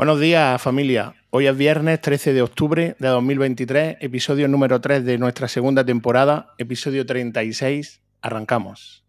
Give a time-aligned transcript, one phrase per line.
[0.00, 1.14] Buenos días, familia.
[1.28, 6.54] Hoy es viernes 13 de octubre de 2023, episodio número 3 de nuestra segunda temporada,
[6.56, 8.00] episodio 36.
[8.22, 9.04] Arrancamos.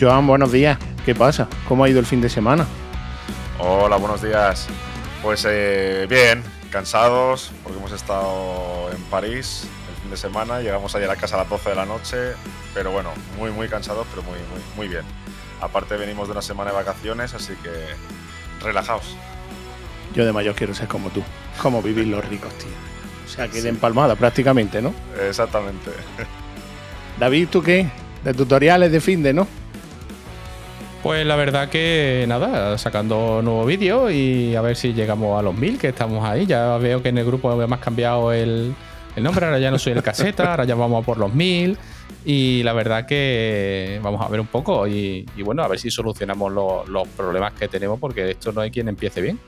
[0.00, 0.78] Joan, buenos días.
[1.04, 1.48] ¿Qué pasa?
[1.66, 2.66] ¿Cómo ha ido el fin de semana?
[3.58, 4.68] Hola, buenos días.
[5.22, 10.60] Pues eh, bien, cansados porque hemos estado en París el fin de semana.
[10.60, 12.16] Llegamos ayer a casa a las 12 de la noche,
[12.74, 15.02] pero bueno, muy, muy cansados, pero muy, muy, muy bien.
[15.60, 19.16] Aparte venimos de una semana de vacaciones, así que relajaos.
[20.14, 21.24] Yo de mayor quiero ser como tú.
[21.60, 22.68] Como vivir los ricos, tío.
[23.26, 24.94] O sea, que de empalmada prácticamente, ¿no?
[25.28, 25.90] Exactamente.
[27.18, 27.90] David, ¿tú qué?
[28.22, 29.48] De tutoriales de fin de, ¿no?
[31.02, 35.54] Pues la verdad que nada, sacando nuevo vídeo y a ver si llegamos a los
[35.54, 36.44] mil, que estamos ahí.
[36.44, 38.74] Ya veo que en el grupo hemos cambiado el,
[39.16, 41.78] nombre, ahora ya no soy el caseta, ahora ya vamos a por los mil.
[42.24, 46.52] Y la verdad que vamos a ver un poco y, bueno, a ver si solucionamos
[46.52, 49.38] los problemas que tenemos, porque esto no hay quien empiece bien.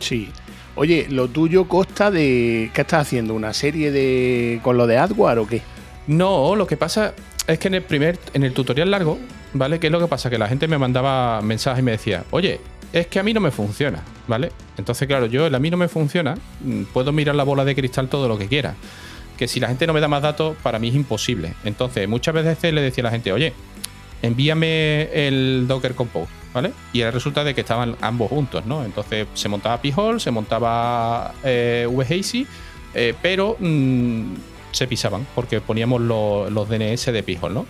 [0.00, 0.30] Sí.
[0.74, 2.70] Oye, lo tuyo consta de.
[2.74, 3.34] ¿Qué estás haciendo?
[3.34, 4.60] ¿Una serie de.
[4.62, 5.62] con lo de AdWare o qué?
[6.06, 7.14] No, lo que pasa
[7.46, 9.18] es que en el primer, en el tutorial largo,
[9.52, 9.78] ¿vale?
[9.78, 10.30] ¿Qué es lo que pasa?
[10.30, 12.60] Que la gente me mandaba mensajes y me decía, oye,
[12.92, 14.50] es que a mí no me funciona, ¿vale?
[14.76, 18.08] Entonces, claro, yo a mí no me funciona, mm, puedo mirar la bola de cristal
[18.08, 18.74] todo lo que quiera.
[19.36, 21.54] Que si la gente no me da más datos, para mí es imposible.
[21.64, 23.52] Entonces, muchas veces le decía a la gente, oye,
[24.22, 26.72] envíame el Docker Compose, ¿vale?
[26.92, 28.84] Y resulta de que estaban ambos juntos, ¿no?
[28.84, 31.88] Entonces se montaba P-Hole, se montaba eh,
[32.94, 34.34] eh, pero mm,
[34.72, 37.66] se pisaban porque poníamos los DNS de P-Hole, ¿no?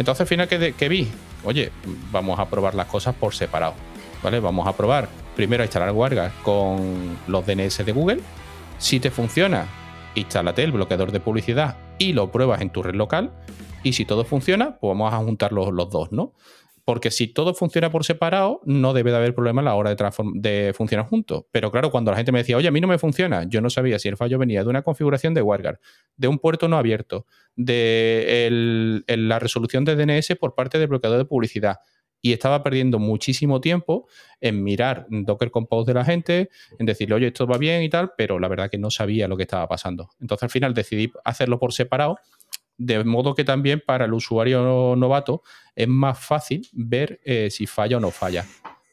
[0.00, 1.08] Entonces al final, ¿qué, vi?
[1.44, 1.70] Oye,
[2.10, 3.74] vamos a probar las cosas por separado.
[4.22, 4.40] ¿Vale?
[4.40, 8.20] Vamos a probar primero a instalar WarGuard con los DNS de Google.
[8.78, 9.66] Si te funciona,
[10.14, 13.30] instálate el bloqueador de publicidad y lo pruebas en tu red local.
[13.82, 16.32] Y si todo funciona, pues vamos a juntar los dos, ¿no?
[16.84, 20.12] Porque si todo funciona por separado, no debe de haber problema a la hora de,
[20.34, 21.44] de, funcionar juntos.
[21.50, 23.70] Pero claro, cuando la gente me decía, oye, a mí no me funciona, yo no
[23.70, 25.78] sabía si el fallo venía de una configuración de WarGuard,
[26.16, 27.26] de un puerto no abierto,
[27.56, 31.76] de la resolución de DNS por parte del bloqueador de publicidad.
[32.22, 34.06] Y estaba perdiendo muchísimo tiempo
[34.42, 38.12] en mirar Docker Compose de la gente, en decirle, oye, esto va bien y tal,
[38.16, 40.10] pero la verdad que no sabía lo que estaba pasando.
[40.20, 42.18] Entonces al final decidí hacerlo por separado
[42.80, 45.42] de modo que también para el usuario novato
[45.76, 48.46] es más fácil ver eh, si falla o no falla.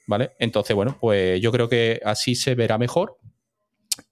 [0.06, 0.32] ¿Vale?
[0.40, 3.18] Entonces, bueno, pues yo creo que así se verá mejor.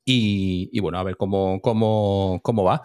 [0.03, 2.83] Y, bueno, a ver cómo, cómo, cómo va.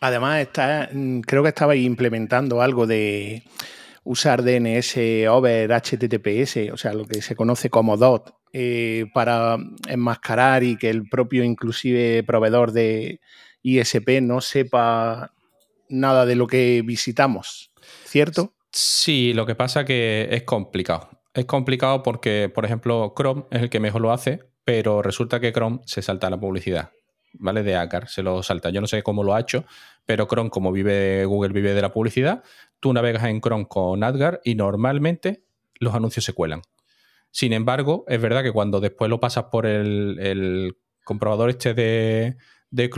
[0.00, 0.48] Además,
[0.92, 3.42] mm, creo que estabais implementando algo de
[4.02, 4.96] usar DNS
[5.28, 9.56] over HTTPS, o sea, lo que se conoce como DOT, eh, para
[9.88, 13.20] enmascarar y que el propio inclusive proveedor de
[13.62, 15.32] ISP no sepa
[15.88, 17.70] nada de lo que visitamos,
[18.04, 18.54] ¿cierto?
[18.70, 21.08] Sí, lo que pasa que es complicado.
[21.32, 25.52] Es complicado porque, por ejemplo, Chrome es el que mejor lo hace, pero resulta que
[25.52, 26.90] Chrome se salta la publicidad,
[27.34, 27.62] ¿vale?
[27.62, 28.70] De ACAR, se lo salta.
[28.70, 29.64] Yo no sé cómo lo ha hecho,
[30.06, 32.42] pero Chrome, como vive Google, vive de la publicidad,
[32.80, 35.44] tú navegas en Chrome con AdGuard y normalmente
[35.80, 36.62] los anuncios se cuelan.
[37.30, 42.36] Sin embargo, es verdad que cuando después lo pasas por el, comprobador este de,
[42.70, 42.90] de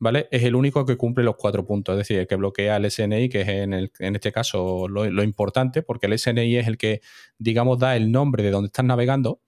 [0.00, 0.28] ¿vale?
[0.32, 3.28] Es el único que cumple los cuatro puntos, es decir, el que bloquea el SNI,
[3.28, 7.02] que es en, este caso lo, importante, porque el SNI es el que,
[7.38, 9.40] digamos, da el nombre de donde estás navegando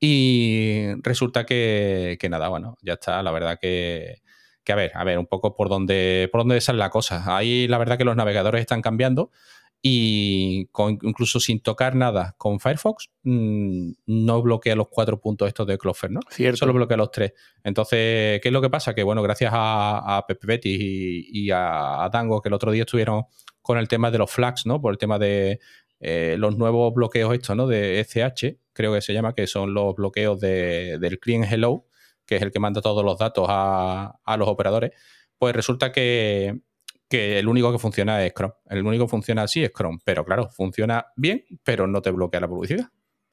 [0.00, 4.22] y resulta que, que nada, bueno, ya está, la verdad que,
[4.64, 7.36] que, a ver, a ver, un poco por dónde, por dónde sale la cosa.
[7.36, 9.32] Ahí la verdad que los navegadores están cambiando
[9.80, 10.68] y
[11.02, 16.14] incluso sin tocar nada con Firefox mm, no bloquea los cuatro puntos estos de Cloudflare,
[16.14, 16.20] ¿no?
[16.56, 17.32] Solo bloquea los tres.
[17.62, 18.94] Entonces, ¿qué es lo que pasa?
[18.94, 23.24] Que bueno, gracias a, Pepe Betty y, a, Dango, que el otro día estuvieron
[23.62, 24.80] con el tema de los flags, ¿no?
[24.80, 25.60] Por el tema de
[26.00, 27.68] eh, los nuevos bloqueos estos, ¿no?
[27.68, 31.86] De SH, creo que se llama, que son los bloqueos del client hello,
[32.26, 34.90] que es el que manda todos los datos a, a los operadores.
[35.38, 36.62] Pues resulta que
[37.08, 38.54] que el único que funciona es Chrome.
[38.66, 39.98] El único que funciona así es Chrome.
[40.04, 42.88] Pero claro, funciona bien, pero no te bloquea la publicidad.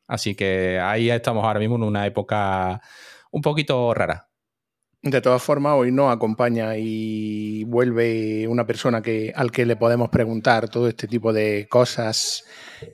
[0.07, 2.81] Así que ahí estamos ahora mismo en una época
[3.31, 4.29] un poquito rara.
[5.01, 10.09] De todas formas, hoy nos acompaña y vuelve una persona que, al que le podemos
[10.09, 12.43] preguntar todo este tipo de cosas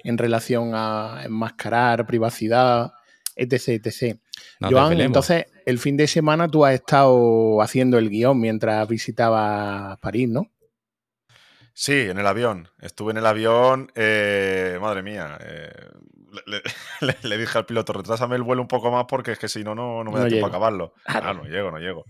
[0.03, 2.91] en relación a enmascarar, privacidad,
[3.35, 3.85] etc.
[3.85, 4.19] etc.
[4.59, 10.27] Joan, entonces, el fin de semana tú has estado haciendo el guion mientras visitabas París,
[10.27, 10.47] ¿no?
[11.73, 12.69] Sí, en el avión.
[12.79, 15.37] Estuve en el avión, eh, madre mía.
[15.41, 15.71] Eh,
[17.23, 19.75] le, dije al piloto, retrásame el vuelo un poco más porque es que si no,
[19.75, 20.93] no, me da tiempo a acabarlo.
[21.05, 22.05] Ah, no llego, no llego.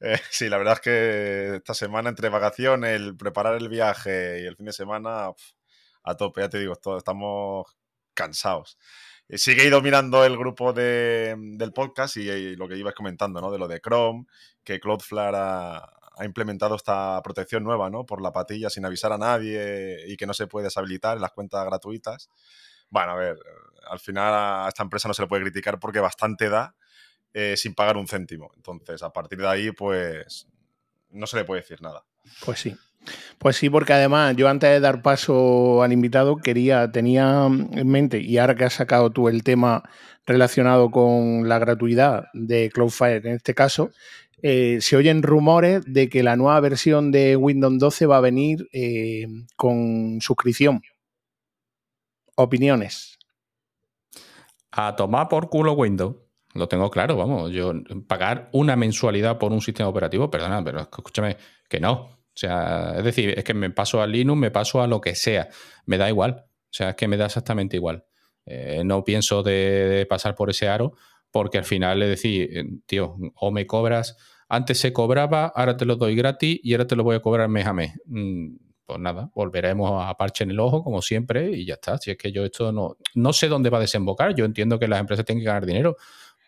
[0.00, 4.46] Eh, sí, la verdad es que esta semana entre vacaciones, el preparar el viaje y
[4.46, 5.30] el fin de semana,
[6.02, 7.66] a tope, ya te digo, estamos
[8.14, 8.78] cansados.
[9.30, 13.50] Sí que he ido mirando el grupo del podcast y, lo que ibas comentando, ¿no?
[13.50, 14.26] De lo de Chrome,
[14.62, 18.06] que Cloudflare ha, ha implementado esta protección nueva, ¿no?
[18.06, 21.32] Por la patilla sin avisar a nadie y que no se puede deshabilitar en las
[21.32, 22.28] cuentas gratuitas.
[22.90, 23.36] Bueno, a ver,
[23.88, 26.74] al final a esta empresa no se le puede criticar porque bastante da
[27.32, 28.52] eh, sin pagar un céntimo.
[28.56, 30.46] Entonces, a partir de ahí, pues
[31.10, 32.04] no se le puede decir nada.
[32.44, 32.76] Pues sí.
[33.38, 38.20] Pues sí, porque además yo antes de dar paso al invitado quería, tenía en mente,
[38.20, 39.82] y ahora que has sacado tú el tema
[40.26, 43.90] relacionado con la gratuidad de Cloudflare en este caso,
[44.46, 48.68] eh, se oyen rumores de que la nueva versión de Windows 12 va a venir
[48.74, 49.26] eh,
[49.56, 50.82] con suscripción.
[52.36, 53.18] Opiniones.
[54.70, 56.16] A tomar por culo Windows.
[56.52, 57.52] Lo tengo claro, vamos.
[57.52, 57.72] Yo
[58.06, 61.92] pagar una mensualidad por un sistema operativo, perdona, pero escúchame, que no.
[61.92, 65.14] O sea, es decir, es que me paso a Linux, me paso a lo que
[65.14, 65.48] sea.
[65.86, 66.44] Me da igual.
[66.44, 68.04] O sea, es que me da exactamente igual.
[68.44, 70.92] Eh, no pienso de, pasar por ese aro
[71.30, 74.18] porque al final es decir, tío, o me cobras
[74.48, 77.48] antes se cobraba, ahora te lo doy gratis y ahora te lo voy a cobrar
[77.48, 77.92] mes a mes.
[78.06, 78.56] Mm,
[78.86, 81.98] pues nada, volveremos a parche en el ojo como siempre y ya está.
[81.98, 84.88] Si es que yo esto no, no sé dónde va a desembocar, yo entiendo que
[84.88, 85.96] las empresas tienen que ganar dinero,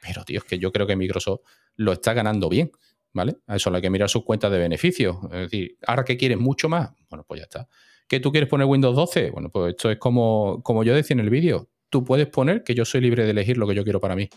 [0.02, 1.40] pero tío, es que yo creo que Microsoft
[1.76, 2.70] lo está ganando bien,
[3.12, 3.36] ¿vale?
[3.46, 5.16] A eso hay que mirar sus cuentas de beneficios.
[5.32, 7.68] Es decir, ahora que quieres mucho más, bueno, pues ya está.
[8.06, 9.30] ¿Que tú quieres poner Windows 12?
[9.30, 11.68] Bueno, pues esto es como, como yo decía en el vídeo.
[11.88, 14.28] Tú puedes poner que yo soy libre de elegir lo que yo quiero para mí.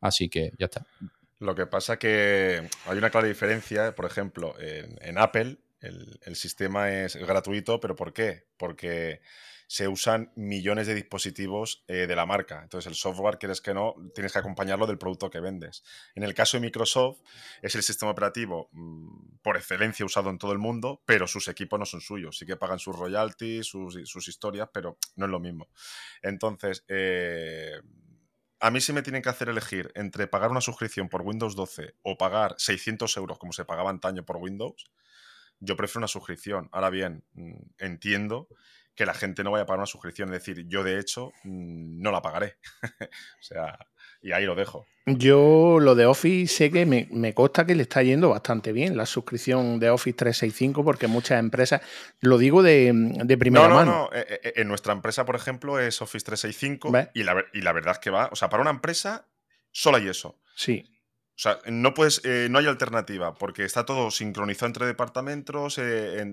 [0.00, 0.86] Así que ya está.
[1.38, 7.14] Lo que pasa que hay una clara diferencia, por ejemplo, en, Apple el, sistema es
[7.16, 8.46] gratuito, pero ¿por qué?
[8.56, 9.20] Porque
[9.68, 12.62] se usan millones de dispositivos eh, de la marca.
[12.62, 15.84] Entonces el software, quieres que no, tienes que acompañarlo del producto que vendes.
[16.14, 17.18] En el caso de Microsoft,
[17.60, 21.78] es el sistema operativo mm, por excelencia usado en todo el mundo, pero sus equipos
[21.78, 22.38] no son suyos.
[22.38, 25.68] Sí que pagan sus royalties, sus, sus historias, pero no es lo mismo.
[26.22, 27.78] Entonces, eh,
[28.60, 31.94] a mí sí me tienen que hacer elegir entre pagar una suscripción por Windows 12
[32.02, 34.90] o pagar 600 euros como se pagaba antaño por Windows,
[35.60, 36.68] yo prefiero una suscripción.
[36.72, 38.48] Ahora bien, mm, entiendo
[38.94, 40.32] que la gente no vaya a pagar una suscripción.
[40.32, 42.58] Es decir, yo de hecho mm, no la pagaré.
[43.12, 43.78] o sea,
[44.20, 44.86] y ahí lo dejo.
[45.06, 48.96] Yo lo de Office sé que me, me, consta que le está yendo bastante bien
[48.96, 51.80] la suscripción de Office 365 porque muchas empresas,
[52.20, 53.84] lo digo de, de primera mano.
[53.84, 57.62] No, no, eh, eh, en nuestra empresa, por ejemplo, es Office 365 y la, y
[57.62, 59.26] la verdad es que va, o sea, para una empresa
[59.70, 60.38] solo hay eso.
[60.56, 60.97] Sí.
[61.38, 66.26] O sea, no, puedes, eh, no hay alternativa, porque está todo sincronizado entre departamentos, eh,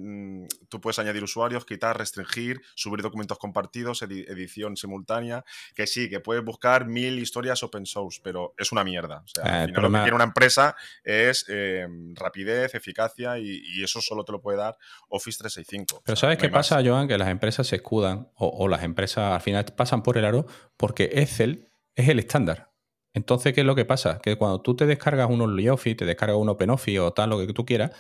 [0.68, 6.44] tú puedes añadir usuarios, quitar, restringir, subir documentos compartidos, edición simultánea, que sí, que puedes
[6.44, 9.18] buscar mil historias open source, pero es una mierda.
[9.18, 11.46] O sea, eh, lo que quiere una empresa es
[12.16, 14.76] rapidez, eficacia y, eso solo te lo puede dar
[15.10, 16.02] Office 365.
[16.04, 17.08] Pero ¿sabes qué pasa, Joan?
[17.08, 20.48] Que las empresas se escudan, o, o las empresas al final pasan por el aro,
[20.78, 22.75] porque Excel es el estándar.
[23.16, 24.20] Entonces, ¿qué es lo que pasa?
[24.22, 27.54] Que cuando tú te descargas un OnlyOffice, te descargas un OpenOffice o tal, lo que
[27.54, 27.92] tú quieras,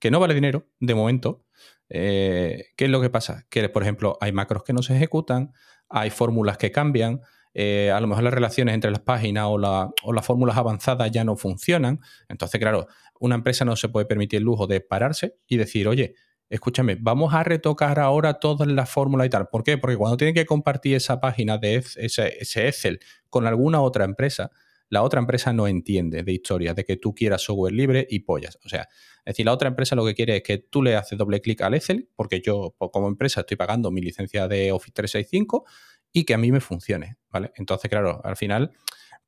[0.00, 1.44] que no vale dinero de momento,
[1.90, 3.46] eh, ¿qué es lo que pasa?
[3.50, 5.52] Que, por ejemplo, hay macros que no se ejecutan,
[5.90, 7.20] hay fórmulas que cambian,
[7.52, 9.60] eh, a lo mejor las relaciones entre las páginas o,
[10.04, 12.00] o, las fórmulas avanzadas ya no funcionan.
[12.30, 12.86] Entonces, claro,
[13.20, 16.14] una empresa no se puede permitir el lujo de pararse y decir, oye,
[16.52, 19.48] escúchame, vamos a retocar ahora todas las fórmulas y tal.
[19.48, 19.78] ¿Por qué?
[19.78, 24.50] Porque cuando tienen que compartir esa página de ese, Excel con alguna otra empresa,
[24.90, 28.58] la otra empresa no entiende de historia, de que tú quieras software libre y pollas.
[28.66, 31.16] O sea, es decir, la otra empresa lo que quiere es que tú le haces
[31.16, 35.64] doble clic al Excel, porque yo como empresa estoy pagando mi licencia de Office 365
[36.12, 37.50] y que a mí me funcione, ¿vale?
[37.56, 38.72] Entonces, claro, al final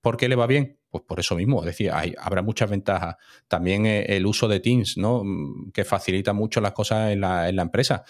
[0.05, 0.79] ¿Por qué le va bien?
[0.91, 3.17] Pues por eso mismo, es decir, hay, habrá muchas ventajas.
[3.49, 5.25] También eh, el uso de Teams, ¿no?
[5.25, 8.05] Mm, que facilita mucho las cosas en la, empresa.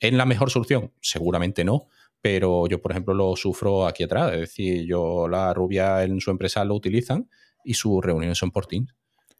[0.00, 0.92] ¿Es la mejor solución?
[1.00, 1.86] Seguramente no,
[2.20, 4.32] pero yo, por ejemplo, lo sufro aquí atrás.
[4.32, 7.30] Es decir, yo, la rubia en su empresa lo utilizan
[7.62, 8.92] y sus reuniones son por Teams.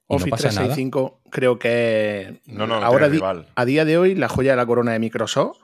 [0.07, 3.11] Office no 365 creo que no, no, ahora
[3.57, 5.59] a día de hoy la joya de la corona de Microsoft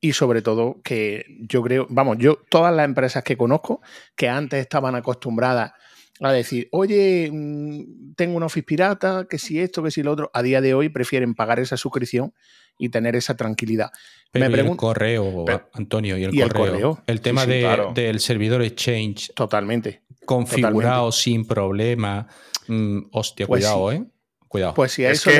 [0.00, 3.80] y sobre todo que yo creo, vamos, yo todas las empresas que conozco
[4.14, 5.72] que antes estaban acostumbradas
[6.20, 10.30] a decir, oye, mm, tengo un Office pirata, que si esto, que si lo otro.
[10.34, 12.34] A día de hoy prefieren pagar esa suscripción
[12.78, 13.90] y tener esa tranquilidad.
[14.30, 17.02] Pero Me el correo, Antonio, y el, correo.
[17.06, 19.32] el tema del servidor Exchange.
[19.34, 20.02] Totalmente.
[20.24, 22.26] Configurado sin problema.
[22.66, 24.04] Mm, hostia, pues cuidado, ¿eh?
[24.46, 24.74] Cuidado.
[24.74, 25.30] Pues si a es eso.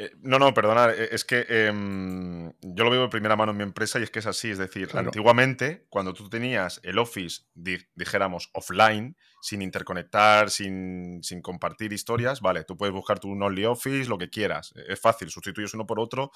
[0.00, 3.58] Eh, no, no, perdonad, eh, es que em, yo lo veo de primera mano en
[3.58, 4.48] mi empresa y es que es así.
[4.48, 7.42] Es decir, antiguamente, cuando tú tenías el Office,
[7.96, 14.18] dijéramos, offline, sin interconectar, sin, sin, compartir historias, vale, tú puedes buscar tu OnlyOffice, lo
[14.18, 14.72] que quieras.
[14.74, 16.32] E, es fácil, sustituyes uno por otro.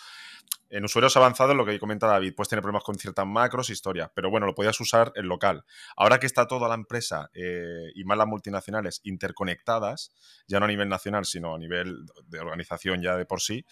[0.71, 4.31] En usuarios avanzados, lo que comenta David, puedes tener problemas con ciertas macros, historias, pero
[4.31, 5.65] bueno, lo podías usar en local.
[5.97, 10.13] Ahora que está toda la empresa eh, y más las multinacionales interconectadas,
[10.47, 13.67] ya no a nivel nacional, sino a nivel de organización ya de por sí,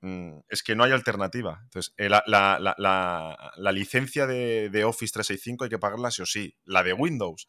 [0.00, 1.60] mm, es que no hay alternativa.
[1.64, 6.56] Entonces, eh, la, la, licencia de, de, Office 365 hay que pagarla sí o sí.
[6.64, 7.48] La de Windows,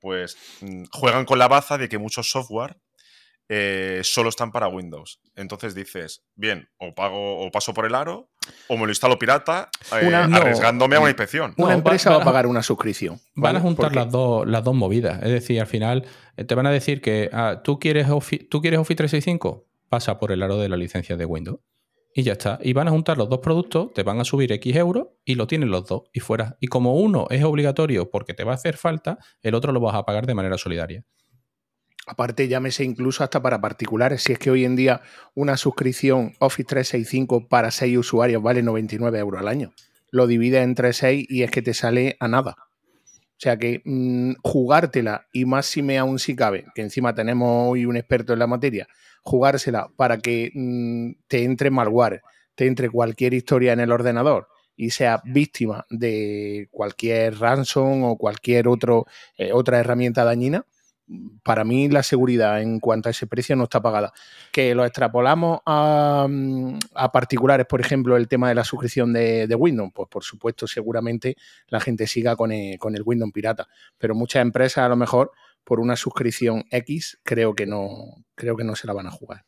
[0.00, 2.76] pues mm, juegan con la baza de que muchos software
[3.50, 5.20] eh, solo están para Windows.
[5.34, 8.28] Entonces dices, bien, o pago o paso por el aro,
[8.68, 9.70] o me lo instalo pirata,
[10.02, 11.54] eh, arriesgándome a una inspección.
[11.56, 13.18] Una empresa va, a pagar una suscripción.
[13.34, 15.22] Van a juntar las dos, las dos movidas.
[15.22, 18.06] Es decir, al final eh, te van a decir que ah, ¿tú, quieres
[18.50, 19.66] ¿tú quieres Office 365?
[19.88, 21.60] Pasa por el aro de la licencia de Windows.
[22.18, 22.58] Y ya está.
[22.60, 25.46] Y van a juntar los dos productos, te van a subir X euros y lo
[25.46, 26.56] tienen los dos y fuera.
[26.58, 29.94] Y como uno es obligatorio porque te va a hacer falta, el otro lo vas
[29.94, 31.04] a pagar de manera solidaria.
[32.08, 34.24] Aparte, llámese incluso hasta para particulares.
[34.24, 35.00] Si es que hoy en día
[35.36, 39.72] una suscripción Office 365 para 6 usuarios vale 99 euros al año.
[40.10, 42.67] Lo divide entre 6 y es que te sale a nada.
[43.38, 47.70] O sea que mm, jugártela, y más si me aún si cabe, que encima tenemos
[47.70, 48.88] hoy un experto en la materia,
[49.22, 52.22] jugársela para que mm, te entre malware,
[52.56, 58.66] te entre cualquier historia en el ordenador y sea víctima de cualquier ransom o cualquier
[58.66, 60.66] otro, eh, otra herramienta dañina,
[61.42, 64.12] para mí la seguridad en cuanto a ese precio no está pagada.
[64.52, 66.78] Que lo extrapolamos a, mm,
[67.12, 71.36] particulares, por ejemplo, el tema de la suscripción de, Windows, pues por supuesto, seguramente
[71.68, 73.68] la gente siga con el, con el Windows pirata.
[73.96, 75.32] Pero muchas empresas a lo mejor
[75.64, 79.44] por una suscripción X creo que no, creo que no se la van a jugar.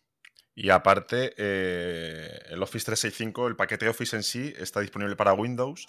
[0.54, 5.86] Y aparte, eh, el Office 365, el paquete Office en sí, está disponible para Windows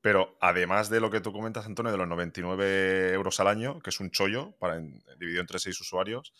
[0.00, 3.90] pero además de lo que tú comentas, Antonio, de los 99 euros al año, que
[3.90, 4.78] es un chollo para
[5.18, 6.32] dividido entre seis usuarios,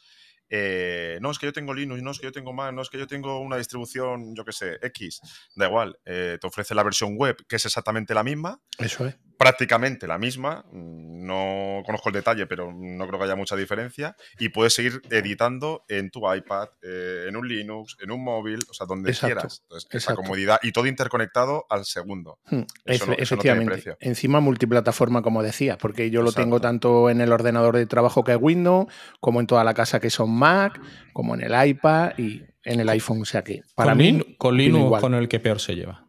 [0.51, 2.89] eh, no, es que yo tengo Linux, no es que yo tengo Mac, no es
[2.89, 5.21] que yo tengo una distribución, yo qué sé, X,
[5.55, 8.61] da igual, eh, te ofrece la versión web, que es exactamente la misma.
[8.79, 13.55] Eso es prácticamente la misma, no conozco el detalle, pero no creo que haya mucha
[13.55, 18.59] diferencia, y puedes seguir editando en tu iPad, eh, en un Linux, en un móvil,
[18.69, 19.63] o sea, donde quieras.
[19.91, 22.41] esa comodidad y todo interconectado al segundo.
[22.47, 23.97] Hmm, efectivamente.
[24.01, 28.33] Encima multiplataforma, como decías, porque yo lo tengo tanto en el ordenador de trabajo que
[28.33, 30.81] es Windows, como en toda la casa que son Mac,
[31.13, 33.23] como en el iPad y en el iPhone.
[33.23, 34.37] O sea que para mí.
[34.37, 36.08] con Linux con el que peor se lleva.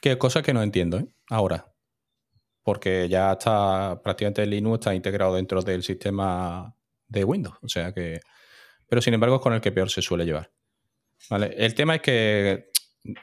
[0.00, 1.06] Qué cosa que no entiendo, ¿eh?
[1.28, 1.66] Ahora.
[2.62, 6.74] Porque ya está prácticamente Linux está integrado dentro del sistema
[7.08, 7.56] de Windows.
[7.62, 8.20] O sea que.
[8.88, 10.50] Pero sin embargo es con el que peor se suele llevar.
[11.28, 11.54] ¿Vale?
[11.56, 12.70] El tema es que.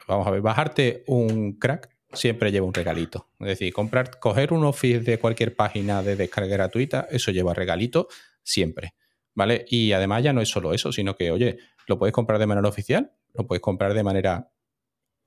[0.06, 3.28] Vamos a ver, bajarte un crack siempre lleva un regalito.
[3.38, 8.08] Es decir, comprar, coger un Office de cualquier página de descarga gratuita, eso lleva regalito
[8.42, 8.94] siempre.
[9.34, 9.66] ¿Vale?
[9.68, 12.68] Y además ya no es solo eso, sino que, oye, lo puedes comprar de manera
[12.68, 14.50] oficial, lo puedes comprar de manera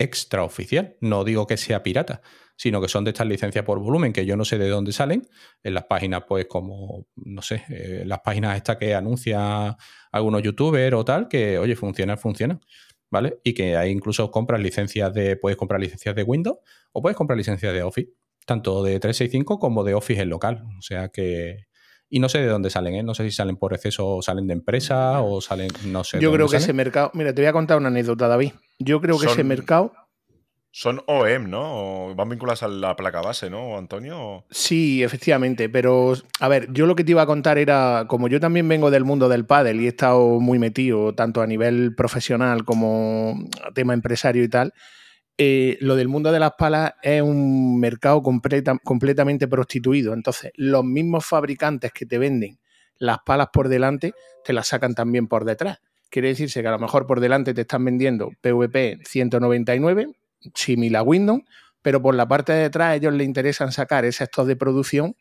[0.01, 0.98] extraoficial.
[1.01, 2.22] No digo que sea pirata,
[2.55, 5.27] sino que son de estas licencias por volumen que yo no sé de dónde salen.
[5.63, 9.75] En las páginas, pues, como, no sé, eh, las páginas estas que anuncia
[10.12, 12.60] algunos youtubers o tal, que, oye, funciona, funciona.
[13.10, 13.39] ¿Vale?
[13.43, 16.60] Y que hay incluso compras licencias de, puedes comprar licencias de Windows
[16.93, 18.13] o puedes comprar licencias de Office,
[18.46, 20.63] tanto de 365 como de Office en local.
[20.77, 21.65] O sea que,
[22.13, 23.03] y no sé de dónde salen, ¿eh?
[23.03, 26.20] No sé si salen por exceso o salen de empresa o salen, no sé.
[26.20, 28.51] Yo creo que ese mercado, mira, te voy a contar una anécdota, David.
[28.84, 29.94] Yo creo que ese mercado
[30.74, 32.16] son OEM, ¿no?
[32.16, 34.46] van vinculadas a la placa base, ¿no, Antonio?
[34.50, 38.40] Sí, efectivamente, pero a ver, yo lo que te iba a contar era, como yo
[38.40, 42.64] también vengo del mundo del pádel y he estado muy metido, tanto a nivel profesional
[42.64, 44.74] como a tema empresario y tal,
[45.38, 50.14] eh, lo del mundo de las palas es un mercado completamente prostituido.
[50.14, 52.60] Entonces, los mismos fabricantes que te venden
[52.98, 54.14] las palas por delante,
[54.46, 55.80] te las sacan también por detrás.
[56.12, 60.10] Quiere decirse que a lo mejor por delante te están vendiendo PVP 199
[60.53, 61.41] similar a Windows,
[61.82, 65.15] pero por la parte de detrás ellos les interesan sacar ese stock de producción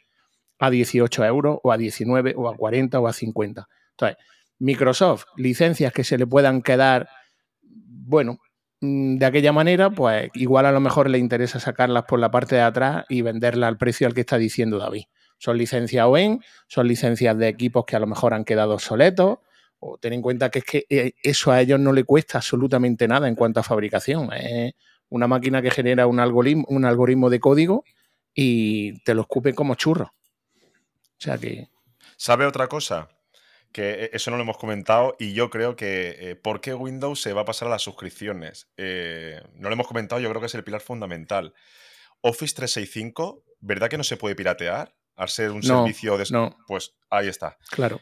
[0.59, 3.69] a 18 euros o a 19 o a 40 o a 50.
[3.93, 4.19] Entonces,
[4.59, 7.09] Microsoft, licencias que se le puedan quedar,
[7.63, 8.39] bueno,
[8.81, 12.57] mm, de aquella manera, pues igual a lo mejor le interesa sacarlas por la parte
[12.57, 15.05] de atrás y venderlas al precio al que está diciendo David.
[15.39, 19.39] Son licencias OEM, son licencias de equipos que a lo mejor han quedado obsoletos,
[19.81, 23.09] o ten en cuenta que es que eh, eso a ellos no le cuesta absolutamente
[23.09, 24.33] nada en cuanto a fabricación.
[24.33, 24.75] Es
[25.09, 27.85] una máquina que genera un algoritmo, un algoritmo de código
[28.35, 30.13] y te lo escupe como churro.
[31.21, 31.69] O sea que.
[32.17, 33.09] ¿Sabe otra cosa?
[33.73, 37.21] Que e, eso no lo hemos comentado y yo creo que eh, por qué Windows
[37.21, 38.69] se va a pasar a las suscripciones.
[38.77, 41.55] Eh, no lo hemos comentado, yo creo que es el pilar fundamental.
[42.21, 44.95] Office 365, ¿verdad que no se puede piratear?
[45.17, 46.25] Al ser un servicio de...
[46.31, 46.57] No.
[46.67, 47.59] Pues ahí está.
[47.71, 48.01] Claro.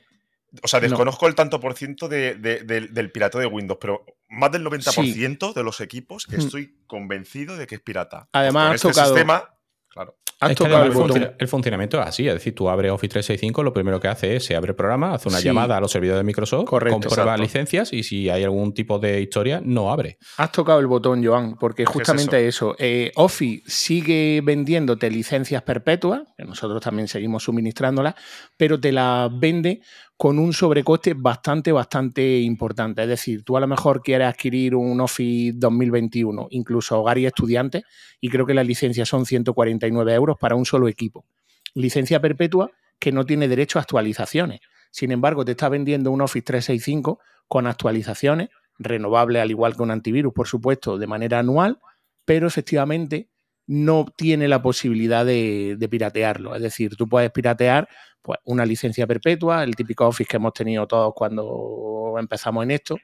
[0.63, 4.65] O sea, desconozco el tanto por ciento de, del pirata de Windows, pero más del
[4.65, 6.35] 90% de los equipos hmm.
[6.35, 8.29] estoy convencido de que es pirata.
[8.33, 9.55] Además, este sistema,
[9.89, 10.17] claro.
[10.41, 14.45] el, funcionamiento es así, es decir, tú abres Office 365, lo primero que hace es
[14.45, 18.03] se abre el programa, hace una llamada a los servidores de Microsoft, comprueba licencias y
[18.03, 20.19] si hay algún tipo de historia, no abre.
[20.39, 26.45] Has tocado el botón, Joan, porque justamente eso, eh, Office sigue vendiéndote licencias perpetuas, que
[26.45, 28.15] nosotros también seguimos suministrándolas,
[28.57, 29.83] pero te las vende
[30.19, 33.03] con un sobrecoste bastante, bastante importante.
[33.03, 37.85] Es decir, tú a lo mejor quieres adquirir un Office 2021, incluso hogar y estudiante,
[38.21, 41.25] y creo que las licencias son 149 euros para un solo equipo.
[41.73, 44.59] Licencia perpetua que no tiene derecho a actualizaciones.
[44.91, 49.93] Sin embargo, te está vendiendo un Office 365 con actualizaciones, renovable al igual que un
[49.93, 51.79] antivirus, por supuesto, de manera anual,
[52.25, 53.29] pero efectivamente
[53.69, 56.57] no tiene la posibilidad de, piratearlo.
[56.57, 57.87] Es decir, tú puedes piratear
[58.23, 62.97] pues, una licencia perpetua, el típico Office que hemos tenido todos cuando empezamos en esto,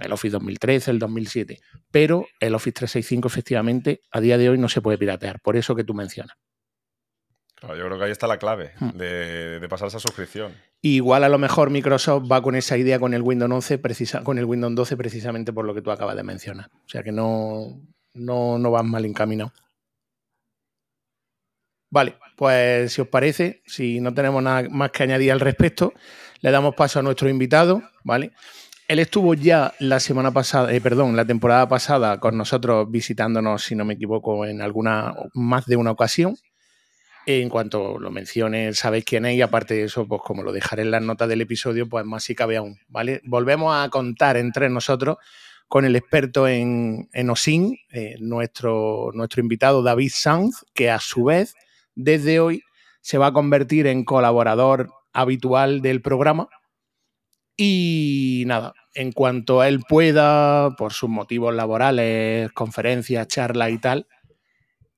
[0.00, 4.70] el Office 2013, el 2007, pero el Office 365 efectivamente a día de hoy no
[4.70, 6.36] se puede piratear, por eso que tú mencionas.
[7.54, 8.96] Claro, yo creo que ahí está la clave hmm.
[8.96, 10.54] de, pasar esa suscripción.
[10.80, 14.38] Igual a lo mejor Microsoft va con esa idea con el Windows 11, precisa, con
[14.38, 16.70] el Windows 12 precisamente por lo que tú acabas de mencionar.
[16.72, 17.78] O sea que no,
[18.14, 19.52] no, no vas mal encaminado.
[21.92, 25.92] Vale, pues si os parece, si no tenemos nada más que añadir al respecto,
[26.40, 28.32] le damos paso a nuestro invitado, ¿vale?
[28.88, 33.74] Él estuvo ya la semana pasada, eh, perdón, la temporada pasada con nosotros visitándonos, si
[33.74, 36.34] no me equivoco, en alguna, más de una ocasión.
[37.26, 40.82] En cuanto lo mencione, sabéis quién es y aparte de eso, pues como lo dejaré
[40.82, 43.20] en las notas del episodio, pues más si cabe aún, ¿vale?
[43.24, 45.18] Volvemos a contar entre nosotros
[45.68, 51.24] con el experto en, en OSIN, eh, nuestro, nuestro invitado David Sanz, que a su
[51.24, 51.54] vez
[51.94, 52.62] desde hoy
[53.00, 56.48] se va a convertir en colaborador habitual del programa.
[57.56, 64.06] Y nada, en cuanto a él pueda, por sus motivos laborales, conferencias, charlas y tal,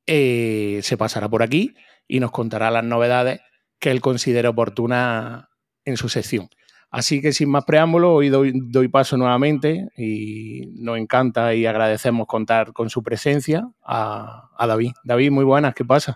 [0.07, 1.75] eh, se pasará por aquí
[2.07, 3.41] y nos contará las novedades
[3.79, 5.47] que él considera oportunas
[5.85, 6.49] en su sección.
[6.91, 12.73] Así que sin más preámbulo, hoy doy, paso nuevamente y nos encanta y agradecemos contar
[12.73, 14.93] con su presencia a, a David.
[15.03, 16.15] David, muy buenas, ¿qué pasa?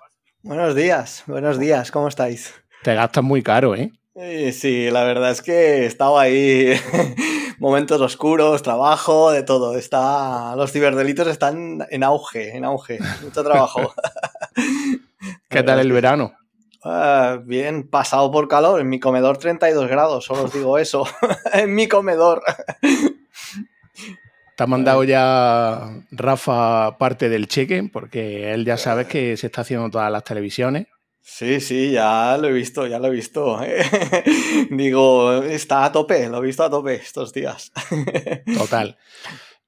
[0.48, 2.54] Buenos días, buenos días, ¿cómo estáis?
[2.82, 3.92] Te gastas muy caro, ¿eh?
[4.50, 6.72] Sí, la verdad es que he estado ahí
[7.58, 9.76] momentos oscuros, trabajo, de todo.
[9.76, 13.92] Está, los ciberdelitos están en auge, en auge, mucho trabajo.
[15.50, 16.32] ¿Qué tal el verano?
[16.82, 21.06] Ah, bien, pasado por calor, en mi comedor 32 grados, solo os digo eso,
[21.52, 22.42] en mi comedor.
[24.58, 29.60] Te ha mandado ya Rafa parte del cheque, porque él ya sabe que se está
[29.60, 30.88] haciendo todas las televisiones.
[31.20, 33.60] Sí, sí, ya lo he visto, ya lo he visto.
[34.72, 37.70] Digo, está a tope, lo he visto a tope estos días.
[38.58, 38.98] Total.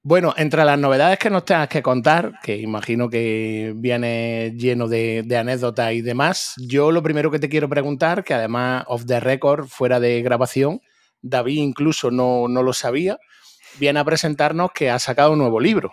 [0.03, 5.25] Bueno, entre las novedades que nos tengas que contar, que imagino que viene lleno de,
[5.39, 9.67] anécdotas y demás, yo lo primero que te quiero preguntar, que además of the record,
[9.67, 10.81] fuera de grabación,
[11.21, 13.19] David incluso no, no lo sabía,
[13.79, 15.91] viene a presentarnos que ha sacado un nuevo libro.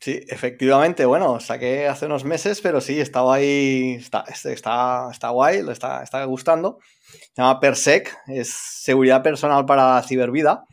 [0.00, 5.62] Sí, efectivamente, bueno, saqué hace unos meses, pero sí, estaba ahí, está, está, está guay,
[5.62, 6.78] le está, está gustando.
[7.10, 10.64] Se llama PERSEC, es seguridad personal para cibervida,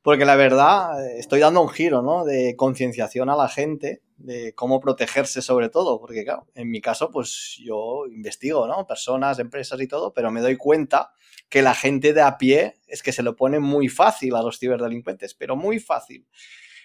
[0.00, 2.24] porque la verdad estoy dando un giro, ¿no?
[2.24, 7.10] De concienciación a la gente de cómo protegerse sobre todo, porque claro, en mi caso,
[7.10, 8.86] pues yo investigo, ¿no?
[8.86, 11.12] Personas, empresas y todo, pero me doy cuenta
[11.54, 14.58] que la gente de a pie es que se lo pone muy fácil a los
[14.58, 16.26] ciberdelincuentes, pero muy fácil.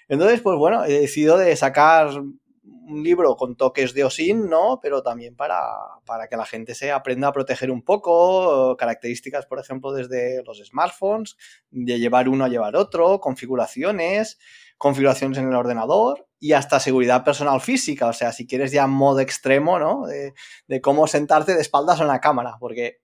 [0.08, 4.79] Entonces, pues bueno, he decidido de sacar un libro con toques de OSIN, ¿no?
[4.79, 5.60] Pero también para,
[6.05, 10.62] para, que la gente se aprenda a proteger un poco, características, por ejemplo, desde los
[10.63, 11.36] smartphones,
[11.71, 14.38] de llevar uno a llevar otro, configuraciones,
[14.77, 19.19] configuraciones en el ordenador y hasta seguridad personal física, o sea, si quieres ya modo
[19.19, 20.05] extremo, ¿no?
[20.05, 20.36] De,
[20.67, 22.99] de cómo sentarte de espaldas en la cámara, porque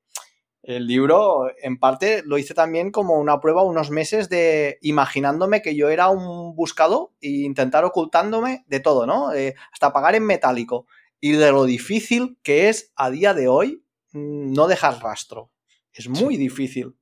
[0.65, 5.75] el libro, en parte, lo hice también como una prueba unos meses de imaginándome que
[5.75, 9.29] yo era un buscado e intentar ocultándome de todo, ¿no?
[9.71, 10.87] hasta pagar en metálico.
[11.19, 15.51] Y de lo difícil que es a día de hoy mm, no dejar rastro.
[15.93, 16.95] Es muy difícil.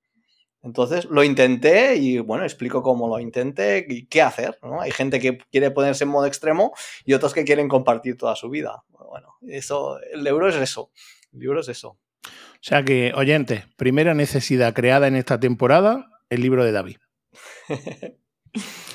[0.62, 4.58] Entonces lo intenté y bueno, explico cómo lo intenté y qué hacer.
[4.62, 4.82] ¿no?
[4.82, 6.74] Hay gente que quiere ponerse en modo extremo
[7.06, 8.84] y otros que quieren compartir toda su vida.
[8.90, 10.92] Bueno, eso, el euro es eso.
[11.34, 11.98] El libro es eso.
[12.64, 16.96] O sea que, oyentes, primera necesidad creada en esta temporada, el libro de David.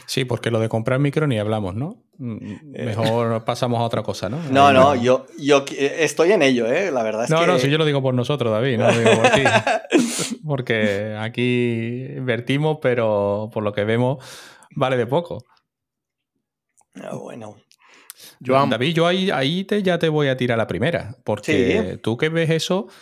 [0.06, 2.02] Sí, porque lo de comprar micro ni hablamos, ¿no?
[2.16, 2.84] Mm, eh.
[2.86, 4.42] Mejor pasamos a otra cosa, ¿no?
[4.50, 6.90] No, no, yo, yo estoy en ello, ¿eh?
[6.90, 7.46] La verdad es no, que...
[7.46, 9.42] No, no, si yo lo digo por nosotros, David, no lo digo por ti.
[10.46, 14.24] porque aquí invertimos, pero por lo que vemos
[14.74, 15.44] vale de poco.
[16.94, 17.56] Ah, bueno.
[18.40, 22.28] David, yo ahí, ahí te, ya te voy a tirar la primera, porque tú que
[22.28, 22.92] ves eso, eh,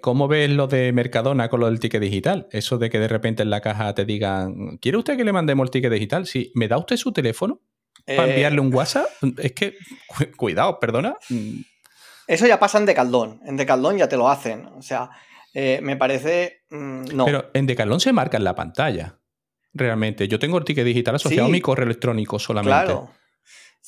[0.00, 2.48] ¿cómo ves lo de Mercadona con lo del ticket digital?
[2.50, 5.64] Eso de que de repente en la caja te digan, ¿quiere usted que le mandemos
[5.66, 6.26] el ticket digital?
[6.26, 7.60] Si me da usted su teléfono
[8.04, 9.06] para eh, enviarle un WhatsApp,
[9.38, 9.74] es que,
[10.36, 11.16] cuidado, perdona.
[11.28, 11.60] Mm.
[12.26, 15.10] Eso ya pasa en Decaldón, en Decaldón ya te lo hacen, o sea,
[15.54, 16.64] eh, me parece...
[16.70, 17.24] Mm, no.
[17.24, 19.20] Pero en Decaldón se marca en la pantalla,
[19.72, 20.26] realmente.
[20.26, 22.84] Yo tengo el ticket digital asociado a mi correo electrónico solamente.
[22.84, 23.10] Claro.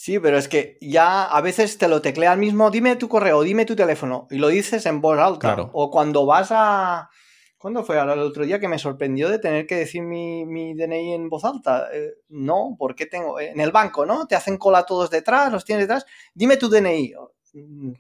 [0.01, 3.43] Sí, pero es que ya a veces te lo teclea al mismo, dime tu correo,
[3.43, 5.71] dime tu teléfono, y lo dices en voz alta.
[5.73, 7.11] O cuando vas a.
[7.59, 7.99] ¿Cuándo fue?
[7.99, 11.45] Ahora el otro día que me sorprendió de tener que decir mi, DNI en voz
[11.45, 11.89] alta.
[11.93, 13.41] Eh, no, porque tengo.
[13.41, 14.29] En el banco, ¿no?
[14.29, 16.07] Te hacen cola todos detrás, los tienes detrás.
[16.33, 17.15] Dime tu DNI.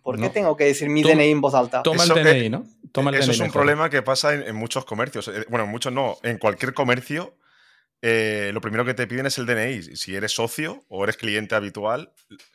[0.01, 1.83] ¿Por qué tengo que decir mi DNI en voz alta?
[1.83, 2.65] Toma el DNI, ¿no?
[2.93, 5.27] Toma el eso es un problema que pasa en, en, muchos comercios.
[5.27, 6.17] Eh, bueno, en muchos no.
[6.23, 7.35] En cualquier comercio
[8.01, 9.97] eh, lo primero que te piden es el DNI.
[9.97, 12.13] Si eres socio o eres cliente habitual,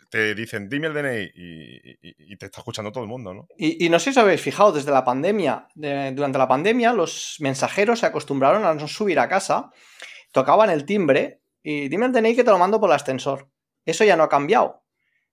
[0.09, 3.47] te dicen, dime el DNI y, te está escuchando todo el mundo, ¿no?
[3.57, 8.05] Y, no sé si habéis fijado, desde la pandemia, durante la pandemia, los mensajeros se
[8.05, 9.71] acostumbraron a no subir a casa,
[10.31, 13.49] tocaban el timbre y dime el DNI que te lo mando por el ascensor.
[13.85, 14.83] Eso ya no ha cambiado.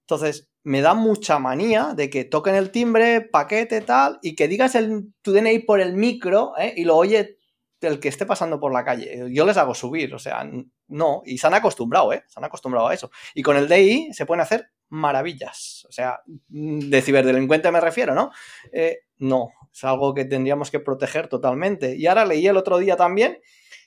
[0.01, 4.75] Entonces, me da mucha manía de que toquen el timbre, paquete, tal, y que digas
[4.75, 6.75] el, tu DNI por el micro ¿eh?
[6.77, 7.40] y lo oye
[7.81, 9.27] el que esté pasando por la calle.
[9.33, 10.49] Yo les hago subir, o sea,
[10.89, 11.23] no.
[11.25, 12.25] Y se han acostumbrado, ¿eh?
[12.29, 13.11] Se han acostumbrado a eso.
[13.35, 15.87] Y con el DI se pueden hacer maravillas.
[15.89, 18.31] O sea, de ciberdelincuente me refiero, ¿no?
[18.73, 21.97] Eh, no, es algo que tendríamos que proteger totalmente.
[21.97, 23.39] Y ahora leí el otro día también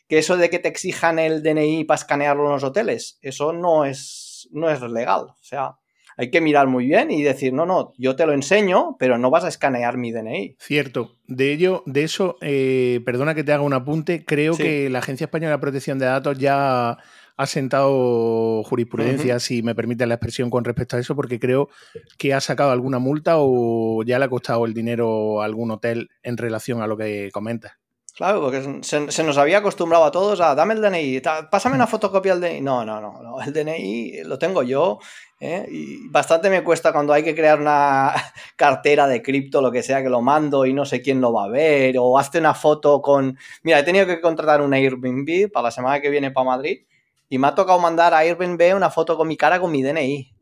[0.08, 3.86] que eso de que te exijan el DNI para escanearlo en los hoteles, eso no
[3.86, 5.27] es, no es legal.
[5.29, 5.77] O sea,
[6.17, 9.30] hay que mirar muy bien y decir, no, no, yo te lo enseño, pero no
[9.30, 10.56] vas a escanear mi DNI.
[10.60, 11.15] Cierto.
[11.28, 15.26] De ello, de eso, eh, perdona que te haga un apunte, creo que la Agencia
[15.26, 16.97] Española de Protección de Datos ya
[17.36, 21.69] ha sentado jurisprudencia, si me permite la expresión con respecto a eso, porque creo
[22.17, 26.10] que ha sacado alguna multa o ya le ha costado el dinero a algún hotel
[26.21, 27.73] en relación a lo que comentas.
[28.15, 32.36] Claro, porque se, nos había acostumbrado a todos a dame el DNI, pásame una fotocopia
[32.36, 32.62] del DNI.
[32.62, 34.99] No, no, no, no, el DNI lo tengo yo
[35.39, 35.65] ¿eh?
[35.67, 38.13] y bastante me cuesta cuando hay que crear una
[38.56, 41.45] cartera de cripto, lo que sea, que lo mando y no sé quién lo va
[41.45, 43.36] a ver, o hazte una foto con...
[43.63, 46.86] Mira, he tenido que contratar un Airbnb para la semana que viene para Madrid
[47.30, 50.36] y me ha tocado mandar a Airbnb una foto con mi cara con mi DNI.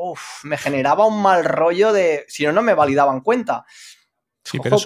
[0.00, 2.26] Uf, me generaba un mal rollo de...
[2.28, 3.64] Si no, no me validaban cuenta.
[4.50, 4.76] Sí, pero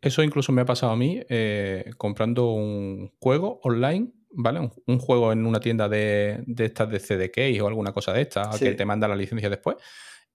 [0.00, 4.68] eso, incluso me ha pasado a mí eh, comprando un juego online, ¿vale?
[4.86, 8.72] Un, juego en una tienda de, estas de CDK o alguna cosa de estas, que
[8.72, 9.76] te manda la licencia después.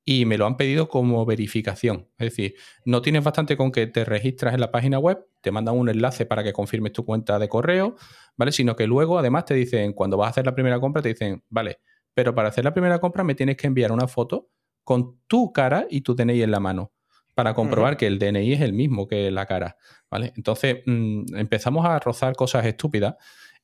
[0.03, 2.07] Y me lo han pedido como verificación.
[2.17, 2.55] Es decir,
[2.85, 6.25] no tienes bastante con que te registras en la página web, te mandan un enlace
[6.25, 7.95] para que confirmes tu cuenta de correo,
[8.37, 8.51] ¿vale?
[8.51, 11.43] Sino que luego además te dicen, cuando vas a hacer la primera compra, te dicen,
[11.49, 11.81] vale,
[12.13, 14.49] pero para hacer la primera compra me tienes que enviar una foto
[14.83, 16.91] con tu cara y tu DNI en la mano
[17.41, 19.75] para comprobar que el DNI es el mismo que la cara,
[20.11, 20.31] ¿vale?
[20.37, 23.15] Entonces mm, empezamos a rozar cosas estúpidas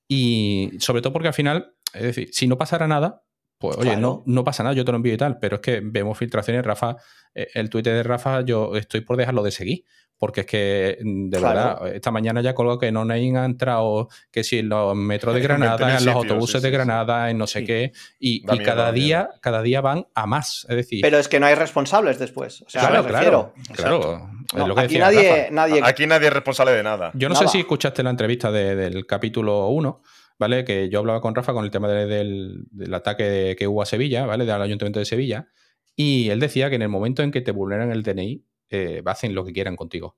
[0.08, 3.22] y sobre todo porque al final, es decir, si no pasara nada,
[3.60, 5.80] pues oye, no, no pasa nada, yo te lo envío y tal, pero es que
[5.84, 6.96] vemos filtraciones, Rafa,
[7.36, 9.86] eh, el Twitter de Rafa, yo estoy por dejarlo de seguir,
[10.18, 14.44] porque es que, mm, de verdad, esta mañana ya colgó que no han entrado, que
[14.44, 17.92] si en los metros de Granada, en los autobuses de Granada, en no sé qué,
[18.20, 20.66] y, cada día, cada día van a más.
[20.70, 21.02] Es decir.
[21.02, 22.62] Pero es que no hay responsables después.
[22.64, 24.80] O sea, claro, claro, claro.
[24.80, 27.12] aquí, nadie, nadie, aquí nadie es responsable de nada.
[27.14, 30.02] Yo no sé si escuchaste la entrevista del capítulo 1.
[30.40, 30.64] ¿Vale?
[30.64, 34.28] Que yo hablaba con Rafa con el tema del, del, ataque que hubo a Sevilla,
[34.28, 34.46] ¿vale?
[34.46, 35.48] Del Ayuntamiento de Sevilla.
[35.96, 39.34] Y él decía que en el momento en que te vulneran el DNI, eh, hacen
[39.34, 40.16] lo que quieran contigo.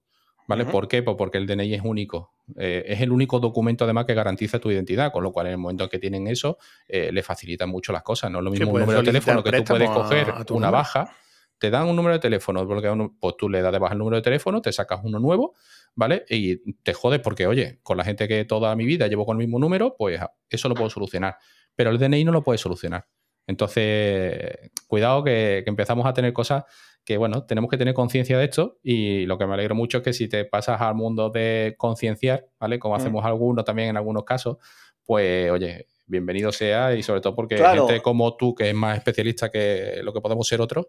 [0.50, 0.66] ¿Vale?
[0.66, 1.04] ¿Por qué?
[1.04, 2.34] Pues porque el DNI es único.
[2.58, 5.58] Eh, es el único documento además que garantiza tu identidad, con lo cual en el
[5.60, 6.58] momento en que tienen eso,
[6.88, 8.32] eh, le facilita mucho las cosas.
[8.32, 11.16] No es lo mismo un número de teléfono que tú puedes coger una baja,
[11.60, 14.16] te dan un número de teléfono, porque pues tú le das de baja el número
[14.16, 15.54] de teléfono, te sacas uno nuevo,
[15.94, 16.26] ¿vale?
[16.30, 19.46] Y te jodes porque, oye, con la gente que toda mi vida llevo con el
[19.46, 21.38] mismo número, pues eso lo puedo solucionar.
[21.76, 23.06] Pero el DNI no lo puede solucionar.
[23.46, 26.64] Entonces, cuidado que empezamos a tener cosas
[27.10, 30.04] que, bueno, tenemos que tener conciencia de esto y lo que me alegro mucho es
[30.04, 32.78] que si te pasas al mundo de concienciar, ¿vale?
[32.78, 32.98] Como mm.
[33.00, 34.58] hacemos algunos también en algunos casos,
[35.04, 39.50] pues, oye, bienvenido sea y sobre todo porque gente como tú, que es más especialista
[39.50, 40.86] que lo que podemos ser otros,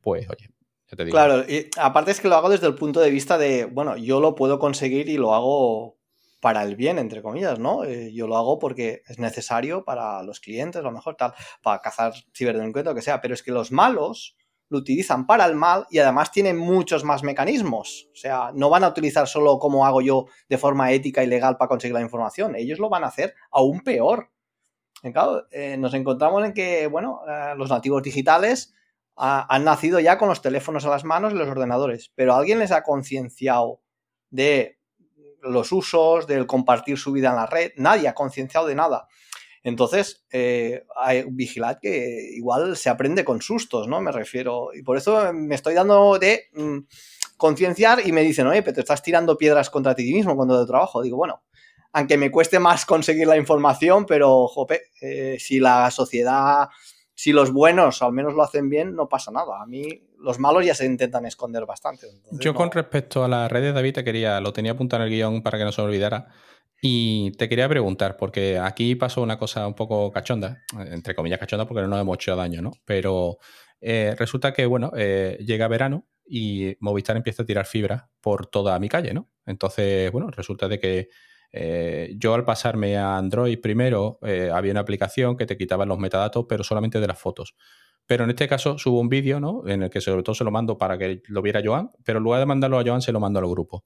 [0.00, 0.48] pues, oye,
[0.88, 1.16] ya te digo.
[1.16, 4.20] Claro, y aparte es que lo hago desde el punto de vista de, bueno, yo
[4.20, 5.96] lo puedo conseguir y lo hago
[6.38, 7.82] para el bien, entre comillas, ¿no?
[7.82, 11.34] Eh, yo lo hago porque es necesario para los clientes, a lo mejor tal,
[11.64, 14.36] para cazar ciberdelincuentes, lo que sea, pero es que los malos
[14.74, 18.08] lo utilizan para el mal y además tienen muchos más mecanismos.
[18.12, 21.56] O sea, no van a utilizar solo como hago yo de forma ética y legal
[21.56, 24.30] para conseguir la información, ellos lo van a hacer aún peor.
[25.50, 28.74] Eh, nos encontramos en que, bueno, eh, los nativos digitales
[29.16, 32.72] han nacido ya con los teléfonos a las manos y los ordenadores, pero alguien les
[32.72, 33.80] ha concienciado
[34.30, 34.80] de
[35.40, 39.06] los usos, del compartir su vida en la red, nadie ha concienciado de nada.
[39.64, 40.84] Entonces, eh,
[41.28, 44.00] vigilad que igual se aprende con sustos, ¿no?
[44.00, 44.68] Me refiero.
[44.74, 46.78] Y por eso me estoy dando de mm,
[47.36, 50.66] concienciar y me dicen, oye, pero te estás tirando piedras contra ti mismo cuando de
[50.66, 51.02] trabajo.
[51.02, 51.42] Digo, bueno,
[51.92, 56.68] aunque me cueste más conseguir la información, pero, jope, eh, si la sociedad
[57.14, 59.62] si los buenos al menos lo hacen bien, no pasa nada.
[59.62, 62.08] A mí los malos ya se intentan esconder bastante.
[62.32, 65.42] Yo con respecto a las redes, David, te quería, lo tenía apuntado en el guion
[65.42, 66.26] para que no se olvidara.
[66.86, 71.66] Y te quería preguntar, porque aquí pasó una cosa un poco cachonda, entre comillas cachonda,
[71.66, 72.72] porque no nos hemos hecho daño, ¿no?
[72.84, 73.38] Pero
[73.80, 78.78] eh, resulta que, bueno, eh, llega verano y Movistar empieza a tirar fibra por toda
[78.80, 79.30] mi calle, ¿no?
[79.46, 81.08] Entonces, bueno, resulta de que
[81.52, 84.18] eh, yo al pasarme a Android primero,
[84.52, 87.54] había una aplicación que te quitaba los metadatos, pero solamente de las fotos.
[88.06, 89.66] Pero en este caso subo un vídeo, ¿no?
[89.66, 92.24] En el que sobre todo se lo mando para que lo viera Joan, pero en
[92.24, 93.84] lugar de mandarlo a Joan, se lo mando al grupo.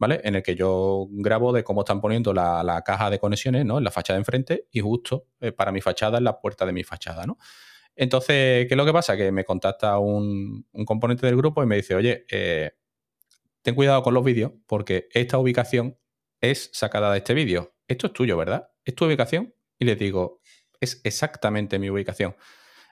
[0.00, 0.20] ¿Vale?
[0.24, 3.78] En el que yo grabo de cómo están poniendo la, caja de conexiones, ¿no?
[3.78, 6.72] En la fachada de enfrente y justo eh, para mi fachada en la puerta de
[6.72, 7.36] mi fachada, ¿no?
[7.94, 9.14] Entonces, ¿qué es lo que pasa?
[9.14, 12.24] Que me contacta un, un componente del grupo y me dice, oye,
[13.62, 15.98] ten cuidado con los vídeos porque esta ubicación
[16.40, 17.74] es sacada de este vídeo.
[17.86, 18.70] Esto es tuyo, ¿verdad?
[18.84, 19.54] ¿Es tu ubicación?
[19.78, 20.40] Y les digo,
[20.80, 22.34] es exactamente mi ubicación.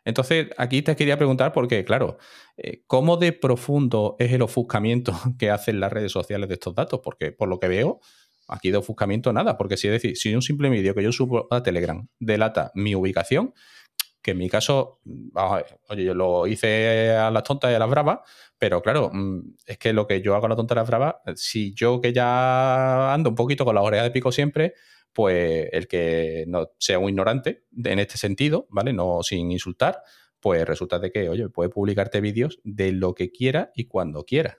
[0.04, 2.18] Entonces, aquí te quería preguntar porque, claro,
[2.56, 7.00] eh, ¿cómo de profundo es el ofuscamiento que hacen las redes sociales de estos datos?
[7.02, 8.00] Porque, por lo que veo,
[8.48, 11.46] aquí de ofuscamiento nada, porque si es decir, si un simple vídeo que yo subo
[11.50, 13.52] a Telegram delata mi ubicación,
[14.22, 15.00] que en mi caso,
[15.88, 18.18] oye, yo lo hice a las tontas y a las bravas,
[18.58, 20.88] pero claro, mm, es que lo que yo hago a las tontas y a las
[20.88, 24.74] bravas, si yo que ya ando un poquito con la oreja de pico siempre,
[25.12, 28.92] pues el que no sea un ignorante en este sentido, ¿vale?
[28.92, 30.02] No sin insultar,
[30.40, 34.58] pues resulta de que, oye, puede publicarte vídeos de lo que quiera y cuando quiera.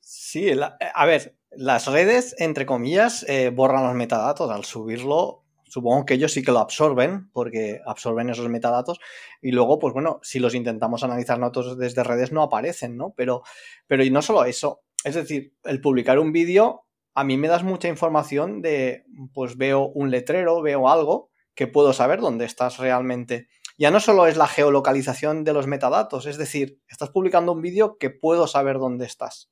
[0.00, 0.50] Sí,
[0.94, 6.32] a ver, las redes, entre comillas, eh, borran los metadatos al subirlo Supongo que ellos
[6.32, 9.00] sí que lo absorben, porque absorben esos metadatos.
[9.42, 13.12] Y luego, pues bueno, si los intentamos analizar nosotros desde redes, no aparecen, ¿no?
[13.16, 13.42] Pero,
[13.88, 14.82] pero y no solo eso.
[15.02, 19.86] Es decir, el publicar un vídeo, a mí me das mucha información de, pues veo
[19.86, 23.48] un letrero, veo algo, que puedo saber dónde estás realmente.
[23.78, 27.98] Ya no solo es la geolocalización de los metadatos, es decir, estás publicando un vídeo
[27.98, 29.50] que puedo saber dónde estás.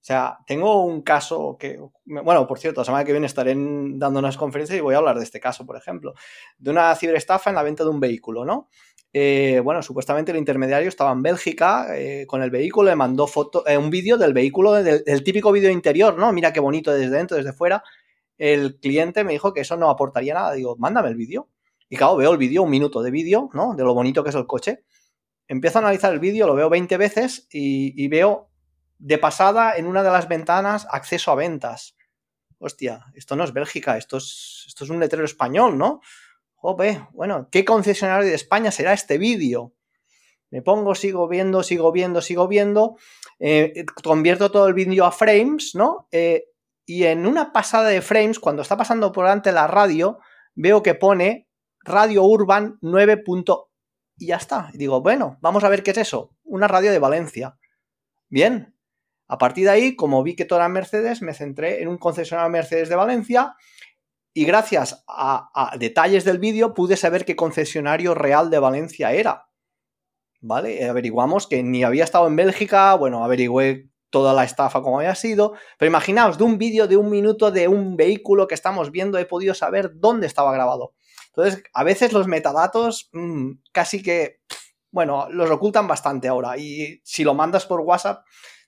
[0.00, 4.18] O sea, tengo un caso que, bueno, por cierto, la semana que viene estaré dando
[4.18, 6.14] unas conferencias y voy a hablar de este caso, por ejemplo,
[6.56, 8.70] de una ciberestafa en la venta de un vehículo, ¿no?
[9.12, 13.28] Eh, bueno, supuestamente el intermediario estaba en Bélgica eh, con el vehículo, le mandó
[13.66, 16.32] eh, un vídeo del vehículo, del, típico vídeo interior, ¿no?
[16.32, 17.82] Mira qué bonito desde dentro, desde fuera.
[18.38, 20.52] El cliente me dijo que eso no aportaría nada.
[20.52, 21.48] Digo, mándame el vídeo.
[21.88, 23.74] Y claro, veo el vídeo, un minuto de vídeo, ¿no?
[23.74, 24.84] De lo bonito que es el coche.
[25.48, 28.50] Empiezo a analizar el vídeo, lo veo 20 veces y veo
[29.00, 31.96] de pasada en una de las ventanas acceso a ventas.
[32.58, 36.02] Hostia, esto no es Bélgica, esto es, esto es un letrero español, ¿no?
[36.62, 39.72] Jope, bueno, ¿qué concesionario de España será este vídeo?
[40.50, 42.98] Me pongo, sigo viendo, sigo viendo, sigo viendo,
[43.38, 46.06] eh, convierto todo el vídeo a frames, ¿no?
[46.12, 46.44] Eh,
[46.84, 50.18] y en una pasada de frames, cuando está pasando por delante la radio,
[50.54, 51.48] veo que pone
[51.82, 53.24] Radio Urban 9.
[54.18, 54.68] Y ya está.
[54.74, 56.36] Y digo, bueno, vamos a ver qué es eso.
[56.44, 57.56] Una radio de Valencia.
[58.28, 58.76] Bien,
[59.28, 62.50] a partir de ahí, como vi que todo era Mercedes, me centré en un concesionario
[62.50, 63.54] Mercedes de Valencia
[64.32, 69.48] y gracias a, detalles del vídeo pude saber qué concesionario real de Valencia era.
[70.40, 70.88] ¿Vale?
[70.88, 75.52] Averiguamos que ni había estado en Bélgica, bueno, averigüé toda la estafa como había sido,
[75.78, 79.26] pero imaginaos, de un vídeo de un minuto de un vehículo que estamos viendo he
[79.26, 80.94] podido saber dónde estaba grabado.
[81.28, 84.40] Entonces, a veces los metadatos mm, casi que,
[84.90, 88.24] bueno, los ocultan bastante ahora y si lo mandas por WhatsApp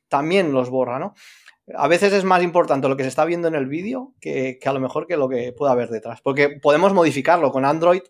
[0.08, 1.14] también los borra, ¿no?
[1.76, 4.72] A veces es más importante lo que se está viendo en el vídeo que, a
[4.72, 6.20] lo mejor que lo que pueda haber detrás.
[6.20, 8.02] Porque podemos modificarlo con Android,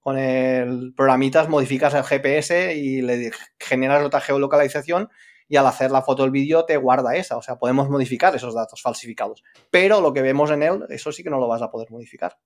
[0.00, 5.08] con el programitas modificas el GPS y le generas otra geolocalización
[5.48, 7.36] y al hacer la foto o el vídeo te guarda esa.
[7.36, 9.42] O sea, podemos modificar esos datos falsificados.
[9.70, 12.38] Pero lo que vemos en él, eso sí que no lo vas a poder modificar.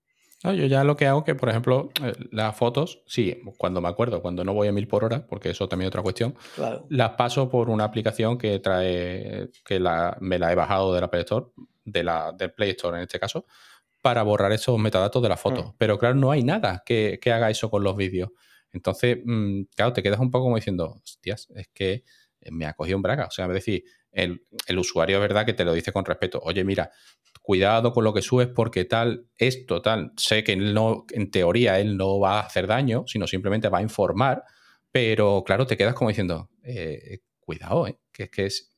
[0.53, 4.21] Yo ya lo que hago que, por ejemplo, eh, las fotos, sí, cuando me acuerdo,
[4.21, 6.35] cuando no voy a mil por hora, porque eso también es otra cuestión,
[6.89, 11.11] las paso por una aplicación que trae, que la, me la he bajado de la
[11.11, 11.47] Play Store,
[11.85, 13.47] de la, del Play Store en este caso,
[14.03, 15.63] para borrar esos metadatos de la foto.
[15.63, 15.75] Mm.
[15.79, 18.31] Pero claro, no hay nada que, haga eso con los vídeos.
[18.71, 22.05] Entonces, mm, claro, te quedas un poco como diciendo, hostias, es que
[22.51, 23.27] me ha cogido un braga.
[23.27, 26.41] O sea, es decir, el, usuario verdad que te lo dice con respeto.
[26.43, 26.91] Oye, mira,
[27.43, 30.13] cuidado con lo que subes porque tal, esto, tal.
[30.17, 33.83] Sé que no, en teoría él no va a hacer daño, sino simplemente va a
[33.83, 34.45] informar.
[34.91, 38.75] Pero claro, te quedas como diciendo, eh, cuidado, eh, que que es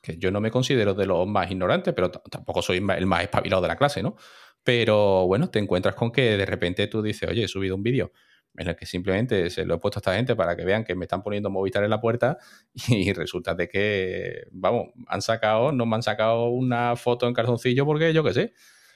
[0.00, 3.62] que yo no me considero de los más ignorantes, pero tampoco soy el más espabilado
[3.62, 4.16] de la clase, ¿no?
[4.62, 8.12] Pero bueno, te encuentras con que de repente tú dices, oye, he subido un vídeo
[8.56, 10.94] en el que simplemente se lo he puesto a esta gente para que vean que
[10.94, 12.38] me están poniendo Movistar en la puerta
[12.88, 17.84] y resulta de que, vamos, han sacado, no me han sacado una foto en calzoncillo
[17.86, 18.52] porque yo qué sé,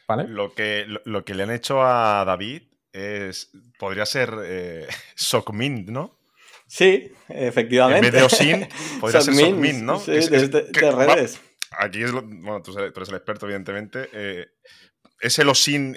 [0.09, 0.27] ¿vale?
[0.29, 2.63] Lo que, lo, que le han hecho a David
[2.93, 6.19] es, podría ser eh, Socmint, ¿no?
[6.67, 8.07] Sí, efectivamente.
[8.07, 8.69] En vez de Osin,
[9.01, 9.99] podría ser Socmint, ¿no?
[9.99, 11.41] Sí, de, redes.
[11.79, 14.09] aquí es lo, bueno, tú eres, el experto, evidentemente.
[14.13, 14.47] Eh,
[15.21, 15.95] es el OSIN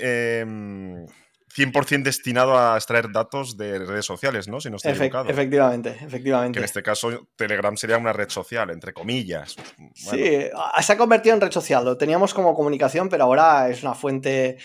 [1.55, 4.59] 100% em, destinado a extraer datos de redes sociales, ¿no?
[4.59, 5.29] Si no estoy equivocado.
[5.29, 6.53] Efectivamente, efectivamente.
[6.53, 9.55] Que en este caso Telegram sería una red social, entre comillas.
[9.93, 10.49] Sí,
[10.81, 11.85] se ha convertido en red social.
[11.85, 14.57] Lo teníamos como comunicación, pero ahora es una fuente,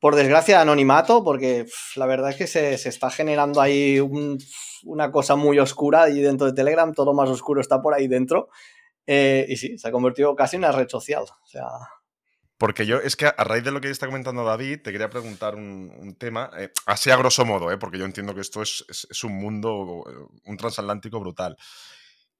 [0.00, 1.66] por desgracia, de anonimato, porque
[1.96, 4.00] la verdad es que se, está generando ahí
[4.82, 8.48] una cosa muy oscura y dentro de Telegram todo más oscuro está por ahí dentro.
[9.06, 11.22] Eh, y sí, se ha convertido casi en una red social.
[11.22, 11.68] O sea,
[12.64, 15.54] porque yo, es que a raíz de lo que está comentando David, te quería preguntar
[15.54, 18.86] un, tema, eh, así a grosso modo, eh, porque yo entiendo que esto es,
[19.22, 21.58] un mundo, eh, un transatlántico brutal.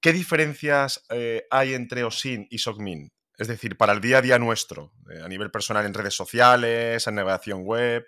[0.01, 1.05] ¿Qué diferencias
[1.51, 3.11] hay entre OSIN y SOCMIN?
[3.37, 7.13] Es decir, para el día a día nuestro, a nivel personal en redes sociales, en
[7.13, 8.07] navegación web.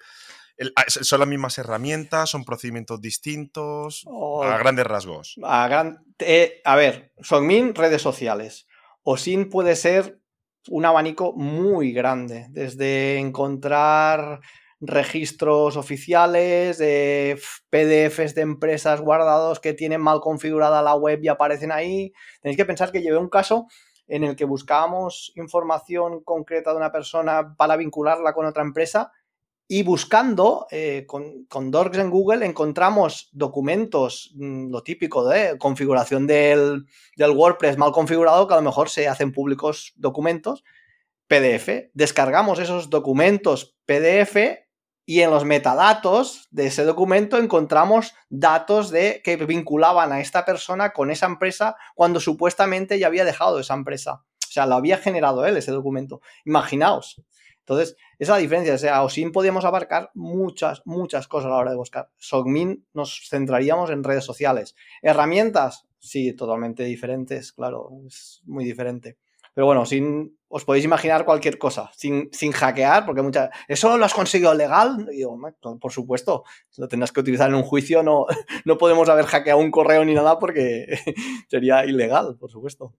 [0.75, 2.31] Ah, ¿Son las mismas herramientas?
[2.31, 4.01] ¿Son procedimientos distintos?
[4.07, 4.41] Oh.
[4.41, 5.35] a grandes rasgos.
[5.43, 5.65] A,
[6.65, 8.65] a ver, SOCMIN, redes sociales.
[9.03, 10.19] OSIN puede ser
[10.69, 14.41] un abanico muy grande, desde encontrar
[14.79, 22.13] registros oficiales, PDFs de empresas guardados que tienen mal configurada la web y aparecen ahí.
[22.41, 23.67] Tenéis que pensar que llevé un caso
[24.07, 29.11] en el que buscábamos información concreta de una persona para vincularla con otra empresa
[29.67, 36.85] y buscando eh, con, con en Google encontramos documentos, mm, lo típico de configuración del,
[37.17, 40.63] del, WordPress mal configurado, que a lo mejor se hacen públicos documentos
[41.27, 41.89] PDF.
[41.93, 44.37] Descargamos esos documentos PDF
[45.05, 50.91] y en los metadatos de ese documento encontramos datos de que vinculaban a esta persona
[50.91, 54.23] con esa empresa cuando supuestamente ya había dejado esa empresa.
[54.47, 56.21] O sea, lo había generado él ese documento.
[56.45, 57.21] Imaginaos.
[57.59, 58.73] Entonces, esa es la diferencia.
[58.73, 62.09] O sea, OSIN podíamos abarcar muchas, muchas cosas a la hora de buscar.
[62.17, 64.75] SOGMIN nos centraríamos en redes sociales.
[65.01, 69.17] Herramientas, sí, totalmente diferentes, claro, es muy diferente.
[69.53, 73.49] Pero bueno, sin, os podéis imaginar cualquier cosa, sin, sin hackear, porque muchas.
[73.67, 75.09] ¿Eso lo has conseguido legal?
[75.81, 76.43] por supuesto,
[76.77, 78.25] lo tendrás que utilizar en un juicio, no,
[78.65, 80.99] no podemos haber hackeado un correo ni nada porque
[81.49, 82.93] sería ilegal, por supuesto.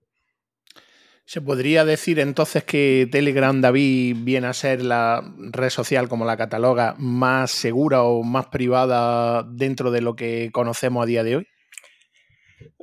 [1.29, 6.39] ¿Se podría decir entonces que Telegram, David, viene a ser la red social, como la
[6.39, 11.49] cataloga, más segura o más privada dentro de lo que conocemos a día de hoy?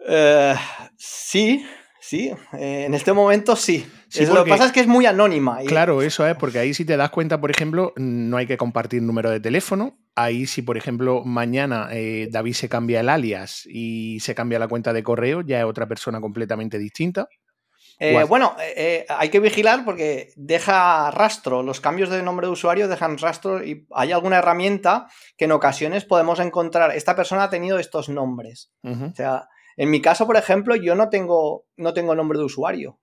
[0.08, 0.54] Eh,
[0.96, 1.66] sí,
[2.00, 2.34] sí.
[2.54, 3.84] Eh, en este momento sí.
[4.32, 5.58] lo que pasa es que es muy anónima.
[5.66, 9.02] Claro, eso es, porque ahí si te das cuenta, por ejemplo, no hay que compartir
[9.02, 9.98] número de teléfono.
[10.14, 14.68] Ahí si, por ejemplo, mañana eh, David se cambia el alias y se cambia la
[14.68, 17.28] cuenta de correo, ya es otra persona completamente distinta.
[18.00, 22.54] Eh, bueno, eh, eh, hay que vigilar porque deja rastro, los cambios de nombre de
[22.54, 27.50] usuario dejan rastro y hay alguna herramienta que en ocasiones podemos encontrar, esta persona ha
[27.50, 28.72] tenido estos nombres.
[28.84, 33.00] O sea, en mi caso, por ejemplo, yo no tengo, no tengo nombre de usuario.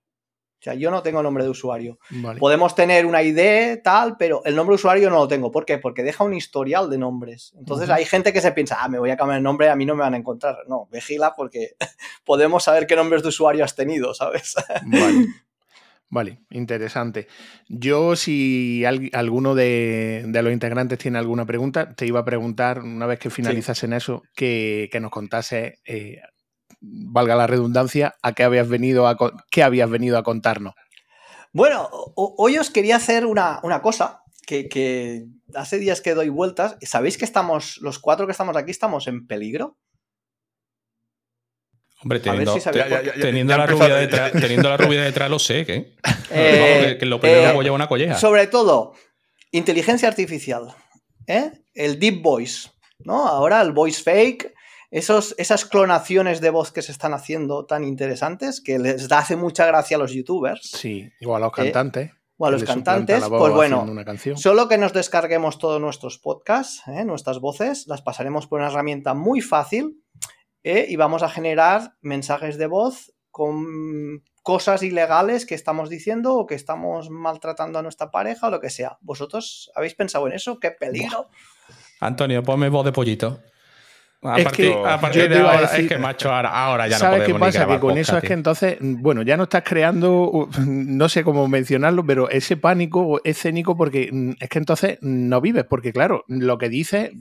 [0.63, 1.99] O sea, yo no tengo nombre de usuario.
[2.39, 5.51] Podemos tener una ID, tal, pero el nombre de usuario no lo tengo.
[5.51, 5.77] ¿Por qué?
[5.77, 7.53] Porque deja un historial de nombres.
[7.59, 9.85] Entonces hay gente que se piensa, ah, me voy a cambiar el nombre, a mí
[9.85, 10.59] no me van a encontrar.
[10.69, 11.75] No, vigila porque
[12.23, 14.55] podemos saber qué nombres de usuario has tenido, ¿sabes?
[14.85, 15.25] Vale.
[16.13, 17.27] Vale, interesante.
[17.67, 23.17] Yo, si alguno de, los integrantes tiene alguna pregunta, te iba a preguntar, una vez
[23.17, 26.21] que finalizas en eso, que, nos contase eh,
[26.83, 29.17] valga la redundancia, a qué habías venido a,
[29.49, 30.73] qué habías venido a contarnos.
[31.53, 35.25] Bueno, hoy os quería hacer una, cosa que,
[35.55, 36.77] hace días que doy vueltas.
[36.81, 39.77] ¿Sabéis que estamos, los cuatro que estamos aquí, estamos en peligro?
[42.01, 42.59] Hombre, A ver teniendo, si.
[42.59, 45.95] Ya- ya- la rubia detrás, teniendo la rubia detrás lo sé, ¿qué?
[46.31, 48.17] Eh, Vamos, que, que lo primero eh, que lleva una colleja.
[48.17, 48.93] Sobre todo,
[49.51, 50.75] inteligencia artificial,
[51.27, 51.51] ¿eh?
[51.73, 52.69] el deep voice,
[52.99, 53.25] ¿no?
[53.25, 54.53] Ahora el voice fake,
[54.93, 59.35] esos, esas clonaciones de voz que se están haciendo tan interesantes que les da hace
[59.35, 62.11] mucha gracia a los youtubers Sí, o a los cantantes.
[62.37, 64.37] o a los cantantes, pues bueno, haciendo una canción.
[64.37, 67.05] Solo que nos descarguemos todos nuestros podcasts, ¿eh?
[67.05, 69.99] nuestras voces, las pasaremos por una herramienta muy fácil
[70.61, 70.85] ¿eh?
[70.87, 76.53] y vamos a generar mensajes de voz con cosas ilegales que estamos diciendo o que
[76.53, 78.99] estamos maltratando a nuestra pareja o lo que sea.
[79.01, 80.59] ¿Vosotros habéis pensado en eso?
[80.59, 81.29] ¡Qué peligro!
[81.99, 83.39] Antonio, ponme voz de pollito.
[84.23, 86.49] A Es partir, que a partir yo te de ahora, decir- es que macho, ahora,
[86.49, 87.67] ahora ya no ¿Sabes qué pasa?
[87.67, 92.05] Que con eso es que entonces, bueno, ya no estás creando, no sé cómo mencionarlo,
[92.05, 96.69] pero ese pánico escénico porque mm, es que entonces no vives, porque claro, lo que
[96.69, 97.11] dices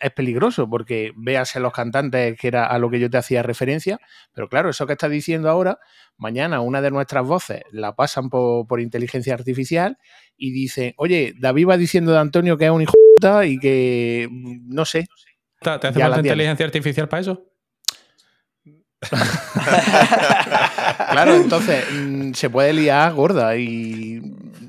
[0.00, 3.42] es peligroso, porque veas a los cantantes que era a lo que yo te hacía
[3.42, 4.00] referencia,
[4.32, 5.78] pero claro, eso que estás diciendo ahora,
[6.16, 9.98] mañana una de nuestras voces la pasan por, por inteligencia artificial
[10.38, 12.94] y dicen, oye, David va diciendo de Antonio que es un hijo
[13.44, 15.06] y que, mm, no sé,
[15.60, 16.28] ¿Te hace ya falta tiene.
[16.28, 17.44] inteligencia artificial para eso?
[21.10, 24.20] Claro, entonces mm, se puede liar gorda y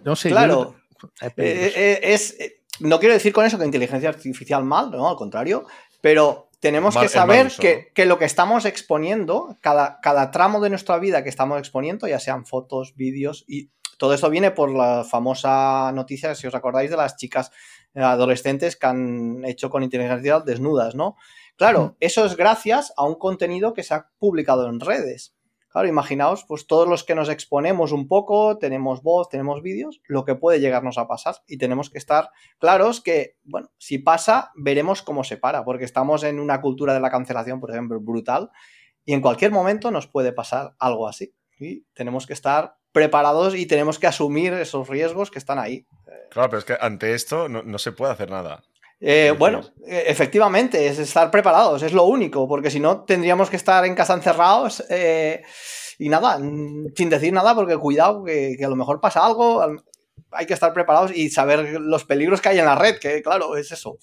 [0.04, 0.30] no sé.
[0.30, 0.76] Claro.
[1.20, 1.32] es.
[1.38, 5.16] Eh, eh, es, eh, no quiero decir con eso que inteligencia artificial mal, no, al
[5.16, 5.66] contrario,
[6.02, 7.82] pero tenemos Mal- que saber que, ¿no?
[7.94, 12.20] que lo que estamos exponiendo, cada, cada tramo de nuestra vida que estamos exponiendo, ya
[12.20, 16.98] sean fotos, vídeos, y todo esto viene por la famosa noticia, si os acordáis, de
[16.98, 17.52] las chicas
[17.96, 21.16] adolescentes que han hecho con inteligencia artificial desnudas, ¿no?
[21.58, 25.36] Claro, eso es gracias a un contenido que se ha publicado en redes.
[25.72, 30.26] Claro, imaginaos, pues todos los que nos exponemos un poco, tenemos voz, tenemos vídeos, lo
[30.26, 31.36] que puede llegarnos a pasar.
[31.48, 32.30] Y tenemos que estar
[32.60, 37.00] claros que, bueno, si pasa, veremos cómo se para, porque estamos en una cultura de
[37.00, 38.50] la cancelación, por ejemplo, brutal,
[39.06, 41.34] y en cualquier momento nos puede pasar algo así.
[41.58, 45.86] Y tenemos que estar preparados y tenemos que asumir esos riesgos que están ahí.
[46.32, 48.64] Claro, pero es que ante esto no, no se puede hacer nada.
[49.00, 53.56] Eh, bueno, eh, efectivamente, es estar preparados, es lo único, porque si no tendríamos que
[53.58, 55.42] estar en casa encerrados eh,
[56.00, 59.62] y nada, mm, sin decir nada, porque cuidado, que, que a lo mejor pasa algo,
[59.62, 59.82] al-
[60.32, 63.58] hay que estar preparados y saber los peligros que hay en la red, que claro,
[63.58, 63.98] es eso,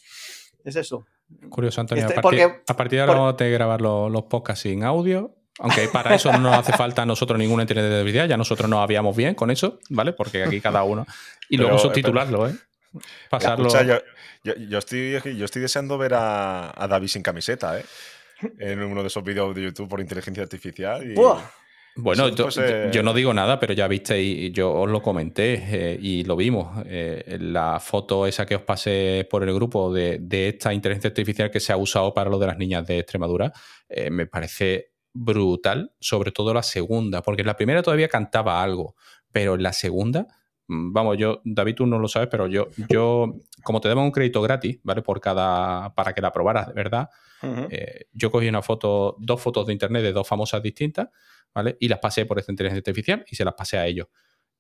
[0.65, 1.07] es eso.
[1.49, 2.05] Curioso, Antonio.
[2.07, 4.11] Este, a, partir, porque- a partir de ahora por- vamos a tener que grabar los,
[4.11, 5.35] los podcasts sin audio.
[5.59, 9.17] Aunque para eso no nos hace falta a nosotros ninguna inteligencia, ya nosotros nos habíamos
[9.17, 10.13] bien con eso, ¿vale?
[10.13, 11.07] Porque aquí cada uno.
[11.49, 12.55] Y Pero, luego eh, subtitularlo, ¿eh?
[13.29, 13.67] Pasarlo.
[13.67, 13.99] Escucha, yo,
[14.45, 17.85] yo- yo estoy, yo estoy deseando ver a, a David sin camiseta, ¿eh?
[18.61, 21.11] En uno de esos vídeos de YouTube por inteligencia artificial.
[21.11, 21.15] Y...
[21.15, 21.41] Buah.
[22.01, 22.49] Bueno, yo,
[22.93, 26.85] yo no digo nada, pero ya visteis, yo os lo comenté eh, y lo vimos.
[26.87, 31.51] eh, la foto esa que os pasé por el grupo de, de esta inteligencia artificial
[31.51, 33.53] que se ha usado para lo de las niñas de Extremadura,
[33.89, 38.95] eh, me parece brutal, sobre todo la segunda, porque en la primera todavía cantaba algo,
[39.33, 40.27] pero en la segunda,
[40.69, 44.11] mm, vamos, yo, David, tú no lo sabes, pero yo, yo como te daban un
[44.13, 45.03] crédito gratis, ¿vale?
[45.03, 47.09] Por cada, para que la probaras de verdad,
[47.71, 51.09] eh, yo cogí una foto, dos fotos de internet de dos famosas distintas,
[51.55, 51.77] ¿vale?
[51.81, 54.09] Y las pasé por esta inteligencia artificial y se las pasé a ellos.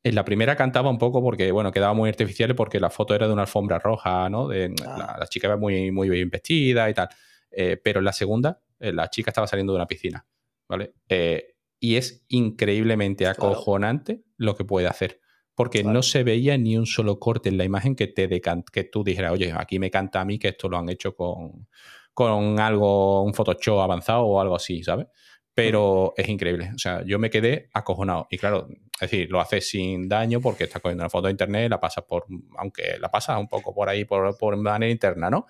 [0.04, 3.26] En la primera cantaba un poco porque, bueno, quedaba muy artificial porque la foto era
[3.26, 4.46] de una alfombra roja, ¿no?
[4.46, 4.96] De, Ah.
[4.96, 7.08] la, la chica iba muy, muy bien vestida y tal.
[7.50, 10.24] Eh, pero en la segunda, eh, la chica estaba saliendo de una piscina,
[10.68, 10.94] ¿vale?
[11.08, 13.52] Eh, y es increíblemente Claro.
[13.52, 15.20] acojonante lo que puede hacer.
[15.54, 15.94] Porque Claro.
[15.94, 19.02] no se veía ni un solo corte en la imagen que te decan- que tú
[19.02, 21.66] dijeras, oye, aquí me canta a mí que esto lo han hecho con,
[22.14, 25.06] con algo, un Photoshop avanzado o algo así, ¿sabes?
[25.54, 26.70] Pero es increíble.
[26.74, 28.28] O sea, yo me quedé acojonado.
[28.30, 31.68] Y claro, es decir, lo haces sin daño porque estás cogiendo una foto de internet,
[31.70, 32.26] la pasas por,
[32.58, 35.46] aunque la pasas un poco por ahí, por, por manera interna, ¿no?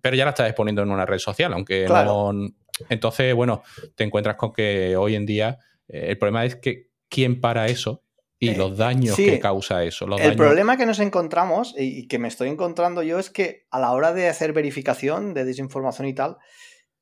[0.00, 2.32] Pero ya la estás exponiendo en una red social, aunque Claro.
[2.32, 2.48] no.
[2.88, 3.62] Entonces, bueno,
[3.96, 5.58] te encuentras con que hoy en día
[5.88, 8.02] eh, el problema es que quién para eso
[8.38, 9.24] y Eh, los daños sí.
[9.26, 10.06] que causa eso.
[10.06, 13.30] Los El daños- problema que nos encontramos y y que me estoy encontrando yo es
[13.30, 16.38] que a la hora de hacer verificación de desinformación y tal,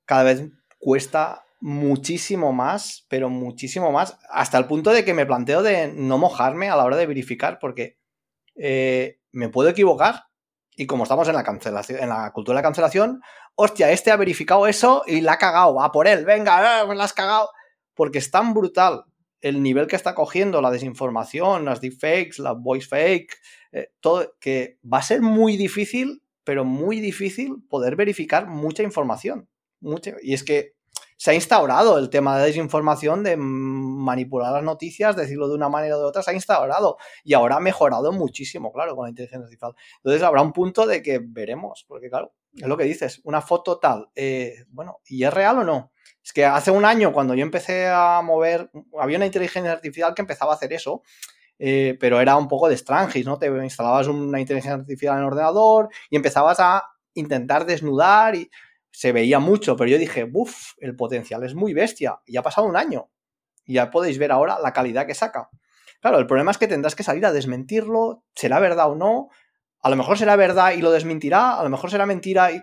[0.04, 0.48] cada vez
[0.78, 6.18] cuesta muchísimo más, pero muchísimo más, hasta el punto de que me planteo de no
[6.18, 7.98] mojarme a la hora de verificar, porque
[8.56, 10.24] eh, me puedo equivocar
[10.80, 13.20] y como estamos en la cancelación, en la cultura de la cancelación,
[13.54, 16.94] hostia, este ha verificado eso y la ha cagado, va por él, venga, eh, me
[16.94, 17.50] la has cagado,
[17.94, 19.04] porque es tan brutal
[19.42, 23.36] el nivel que está cogiendo la desinformación, las deepfakes, la voice fake,
[23.72, 29.50] eh, todo, que va a ser muy difícil, pero muy difícil poder verificar mucha información.
[29.80, 30.72] Mucha- y es que
[31.20, 35.98] se ha instaurado el tema de desinformación, de manipular las noticias, decirlo de una manera
[35.98, 39.44] o de otra, se ha instaurado y ahora ha mejorado muchísimo, claro, con la inteligencia
[39.44, 39.74] artificial.
[39.98, 43.78] Entonces habrá un punto de que veremos, porque claro, es lo que dices, una foto
[43.78, 45.92] tal, eh, bueno, ¿y es real o no?
[46.24, 50.22] Es que hace un año, cuando yo empecé a mover, había una inteligencia artificial que
[50.22, 51.02] empezaba a hacer eso,
[51.58, 53.38] eh, pero era un poco de Strangis, ¿no?
[53.38, 58.50] Te instalabas una inteligencia artificial en el ordenador y empezabas a intentar desnudar y
[58.90, 62.20] se veía mucho, pero yo dije, uff, el potencial es muy bestia.
[62.26, 63.10] Y ha pasado un año.
[63.64, 65.48] Y ya podéis ver ahora la calidad que saca.
[66.00, 69.28] Claro, el problema es que tendrás que salir a desmentirlo, será verdad o no.
[69.82, 72.62] A lo mejor será verdad y lo desmentirá, a lo mejor será mentira y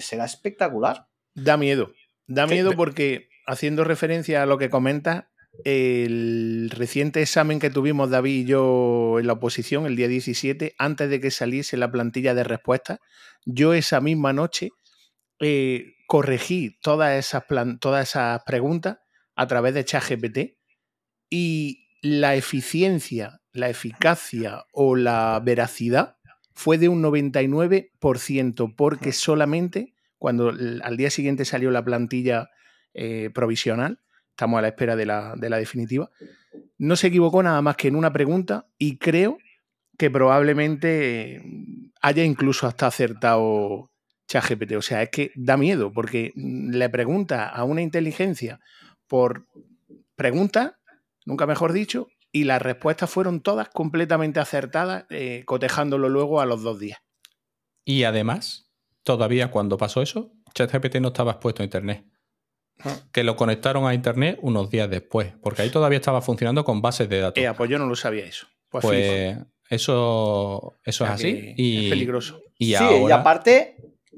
[0.00, 1.08] será espectacular.
[1.34, 1.92] Da miedo.
[2.26, 5.30] Da miedo porque, haciendo referencia a lo que comenta
[5.64, 11.08] el reciente examen que tuvimos David y yo en la oposición el día 17, antes
[11.08, 12.98] de que saliese la plantilla de respuestas,
[13.44, 14.70] yo esa misma noche
[15.40, 17.44] eh, corregí todas esas,
[17.80, 18.98] todas esas preguntas
[19.34, 20.38] a través de ChatGPT
[21.30, 26.16] y la eficiencia, la eficacia o la veracidad
[26.54, 32.48] fue de un 99% porque solamente cuando al día siguiente salió la plantilla
[32.94, 36.10] eh, provisional, estamos a la espera de la, de la definitiva,
[36.78, 39.38] no se equivocó nada más que en una pregunta y creo
[39.98, 41.42] que probablemente
[42.00, 43.90] haya incluso hasta acertado
[44.28, 44.72] ChatGPT.
[44.72, 48.60] O sea, es que da miedo porque le pregunta a una inteligencia
[49.06, 49.46] por
[50.16, 50.78] pregunta,
[51.24, 56.62] nunca mejor dicho, y las respuestas fueron todas completamente acertadas, eh, cotejándolo luego a los
[56.62, 56.98] dos días.
[57.84, 58.70] Y además,
[59.04, 62.04] todavía cuando pasó eso, ChatGPT no estaba expuesto a Internet.
[62.80, 62.98] Ah.
[63.12, 67.08] Que lo conectaron a Internet unos días después, porque ahí todavía estaba funcionando con bases
[67.08, 67.42] de datos.
[67.42, 68.48] Eh, pues yo no lo sabía eso.
[68.68, 69.38] Pues, pues
[69.70, 71.54] eso, eso es así.
[71.56, 72.42] Y, es peligroso.
[72.58, 73.76] Y sí, y aparte,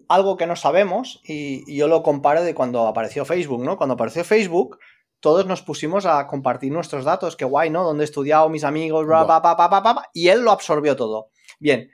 [0.09, 3.77] algo que no sabemos, y, yo lo comparo de cuando apareció Facebook, ¿no?
[3.77, 4.79] Cuando apareció Facebook,
[5.21, 7.85] todos nos pusimos a compartir nuestros datos, qué guay, ¿no?
[7.85, 9.07] Donde he estudiado, mis amigos,
[10.15, 11.31] y él lo absorbió todo.
[11.61, 11.91] Bien,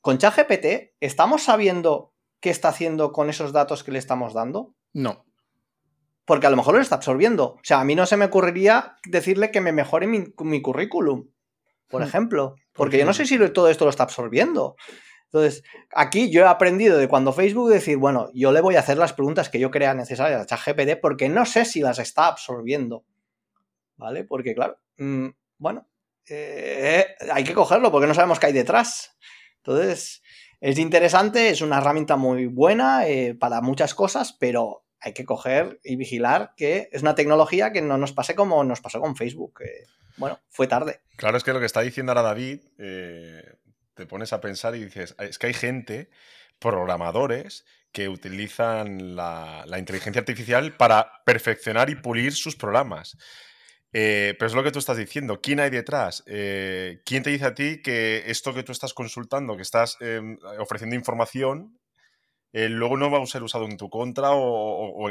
[0.00, 4.74] con ChatGPT, ¿estamos sabiendo qué está haciendo con esos datos que le estamos dando?
[4.92, 5.26] No.
[6.24, 7.54] Porque a lo mejor lo está absorbiendo.
[7.54, 11.28] O sea, a mí no se me ocurriría decirle que me mejore mi, mi currículum,
[11.88, 12.06] por hmm.
[12.06, 12.54] ejemplo.
[12.72, 14.76] Porque yo no sé si todo esto lo está absorbiendo.
[15.32, 15.62] Entonces,
[15.94, 19.12] aquí yo he aprendido de cuando Facebook decir, bueno, yo le voy a hacer las
[19.12, 23.04] preguntas que yo crea necesarias a ChatGPT porque no sé si las está absorbiendo.
[23.96, 24.24] ¿Vale?
[24.24, 25.28] Porque, claro, mm,
[25.58, 25.86] bueno,
[26.28, 29.16] eh, hay que cogerlo porque no sabemos qué hay detrás.
[29.58, 30.22] Entonces,
[30.60, 35.80] es interesante, es una herramienta muy buena eh, para muchas cosas, pero hay que coger
[35.84, 39.60] y vigilar que es una tecnología que no nos pase como nos pasó con Facebook.
[40.16, 41.00] bueno, fue tarde.
[41.16, 43.59] Claro, es que lo que está diciendo ahora David, eh,
[44.00, 46.08] te pones a pensar y dices, es que hay gente,
[46.58, 53.18] programadores, que utilizan la, inteligencia artificial para perfeccionar y pulir sus programas.
[53.92, 55.40] Eh, pero es lo que tú estás diciendo.
[55.42, 56.22] ¿Quién hay detrás?
[56.26, 60.38] Eh, ¿Quién te dice a ti que esto que tú estás consultando, que estás em,
[60.58, 61.78] ofreciendo información,
[62.52, 65.08] eh, luego no va a ser usado en tu contra o,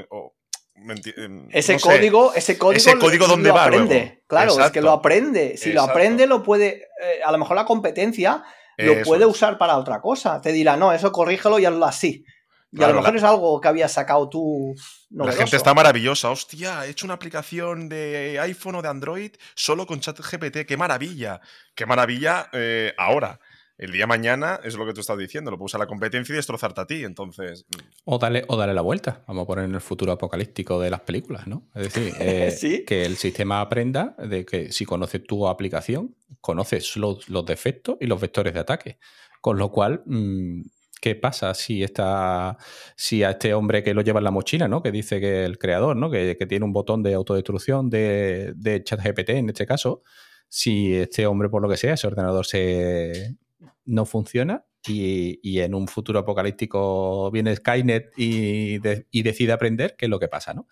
[1.18, 4.24] em, ese, código, ese código, ese código, dónde va aprende.
[4.26, 5.58] Claro, es que lo aprende.
[5.58, 6.88] Si lo aprende, lo puede.
[7.24, 8.46] a lo mejor la competencia
[8.86, 10.42] lo puede usar para otra cosa.
[10.42, 12.26] Te dirá, no, eso corrígelo y hazlo así.
[12.72, 14.76] Y a lo mejor es algo que habías sacado tú.
[15.10, 16.30] La gente está maravillosa.
[16.30, 20.66] Hostia, he hecho una aplicación de iPhone o de Android solo con ChatGPT.
[20.68, 21.42] ¡Qué maravilla!
[21.74, 23.40] ¡Qué maravilla eh, ahora!
[23.80, 26.36] El día mañana es lo que tú estás diciendo, lo puedo usar la competencia y
[26.36, 27.66] destrozarte a ti, entonces...
[27.70, 27.80] Mm.
[28.04, 31.48] O dale, o la vuelta, vamos a poner en el futuro apocalíptico de las películas,
[31.48, 31.66] ¿no?
[31.74, 37.26] Es decir, eh, que el sistema aprenda de que si conoces tu aplicación, conoces los,
[37.46, 39.00] defectos y los vectores de ataque.
[39.40, 40.64] Con lo cual, mm,
[41.00, 42.58] ¿qué pasa si, esta,
[42.98, 44.84] si a este hombre que lo lleva en la mochila, ¿no?
[44.84, 46.12] Que dice que el creador, ¿no?
[46.12, 50.04] Que, tiene un botón de autodestrucción de, de ChatGPT en este caso,
[50.50, 53.38] si este hombre, por lo que sea, ese ordenador se
[53.86, 58.80] no funciona y, en un futuro apocalíptico viene Skynet y,
[59.22, 60.68] decide aprender, qué es lo que pasa, ¿no?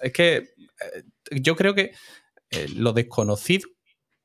[0.00, 1.92] Es que eh, yo creo que
[2.50, 3.68] eh, lo desconocido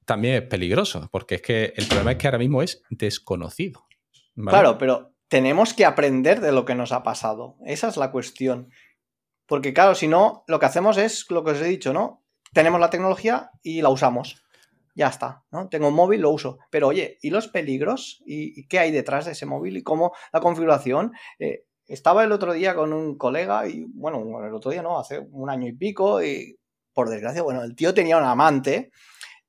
[0.05, 3.85] también es peligroso, porque es que el problema es que ahora mismo es desconocido.
[4.35, 7.57] Claro, pero tenemos que aprender de lo que nos ha pasado.
[7.65, 8.71] Esa es la cuestión.
[9.45, 12.23] Porque claro, si no, lo que hacemos es lo que os he dicho, ¿no?
[12.53, 14.43] Tenemos la tecnología y la usamos
[14.95, 15.69] ya está, ¿no?
[15.69, 16.59] Tengo un móvil, lo uso.
[16.69, 18.21] Pero oye, ¿y los peligros?
[18.25, 19.77] ¿Y, qué hay detrás de ese móvil?
[19.77, 21.13] ¿Y cómo la configuración?
[21.39, 25.19] Eh, estaba el otro día con un colega y, bueno, el otro día no, hace
[25.19, 26.57] un año y pico y,
[26.93, 28.91] por desgracia, bueno, el tío tenía un amante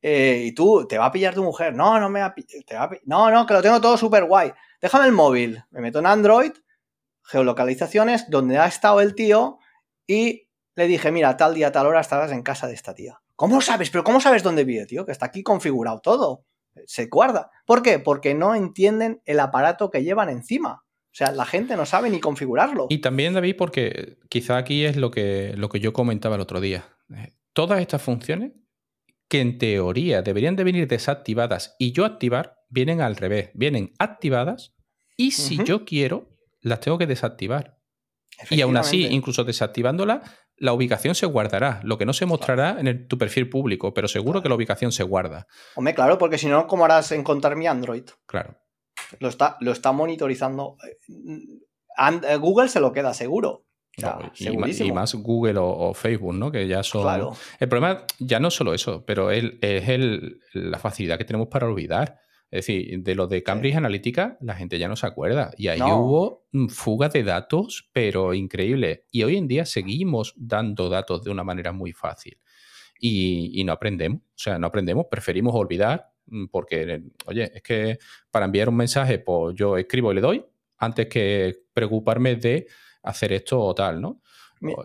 [0.03, 1.75] eh, y tú, te va a pillar tu mujer.
[1.75, 2.35] No, no me va
[2.67, 4.53] te va No, no, que lo tengo todo súper guay.
[4.81, 5.63] Déjame el móvil.
[5.71, 6.53] Me meto en Android,
[7.25, 9.59] geolocalizaciones, donde ha estado el tío
[10.07, 13.21] y le dije, mira, tal día, tal hora estabas en casa de esta tía.
[13.41, 13.89] ¿Cómo sabes?
[13.89, 15.07] ¿Pero cómo sabes dónde vive, tío?
[15.07, 16.45] Que está aquí configurado todo.
[16.85, 17.51] Se guarda.
[17.65, 17.99] ¿Por qué?
[17.99, 20.83] Porque no entienden el aparato que llevan encima.
[20.85, 22.89] O sea, la gente no sabe ni configurarlo.
[22.91, 26.61] Y también, David, porque quizá aquí es lo que, lo que yo comentaba el otro
[26.61, 26.85] día.
[27.17, 28.53] Eh, todas estas funciones
[29.27, 33.53] que en teoría deberían de venir desactivadas y yo activar, vienen al revés.
[33.55, 34.75] Vienen activadas
[35.17, 36.29] y si yo quiero,
[36.61, 37.79] las tengo que desactivar.
[38.51, 40.23] Y aún así, incluso desactivándola,
[40.61, 41.81] la ubicación se guardará.
[41.83, 45.03] Lo que no se mostrará en tu perfil público, pero seguro que la ubicación se
[45.03, 45.47] guarda.
[45.75, 48.05] Hombre, claro, porque si no, ¿cómo harás encontrar mi Android?
[48.27, 48.57] Claro.
[49.19, 50.77] Lo está, lo está monitorizando.
[51.09, 53.65] Eh, Google se lo queda seguro.
[54.37, 56.53] y, más, Google o, Facebook, ¿no?
[56.53, 57.03] Que ya son.
[57.03, 57.33] Claro.
[57.59, 62.21] El problema ya no solo eso, pero es, el, la facilidad que tenemos para olvidar.
[62.51, 65.53] Es decir, de lo de Cambridge Analytica, la gente ya no se acuerda.
[65.57, 69.05] Y ahí hubo mm, fugas de datos, pero increíble.
[69.13, 72.39] Y hoy en día seguimos dando datos de una manera muy fácil.
[72.99, 74.21] Y, no aprendemos.
[74.21, 77.99] O sea, no aprendemos, preferimos olvidar, mm, porque, oye, es que
[78.31, 80.45] para enviar un mensaje, pues yo escribo y le doy,
[80.79, 82.67] antes que preocuparme de
[83.03, 84.21] hacer esto o tal, ¿no?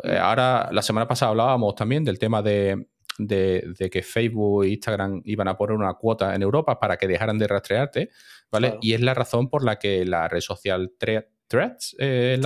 [0.03, 2.87] Eh, ahora, la semana pasada hablábamos también del tema de,
[3.17, 7.37] de, que Facebook e Instagram iban a poner una cuota en Europa para que dejaran
[7.37, 8.09] de rastrearte,
[8.51, 8.77] ¿vale?
[8.81, 12.39] Y es la razón por la que la red social Threads, eh,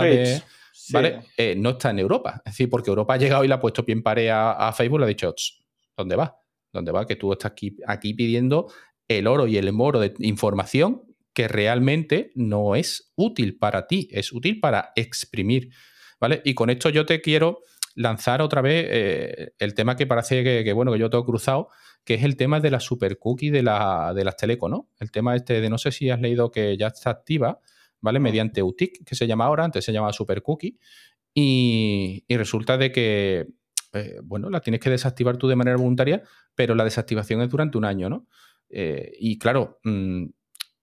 [0.91, 1.21] ¿vale?
[1.37, 2.41] Eh, no está en Europa.
[2.45, 4.97] Es decir, porque Europa ha llegado y le ha puesto pie en pared a, Facebook
[4.97, 5.33] y le ha dicho,
[5.97, 6.37] ¿dónde va?
[6.71, 7.05] ¿Dónde va?
[7.05, 8.71] Que tú estás aquí, aquí pidiendo
[9.07, 11.03] el oro y el moro de información
[11.33, 15.69] que realmente no es útil para ti, es útil para exprimir.
[16.19, 16.41] ¿Vale?
[16.43, 17.61] Y con esto yo te quiero
[17.99, 21.67] lanzar otra vez eh, el tema que parece que, bueno, que yo tengo cruzado,
[22.05, 24.89] que es el tema de la super cookie de, la, de las teleco, ¿no?
[25.01, 27.59] El tema este de no sé si has leído que ya está activa,
[27.99, 28.21] ¿vale?
[28.21, 30.79] Mediante UTIC, que se llama ahora, antes se llamaba super cookie,
[31.33, 33.47] y, resulta de que,
[33.91, 36.23] eh, bueno, la tienes que desactivar tú de manera voluntaria,
[36.55, 38.27] pero la desactivación es durante un año, ¿no?
[38.69, 40.23] Eh, y claro, mm,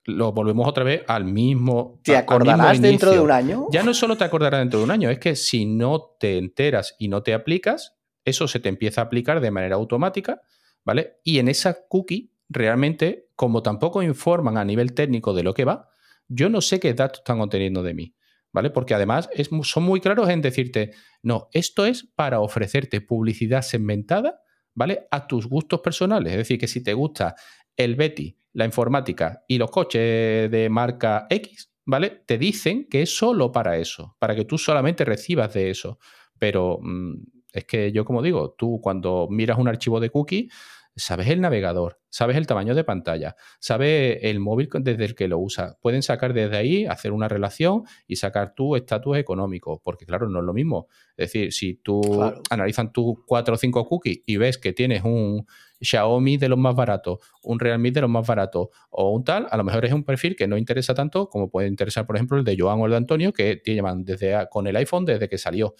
[0.06, 2.00] lo volvemos otra vez al mismo.
[2.02, 3.66] ¿Te acordarás dentro de un año?
[3.70, 6.94] Ya no solo te acordarás dentro de un año, es que si no te enteras
[6.98, 10.40] y no te aplicas, eso se te empieza a aplicar de manera automática,
[10.84, 11.18] ¿vale?
[11.24, 15.88] Y en esa cookie, realmente, como tampoco informan a nivel técnico de lo que va,
[16.28, 18.14] yo no sé qué datos están obteniendo de mí,
[18.52, 18.70] ¿vale?
[18.70, 19.28] Porque además
[19.62, 20.92] son muy claros en decirte,
[21.22, 24.40] no, esto es para ofrecerte publicidad segmentada,
[24.74, 25.06] ¿vale?
[25.10, 26.32] A tus gustos personales.
[26.32, 27.34] Es decir, que si te gusta
[27.76, 32.22] el Betty la informática y los coches de marca X, ¿vale?
[32.24, 35.98] Te dicen que es solo para eso, para que tú solamente recibas de eso.
[36.38, 37.16] Pero mm,
[37.52, 40.48] es que yo, como digo, tú cuando miras un archivo de cookie,
[40.96, 45.38] sabes el navegador, sabes el tamaño de pantalla, sabes el móvil desde el que lo
[45.38, 45.76] usa.
[45.80, 50.40] Pueden sacar desde ahí, hacer una relación y sacar tu estatus económico, porque claro, no
[50.40, 50.88] es lo mismo.
[51.16, 52.00] Es decir, si tú
[52.48, 55.46] analizan tus cuatro o cinco cookies y ves que tienes un
[55.80, 59.56] Xiaomi de los más baratos, un Realme de los más baratos o un tal, a
[59.58, 62.44] lo mejor es un perfil que no interesa tanto como puede interesar, por ejemplo, el
[62.44, 65.74] de Joan o el de Antonio, que llevan desde con el iPhone desde que salió.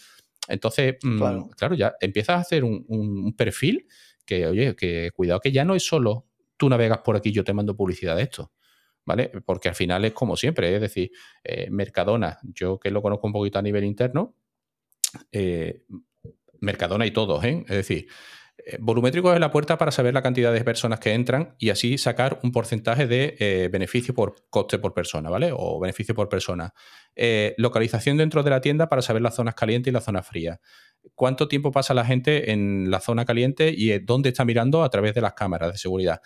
[0.49, 3.87] Entonces, mm, claro, ya empiezas a hacer un perfil
[4.27, 7.53] que, oye, que cuidado que ya no es solo tú navegas por aquí, yo te
[7.53, 8.53] mando publicidad de esto.
[9.05, 9.31] ¿Vale?
[9.45, 11.13] Porque al final es como siempre, es decir,
[11.45, 14.35] eh, Mercadona, yo que lo conozco un poquito a nivel interno,
[15.31, 15.85] eh,
[16.59, 17.65] Mercadona y todos, ¿eh?
[17.69, 18.09] Es decir,
[18.59, 21.99] eh, volumétrico es la puerta para saber la cantidad de personas que entran y así
[21.99, 25.51] sacar un porcentaje de eh, beneficio por coste por persona, ¿vale?
[25.55, 26.73] O beneficio por persona.
[27.15, 30.59] Eh, localización dentro de la tienda para saber las zonas calientes y las zonas frías.
[31.15, 35.15] ¿Cuánto tiempo pasa la gente en la zona caliente y dónde está mirando a través
[35.15, 36.21] de las cámaras de seguridad?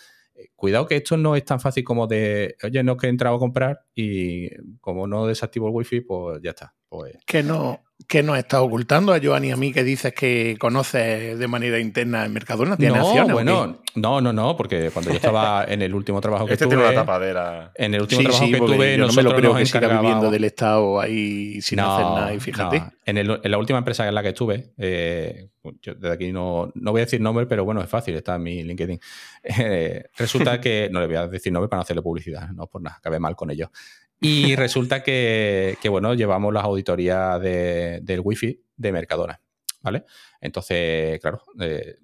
[0.56, 3.38] Cuidado que esto no es tan fácil como de, oye, no que he entrado a
[3.38, 4.48] comprar y
[4.80, 6.74] como no desactivo el wifi, pues ya está.
[6.90, 7.16] Pues...
[7.24, 7.80] Que no,
[8.10, 11.78] ¿Qué nos está ocultando a Joan y a mí que dices que conoces de manera
[11.78, 12.76] interna el Mercadona?
[12.76, 13.32] ¿Tiene no, acciones?
[13.32, 16.76] Bueno, no, no, no, porque cuando yo estaba en el último trabajo que este tuve.
[16.76, 17.70] Tiene una tapadera.
[17.76, 20.42] En el último trabajo que tuve, yo no me lo creo que siga viviendo del
[20.42, 22.34] Estado ahí sin hacer nada.
[22.34, 22.82] Y fíjate.
[23.04, 26.72] En, el, en, la última empresa en la que estuve, eh, yo desde aquí no,
[26.74, 28.98] no voy a decir nombre, pero bueno, es fácil, está en mi LinkedIn.
[29.42, 32.82] Eh, resulta que no le voy a decir nombre para no hacerle publicidad, no por
[32.82, 33.70] nada, cabe mal con ellos.
[34.20, 39.40] Y resulta que, bueno, llevamos las auditorías del wifi de Mercadona,
[39.80, 40.04] ¿vale?
[40.42, 41.96] Entonces, claro, eh,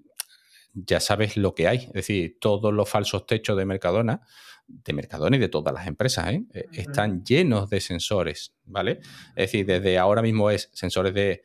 [0.73, 1.79] ya sabes lo que hay.
[1.79, 4.23] Es decir, todos los falsos techos de Mercadona,
[4.67, 6.43] de Mercadona y de todas las empresas, ¿eh?
[6.55, 9.01] Eh, están llenos de sensores, ¿vale?
[9.37, 11.43] Es decir, desde ahora mismo es sensores de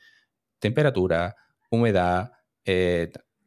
[0.57, 1.35] temperatura,
[1.69, 2.31] humedad,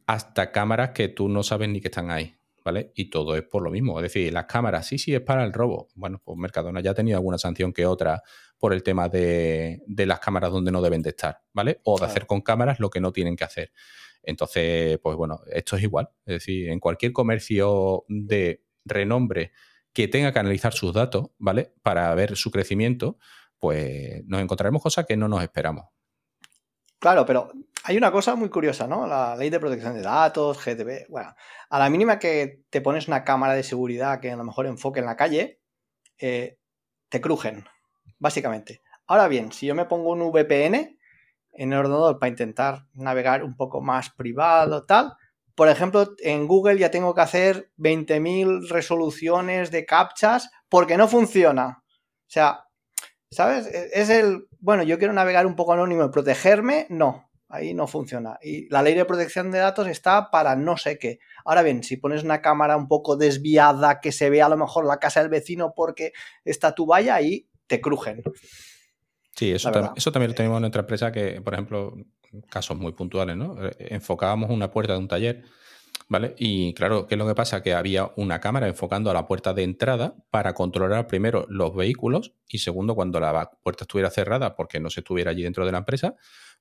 [0.07, 2.35] hasta cámaras que tú no sabes ni que están ahí.
[2.65, 2.93] ¿Vale?
[2.95, 3.99] Y todo es por lo mismo.
[3.99, 5.89] Es decir, las cámaras, sí, sí, es para el robo.
[5.95, 8.23] Bueno, pues Mercadona ya ha tenido alguna sanción que otra
[8.59, 11.81] por el tema de, las cámaras donde no deben de estar, ¿vale?
[11.85, 13.73] O de hacer con cámaras lo que no tienen que hacer.
[14.23, 16.09] Entonces, pues bueno, esto es igual.
[16.25, 19.53] Es decir, en cualquier comercio de renombre
[19.93, 21.75] que tenga que analizar sus datos, ¿vale?
[21.83, 23.19] Para ver su crecimiento,
[23.59, 25.94] pues nos encontraremos cosas que no nos esperamos.
[27.05, 27.53] Claro, pero
[27.83, 29.07] hay una cosa muy curiosa, ¿no?
[29.07, 31.07] La ley de protección de datos, GDP.
[31.11, 31.35] Bueno,
[31.69, 35.01] a la mínima que te pones una cámara de seguridad que a lo mejor enfoque
[35.01, 35.61] en la calle,
[36.17, 36.57] eh,
[37.11, 37.67] te crujen,
[38.19, 38.81] básicamente.
[39.07, 40.99] Ahora bien, si yo me pongo un VPN
[41.53, 45.13] en el ordenador para intentar navegar un poco más privado, tal,
[45.55, 51.83] por ejemplo, en Google ya tengo que hacer 20.000 resoluciones de captchas porque no funciona.
[51.85, 52.65] O sea,
[53.31, 53.67] ¿sabes?
[53.67, 57.87] E-, es el, bueno, yo quiero navegar un poco anónimo y protegerme, no, ahí no
[57.87, 58.39] funciona.
[58.43, 61.19] Y la ley de protección de datos está para no sé qué.
[61.45, 64.87] Ahora bien, si pones una cámara un poco desviada que se ve a lo mejor
[64.87, 66.15] la casa del vecino porque
[66.47, 68.23] está tu valla, ahí te crujen.
[69.37, 71.95] Sí, eso, eso también lo tenemos en nuestra empresa que, por ejemplo,
[72.49, 73.63] casos muy puntuales, ¿no?
[73.67, 75.45] Eh, enfocábamos una puerta de un taller,
[76.09, 76.35] ¿vale?
[76.39, 77.63] Y claro, ¿qué es lo que pasa?
[77.63, 82.35] Que había una cámara enfocando a la puerta de entrada para controlar primero los vehículos
[82.49, 85.79] y segundo, cuando la puerta estuviera cerrada porque no se estuviera allí dentro de la
[85.79, 86.17] empresa,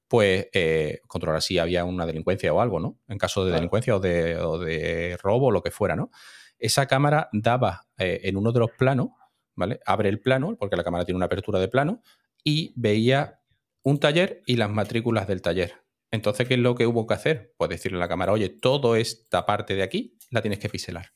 [0.08, 3.00] pues eh, controlar si había una delincuencia o algo, ¿no?
[3.08, 6.12] En caso de delincuencia o de, robo o lo que fuera, ¿no?
[6.60, 9.10] Esa cámara daba eh, en uno de los planos,
[9.56, 9.80] ¿vale?
[9.86, 12.02] Abre el plano, porque la cámara tiene una apertura de plano,
[12.44, 13.41] y veía
[13.84, 15.83] un taller y las matrículas del taller.
[16.14, 17.55] Entonces, ¿qué es lo que hubo que hacer?
[17.57, 21.07] Pues decirle a la cámara, oye, toda esta parte de aquí la tienes que piselar.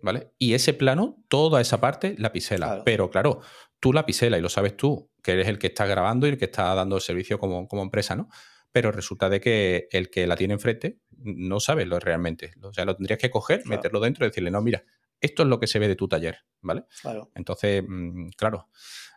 [0.00, 0.32] ¿Vale?
[0.38, 2.82] Y ese plano, toda esa parte la pisela.
[2.84, 3.40] Pero claro,
[3.80, 6.38] tú la piselas y lo sabes tú, que eres el que está grabando y el
[6.38, 8.28] que está dando el servicio como, como empresa, ¿no?
[8.70, 12.52] Pero resulta de que el que la tiene enfrente no sabe lo realmente.
[12.62, 14.84] O sea, lo tendrías que coger, meterlo dentro y decirle, no, mira,
[15.20, 16.84] esto es lo que se ve de tu taller, ¿vale?
[17.00, 17.32] Claro.
[17.34, 18.68] Entonces, mm, claro,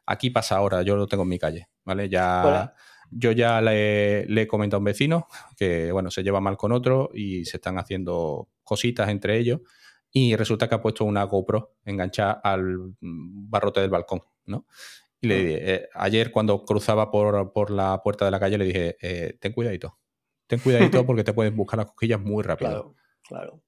[0.07, 2.09] aquí pasa ahora, yo lo tengo en mi calle, ¿vale?
[2.09, 2.73] Ya,
[3.11, 5.27] yo ya le, he comentado a un vecino
[5.57, 9.61] que, bueno, se lleva mal con otro y se están haciendo cositas entre ellos
[10.11, 14.65] y resulta que ha puesto una GoPro enganchada al barrote del balcón, ¿no?
[15.19, 15.37] Y le ah.
[15.39, 19.51] dije, eh, ayer cuando cruzaba por, la puerta de la calle le dije, eh, ten
[19.51, 19.97] cuidadito,
[20.47, 22.69] ten cuidadito porque te pueden buscar las cosquillas muy rápido.
[22.69, 22.95] Claro,
[23.27, 23.61] claro.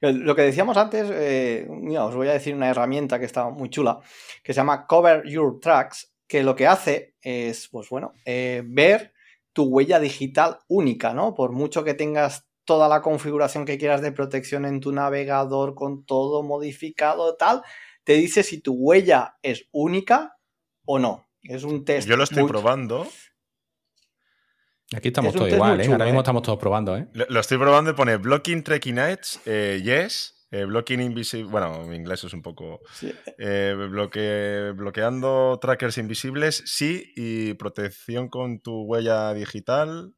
[0.00, 1.66] Lo que decíamos antes, eh,
[1.98, 3.98] os voy a decir una herramienta que está muy chula,
[4.42, 9.12] que se llama Cover Your Tracks, que lo que hace es, pues bueno, eh, ver
[9.52, 11.34] tu huella digital única, ¿no?
[11.34, 16.04] Por mucho que tengas toda la configuración que quieras de protección en tu navegador con
[16.04, 17.62] todo modificado, tal,
[18.04, 20.38] te dice si tu huella es única
[20.84, 21.28] o no.
[21.42, 22.08] Es un test.
[22.08, 23.06] Yo lo estoy probando
[24.94, 25.86] Aquí estamos todos igual, ¿eh?
[25.86, 26.22] Ahora mismo ¿eh?
[26.22, 27.08] estamos todos probando, ¿eh?
[27.12, 30.33] Lo, estoy probando y pone blocking tracking edge, eh, yes.
[30.54, 31.50] Eh, blocking invisible.
[31.50, 32.80] Bueno, mi inglés es un poco.
[34.76, 37.12] bloqueando trackers invisibles, sí.
[37.16, 40.14] Y protección con tu huella digital.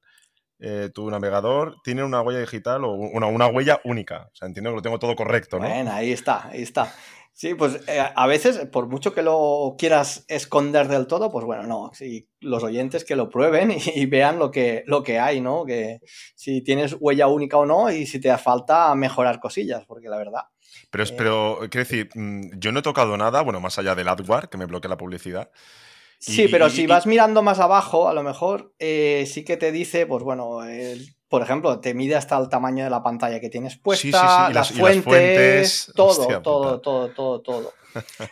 [0.93, 4.29] tu navegador tiene una huella digital o una, una huella única.
[4.31, 5.67] O sea, entiendo que lo tengo todo correcto, ¿no?
[5.67, 6.93] Bueno, ahí está, ahí está.
[7.39, 11.65] Sí, pues eh, a veces, por mucho que lo quieras esconder del todo, pues bueno,
[11.65, 11.91] no.
[11.93, 15.67] Si los oyentes que lo prueben y, vean lo que, lo que hay, ¿no?
[15.67, 16.01] Que
[16.35, 20.45] si tienes huella única o no y si te falta mejorar cosillas, porque la verdad.
[20.89, 24.09] Pero, eh, pero quiero decir, mm, yo no he tocado nada, bueno, más allá del
[24.09, 25.51] AdWare, que me bloquea la publicidad.
[26.19, 30.07] Sí, pero si vas mirando más abajo, a lo mejor eh, sí que te dice,
[30.07, 33.77] pues bueno, el por ejemplo, te mide hasta el tamaño de la pantalla que tienes
[33.77, 37.73] puesta, las, fuentes, todo, todo, todo, todo, todo,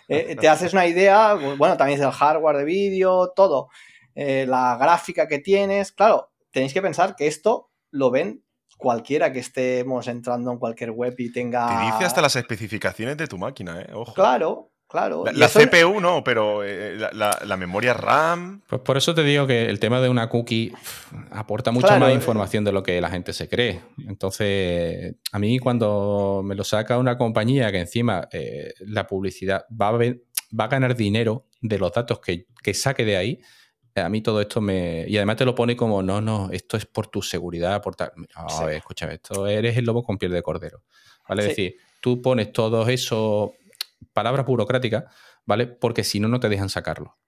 [0.09, 3.68] eh, te haces una idea, bueno, también es el hardware de vídeo, todo,
[4.14, 8.45] eh, la gráfica que tienes, claro, tenéis que pensar que esto lo ven
[8.76, 11.66] cualquiera que estemos entrando en cualquier web y tenga...
[11.68, 13.90] Te dice hasta las especificaciones de tu máquina, ¿eh?
[13.95, 14.14] Ojo.
[14.14, 15.24] Claro, Claro.
[15.32, 18.62] La, CPU no, pero eh, la, memoria RAM.
[18.68, 20.72] Pues por eso te digo que el tema de una cookie
[21.32, 23.80] aporta mucha más información de lo que la gente se cree.
[24.07, 29.89] Entonces, a mí cuando me lo saca una compañía que encima eh, la publicidad va
[29.89, 33.41] a, va a, ganar dinero de los datos que, saque de ahí,
[33.97, 35.07] a mí todo esto me.
[35.09, 38.12] Y además te lo pone como, no, no, esto es por tu seguridad, por tal.
[38.35, 40.82] A ver, escúchame, esto eres el lobo con piel de cordero.
[41.28, 41.43] ¿Vale?
[41.43, 43.55] Es decir, tú pones todo eso
[44.15, 45.05] palabras burocráticas,
[45.45, 45.67] ¿vale?
[45.67, 47.19] Porque si no, no te dejan sacarlo.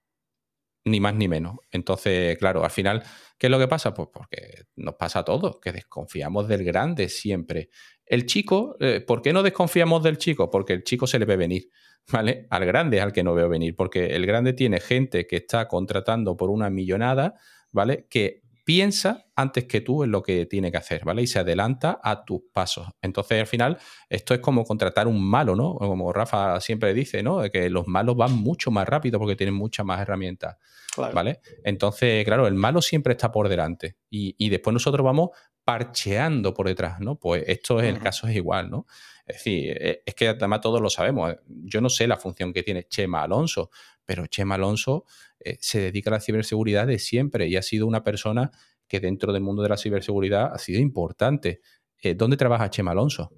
[0.85, 1.57] Ni más ni menos.
[1.69, 3.03] Entonces, claro, al final,
[3.37, 3.93] ¿qué es lo que pasa?
[3.93, 7.69] Pues porque nos pasa a todos, que desconfiamos del grande siempre.
[8.05, 10.49] El chico, eh, ¿por qué no desconfiamos del chico?
[10.49, 11.69] Porque el chico se le ve venir,
[12.11, 12.47] ¿vale?
[12.49, 15.67] Al grande es al que no veo venir, porque el grande tiene gente que está
[15.67, 17.35] contratando por una millonada,
[17.71, 18.07] ¿vale?
[18.09, 21.21] Que piensa antes que tú en lo que tiene que hacer, ¿vale?
[21.21, 22.85] Y se adelanta a tus pasos.
[23.01, 23.77] Entonces, al final,
[24.09, 25.75] esto es como contratar un malo, ¿no?
[25.75, 27.49] Como Rafa siempre dice, ¿no?
[27.49, 30.57] Que los malos van mucho más rápido porque tienen muchas más herramientas,
[30.97, 31.39] ¿vale?
[31.63, 35.29] Entonces, claro, el malo siempre está por delante y, después nosotros vamos
[35.63, 37.15] parcheando por detrás, ¿no?
[37.15, 38.85] Pues esto es el caso es igual, ¿no?
[39.25, 41.37] Es decir, e, es que además todos lo sabemos.
[41.47, 43.69] Yo no sé la función que tiene Chema Alonso,
[44.05, 45.05] pero Chema Alonso
[45.39, 48.51] eh, se dedica a la ciberseguridad de siempre y ha sido una persona
[48.87, 51.61] que dentro del mundo de la ciberseguridad ha sido importante.
[52.01, 53.31] Eh, ¿Dónde trabaja Chema Alonso?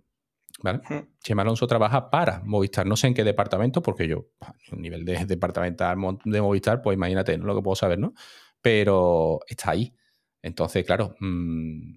[1.23, 2.85] Chema Alonso trabaja para Movistar.
[2.85, 4.27] No sé en qué departamento, porque yo,
[4.71, 8.13] a nivel de departamental de Movistar, pues imagínate, no lo que puedo saber, ¿no?
[8.61, 9.93] Pero está ahí.
[10.41, 11.95] Entonces, claro, mm,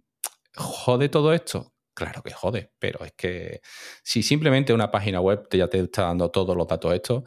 [0.56, 1.74] ¿jode todo esto?
[1.94, 3.60] Claro que jode, pero es que
[4.02, 7.24] si simplemente una página web ya te está dando todos los datos estos,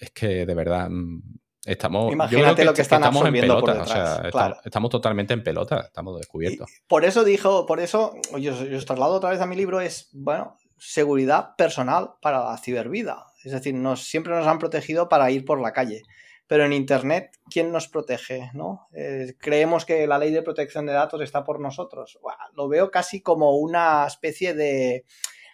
[0.00, 1.20] es que de verdad mm,
[1.66, 2.12] estamos.
[2.12, 4.60] Imagínate lo que, están estamos en pelota.
[4.64, 6.70] estamos, totalmente en pelota, estamos descubiertos.
[6.86, 10.56] por eso dijo, por eso yo, os traslado otra vez a mi libro, es bueno,
[10.78, 13.26] seguridad personal para la cibervida.
[13.44, 16.02] Es decir, nos, siempre nos han protegido para ir por la calle.
[16.48, 18.50] Pero en Internet, ¿quién nos protege?
[18.54, 18.86] ¿no?
[18.92, 22.18] Eh, creemos que la ley de protección de datos está por nosotros.
[22.54, 25.04] lo veo casi como una especie de,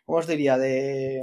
[0.04, 1.22] ¿cómo os diría?, de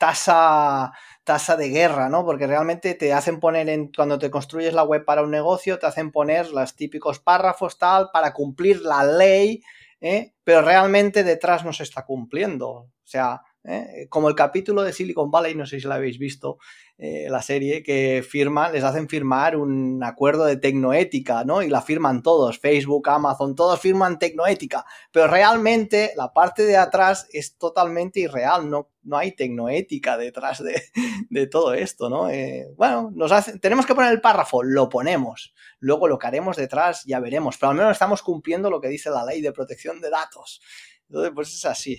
[0.00, 0.92] tasa,
[1.24, 2.24] tasa de guerra, ¿no?
[2.24, 5.84] Porque realmente te hacen poner, en, cuando te construyes la web para un negocio, te
[5.84, 9.62] hacen poner los típicos párrafos tal para cumplir la ley,
[10.00, 10.32] ¿eh?
[10.42, 12.70] pero realmente detrás no se está cumpliendo.
[12.70, 14.06] O sea, ¿eh?
[14.08, 16.58] como el capítulo de Silicon Valley, no sé si lo habéis visto,
[16.98, 21.62] eh, la serie, que firman, les hacen firmar un acuerdo de tecnoética, ¿no?
[21.62, 27.26] Y la firman todos, Facebook, Amazon, todos firman tecnoética, pero realmente la parte de atrás
[27.32, 32.28] es totalmente irreal, no, no hay tecnoética detrás de, todo esto, ¿no?
[32.28, 37.04] Eh, bueno, nos tenemos que poner el párrafo, lo ponemos, luego lo que haremos detrás
[37.06, 40.10] ya veremos, pero al menos estamos cumpliendo lo que dice la ley de protección de
[40.10, 40.60] datos.
[41.08, 41.98] Entonces, pues es así,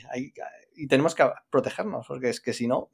[0.76, 2.92] y tenemos que protegernos, porque es que si no...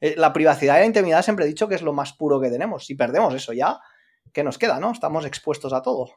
[0.00, 2.50] Eh, la privacidad y la intimidad siempre he dicho que es lo más puro que
[2.50, 2.86] tenemos.
[2.86, 3.80] Si perdemos eso ya,
[4.32, 4.78] ¿qué nos queda?
[4.78, 4.92] ¿no?
[4.92, 6.10] Estamos expuestos a todo.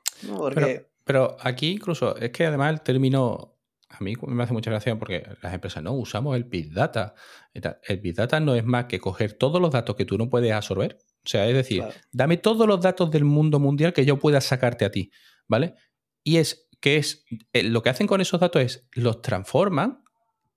[1.04, 3.58] Pero, aquí incluso, es que además el término,
[3.89, 7.16] a mí me hace mucha gracia porque las empresas no usamos el Big Data.
[7.54, 10.52] El Big Data no es más que coger todos los datos que tú no puedes
[10.52, 10.99] absorber.
[11.26, 14.86] O sea, es decir, dame todos los datos del mundo mundial que yo pueda sacarte
[14.86, 15.12] a ti,
[15.47, 15.76] ¿vale?
[16.24, 20.01] Y es que es, eh, lo que hacen con esos datos es los transforman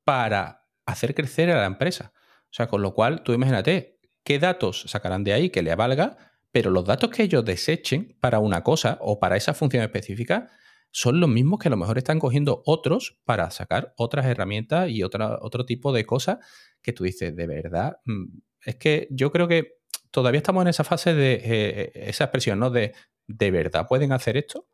[0.05, 2.13] para hacer crecer a la empresa.
[2.45, 6.17] O sea, con lo cual, tú imagínate qué datos sacarán de ahí que le valga,
[6.53, 10.51] pero los datos que ellos desechen para una cosa o para esa función específica
[10.93, 15.03] son los mismos que a lo mejor están cogiendo otros para sacar otras herramientas y
[15.03, 16.39] otro tipo de cosas
[16.81, 18.27] que tú dices, de verdad, mm,
[18.65, 19.79] es que yo creo que
[20.13, 22.71] todavía estamos en esa fase de eh, esa expresión, ¿no?
[22.71, 22.95] De,
[23.27, 24.69] ¿de verdad pueden hacer esto?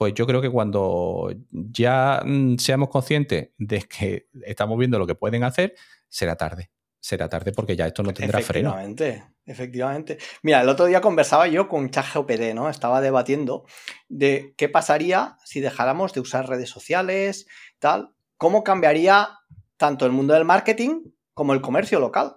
[0.00, 5.14] Pues yo creo que cuando ya mm, seamos conscientes de que estamos viendo lo que
[5.14, 5.74] pueden hacer,
[6.08, 6.70] será tarde
[7.00, 8.70] será tarde porque ya esto no tendrá freno.
[8.70, 10.18] Efectivamente, efectivamente.
[10.42, 12.70] Mira, el otro día conversaba yo con ChatGPT, ¿no?
[12.70, 13.66] Estaba debatiendo
[14.08, 17.46] de qué pasaría si dejáramos de usar redes sociales,
[17.78, 19.40] tal, cómo cambiaría
[19.76, 22.36] tanto el mundo del marketing como el comercio local.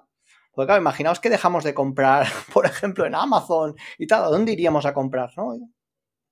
[0.51, 4.51] Porque claro, imaginaos que dejamos de comprar, por ejemplo, en Amazon y tal, ¿a dónde
[4.51, 5.55] iríamos a comprar, no?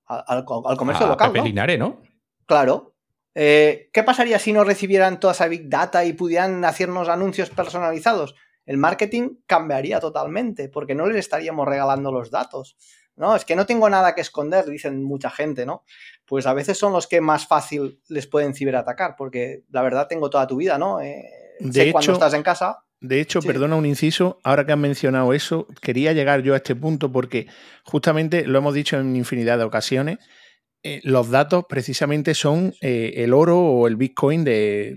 [0.06, 1.32] Al, comercio local.
[1.32, 1.78] ¿no?
[1.78, 2.02] ¿no?
[2.46, 2.92] Claro,
[3.34, 8.34] eh, ¿Qué pasaría si no recibieran toda esa big data y pudieran hacernos anuncios personalizados?
[8.66, 12.76] El marketing cambiaría totalmente porque no les estaríamos regalando los datos.
[13.16, 15.84] No, es que no tengo nada que esconder, dicen mucha gente, ¿no?
[16.26, 20.30] Pues a veces son los que más fácil les pueden ciberatacar, porque la verdad tengo
[20.30, 21.00] toda tu vida, ¿no?
[21.00, 21.28] Eh,
[21.60, 22.84] de hecho, cuando estás en casa.
[23.02, 26.74] De hecho, perdona un inciso, ahora que has mencionado eso, quería llegar yo a este
[26.74, 27.48] punto porque
[27.84, 30.18] justamente lo hemos dicho en infinidad de ocasiones
[30.84, 34.96] eh, los datos precisamente son eh, el oro o el Bitcoin de,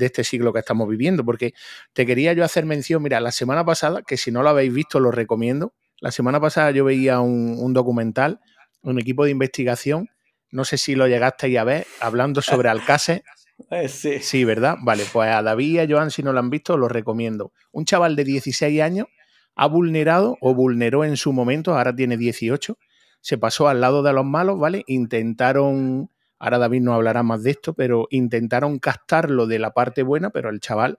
[0.00, 1.52] este siglo que estamos viviendo, porque
[1.92, 5.00] te quería yo hacer mención, mira, la semana pasada, que si no lo habéis visto
[5.00, 8.40] lo recomiendo, la semana pasada yo veía un, documental,
[8.80, 10.08] un equipo de investigación,
[10.50, 13.22] no sé si lo llegasteis a ver, hablando sobre Alcácer.
[13.70, 14.18] Eh, sí.
[14.20, 14.76] sí, ¿verdad?
[14.82, 17.52] Vale, pues a David y a Joan, si no lo han visto, lo recomiendo.
[17.72, 19.06] Un chaval de 16 años
[19.54, 22.78] ha vulnerado o vulneró en su momento, ahora tiene 18,
[23.20, 24.84] se pasó al lado de los malos, ¿vale?
[24.86, 30.30] Intentaron, ahora David no hablará más de esto, pero intentaron captarlo de la parte buena,
[30.30, 30.98] pero el chaval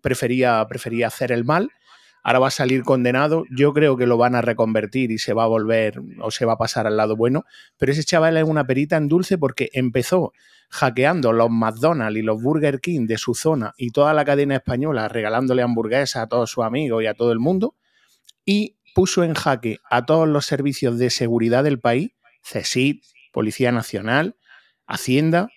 [0.00, 1.70] prefería, prefería hacer el mal.
[2.24, 3.44] Ahora va a salir condenado.
[3.50, 6.54] Yo creo que lo van a reconvertir y se va a volver o se va
[6.54, 7.44] a pasar al lado bueno.
[7.76, 10.32] Pero ese chaval es una perita en dulce porque empezó
[10.70, 15.06] hackeando los McDonald's y los Burger King de su zona y toda la cadena española,
[15.08, 17.76] regalándole hamburguesas a todos sus amigos y a todo el mundo.
[18.46, 22.12] Y puso en jaque a todos los servicios de seguridad del país,
[22.42, 23.02] CESID,
[23.32, 24.36] Policía Nacional,
[24.86, 25.50] Hacienda,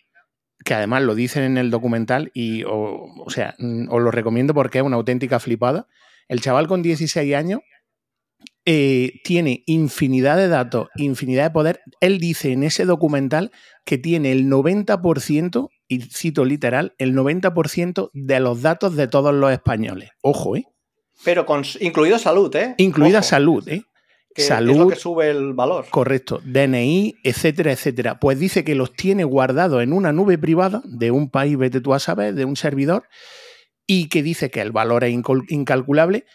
[0.65, 4.53] que además lo dicen en el documental y, o, o sea, mm, os lo recomiendo
[4.53, 5.87] porque es una auténtica flipada.
[6.27, 7.61] El chaval con 16 años
[8.65, 11.79] eh, tiene infinidad de datos, infinidad de poder.
[12.01, 13.51] Él dice en ese documental
[13.85, 19.51] que tiene el 90%, y cito literal, el 90% de los datos de todos los
[19.51, 20.09] españoles.
[20.21, 20.65] Ojo, ¿eh?
[21.23, 22.75] Pero con, incluido salud, ¿eh?
[22.77, 23.83] Incluida Ojo, salud, ¿eh?
[24.37, 24.71] que salud.
[24.71, 25.85] Es lo que sube el valor.
[25.89, 28.19] Correcto, DNI, etcétera, etcétera.
[28.19, 31.93] Pues dice que los tiene guardados en una nube privada de un país, vete tú
[31.93, 33.05] a saber, de un servidor,
[33.87, 35.13] y que dice que el valor es
[35.49, 36.25] incalculable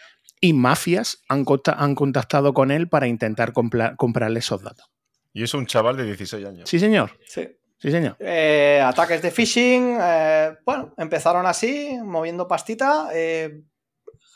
[0.40, 1.44] y mafias han,
[1.76, 4.90] han contactado con él para intentar comprarle esos datos.
[5.32, 6.68] Y es un chaval de 16 años.
[6.68, 7.12] Sí, señor.
[7.26, 7.46] Sí.
[7.78, 8.16] Sí, señor.
[8.20, 13.62] Eh, ataques de phishing, eh, bueno, empezaron así, moviendo pastita, eh,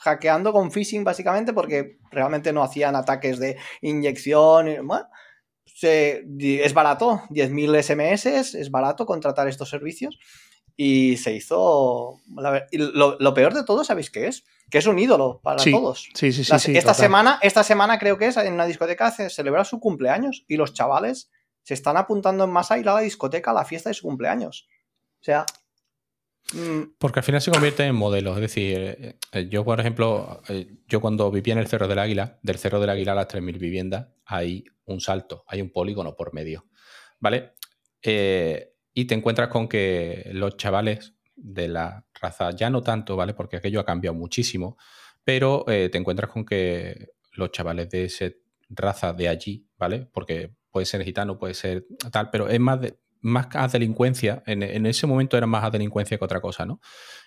[0.01, 4.69] hackeando con phishing básicamente, porque realmente no hacían ataques de inyección.
[4.69, 5.07] y, Bueno,
[5.65, 10.19] se- es barato, 10.000 SMS, es barato contratar estos servicios.
[10.77, 12.21] Y se hizo.
[12.37, 14.45] la ver- y lo, lo peor de todo, ¿sabéis qué es?
[14.69, 16.09] Que es un ídolo para Sí, todos.
[16.15, 16.53] Sí, sí, sí.
[16.53, 17.05] La- sí, esta, total.
[17.07, 20.75] semana, esta semana creo que es en una discoteca se celebra su cumpleaños y los
[20.75, 21.31] chavales
[21.63, 24.03] se están apuntando en masa a ir a la discoteca a la fiesta de su
[24.07, 24.69] cumpleaños.
[25.21, 25.47] O sea,
[26.53, 28.35] mm, Porque al final se convierte en modelo.
[28.35, 32.39] Es decir, eh, yo, por ejemplo, eh, yo cuando vivía en el Cerro del Águila,
[32.43, 36.33] del Cerro del Águila a las 3.000 viviendas, hay un salto, hay un polígono por
[36.35, 36.67] medio.
[37.19, 37.55] ¿Vale?
[38.03, 43.35] Eh, y te encuentras con que los chavales de la raza, ya no tanto, ¿vale?
[43.35, 44.79] Porque aquello ha cambiado muchísimo,
[45.23, 48.31] pero eh, te encuentras con que los chavales de esa
[48.71, 50.09] raza de allí, ¿vale?
[50.11, 52.81] Porque puede ser gitano, puede ser tal, pero es más,
[53.21, 56.81] más a delincuencia, en, en ese momento era más a delincuencia que otra cosa, ¿no?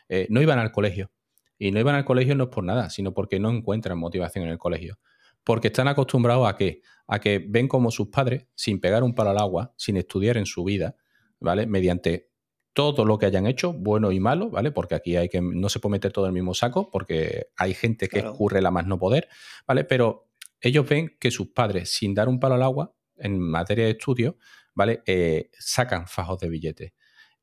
[0.08, 1.12] Eh, no iban al colegio.
[1.60, 4.50] Y no iban al colegio no es por nada, sino porque no encuentran motivación en
[4.50, 4.98] el colegio.
[5.44, 6.82] Porque están acostumbrados a qué?
[7.06, 10.48] A que ven como sus padres, sin pegar un palo al agua, sin estudiar en
[10.48, 10.96] su vida,
[11.40, 11.66] ¿vale?
[11.68, 12.30] Mediante
[12.74, 14.72] todo lo que hayan hecho, bueno y malo, ¿vale?
[14.72, 17.74] Porque aquí hay que no se puede meter todo en el mismo saco, porque hay
[17.74, 18.32] gente que Claro.
[18.32, 19.28] escurre la más no poder,
[19.68, 19.84] ¿vale?
[19.84, 20.30] Pero
[20.62, 24.38] ellos ven que sus padres, sin dar un palo al agua, en materia de estudio,
[24.76, 25.02] ¿vale?
[25.06, 26.94] Eh, sacan fajos de billetes.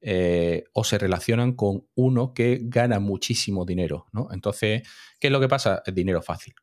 [0.01, 4.29] Eh, o se relacionan con uno que gana muchísimo dinero, ¿no?
[4.33, 4.83] Entonces,
[5.19, 5.83] ¿qué es lo que pasa?
[5.85, 6.55] El dinero fácil.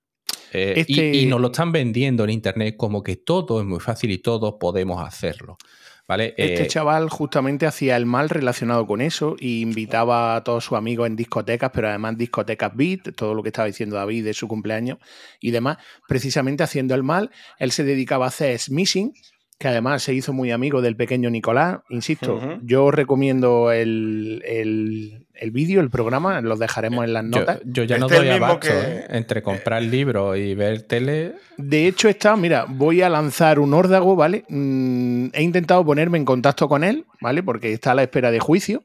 [0.54, 3.80] Eh, y- Este- y, nos lo están vendiendo en internet como que todo es muy
[3.80, 5.58] fácil y todos podemos hacerlo.
[6.06, 6.34] ¿Vale?
[6.38, 10.78] Este Eh, chaval justamente hacía el mal relacionado con eso y invitaba a todos sus
[10.78, 14.50] amigos en discotecas, pero además discotecas beat, todo lo que estaba diciendo David de su
[14.50, 14.98] cumpleaños
[15.40, 15.78] y demás,
[16.08, 17.32] precisamente haciendo el mal.
[17.58, 19.14] Él se dedicaba a hacer smishing,
[19.60, 21.80] que además se hizo muy amigo del pequeño Nicolás.
[21.90, 22.60] Insisto, Ujú.
[22.64, 27.60] yo recomiendo el, el- el vídeo, el programa, los dejaremos en las notas.
[27.66, 29.06] yo ya no Este es doy abasto, que- ¿eh?
[29.10, 31.34] Entre comprar libros y ver tele.
[31.58, 34.46] De hecho, está, mira, voy a lanzar un órdago, ¿vale?
[34.48, 37.42] Mm, he intentado ponerme en contacto con él, ¿vale?
[37.44, 38.84] Porque está a la espera de juicio.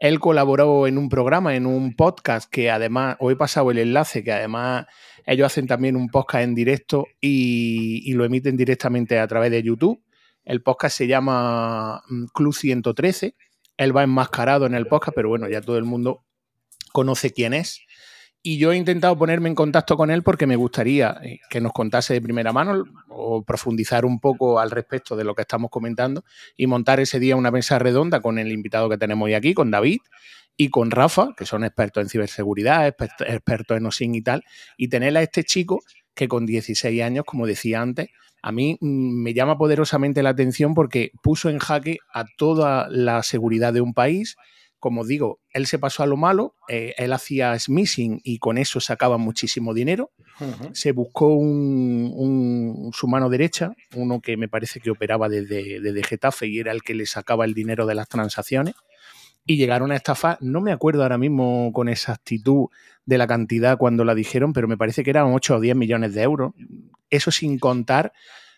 [0.00, 4.24] Él colaboró en un programa, en un podcast que además, os he pasado el enlace,
[4.24, 4.86] que además
[5.26, 10.02] ellos hacen también un podcast en directo y, lo emiten directamente a través de YouTube.
[10.44, 13.34] El podcast se llama mm, Club 113.
[13.76, 16.24] Él va enmascarado en el podcast, pero bueno, ya todo el mundo
[16.92, 17.80] conoce quién es.
[18.42, 21.72] Y yo he intentado ponerme en contacto con él porque me gustaría eh, que nos
[21.72, 26.24] contase de primera mano o profundizar un poco al respecto de lo que estamos comentando
[26.56, 29.70] y montar ese día una mesa redonda con el invitado que tenemos hoy aquí, con
[29.70, 30.00] David
[30.56, 34.42] y con Rafa, que son expertos en ciberseguridad, expert- expertos en OSIN y tal,
[34.76, 35.80] y tener a este chico
[36.14, 38.08] que con 16 años, como decía antes,
[38.42, 43.22] a mí mm, me llama poderosamente la atención porque puso en jaque a toda la
[43.22, 44.36] seguridad de un país.
[44.78, 48.80] Como digo, él se pasó a lo malo, eh, él hacía smishing y con eso
[48.80, 50.10] sacaba muchísimo dinero.
[50.72, 56.02] Se buscó un, un- su mano derecha, uno que me parece que operaba desde, desde
[56.02, 58.74] Getafe y era el que le sacaba el dinero de las transacciones.
[59.46, 62.68] Y llegaron a estafar, no me acuerdo ahora mismo con exactitud
[63.04, 66.14] de la cantidad cuando la dijeron, pero me parece que eran 8 o 10 millones
[66.14, 66.52] de euros.
[67.08, 68.12] Eso sin contar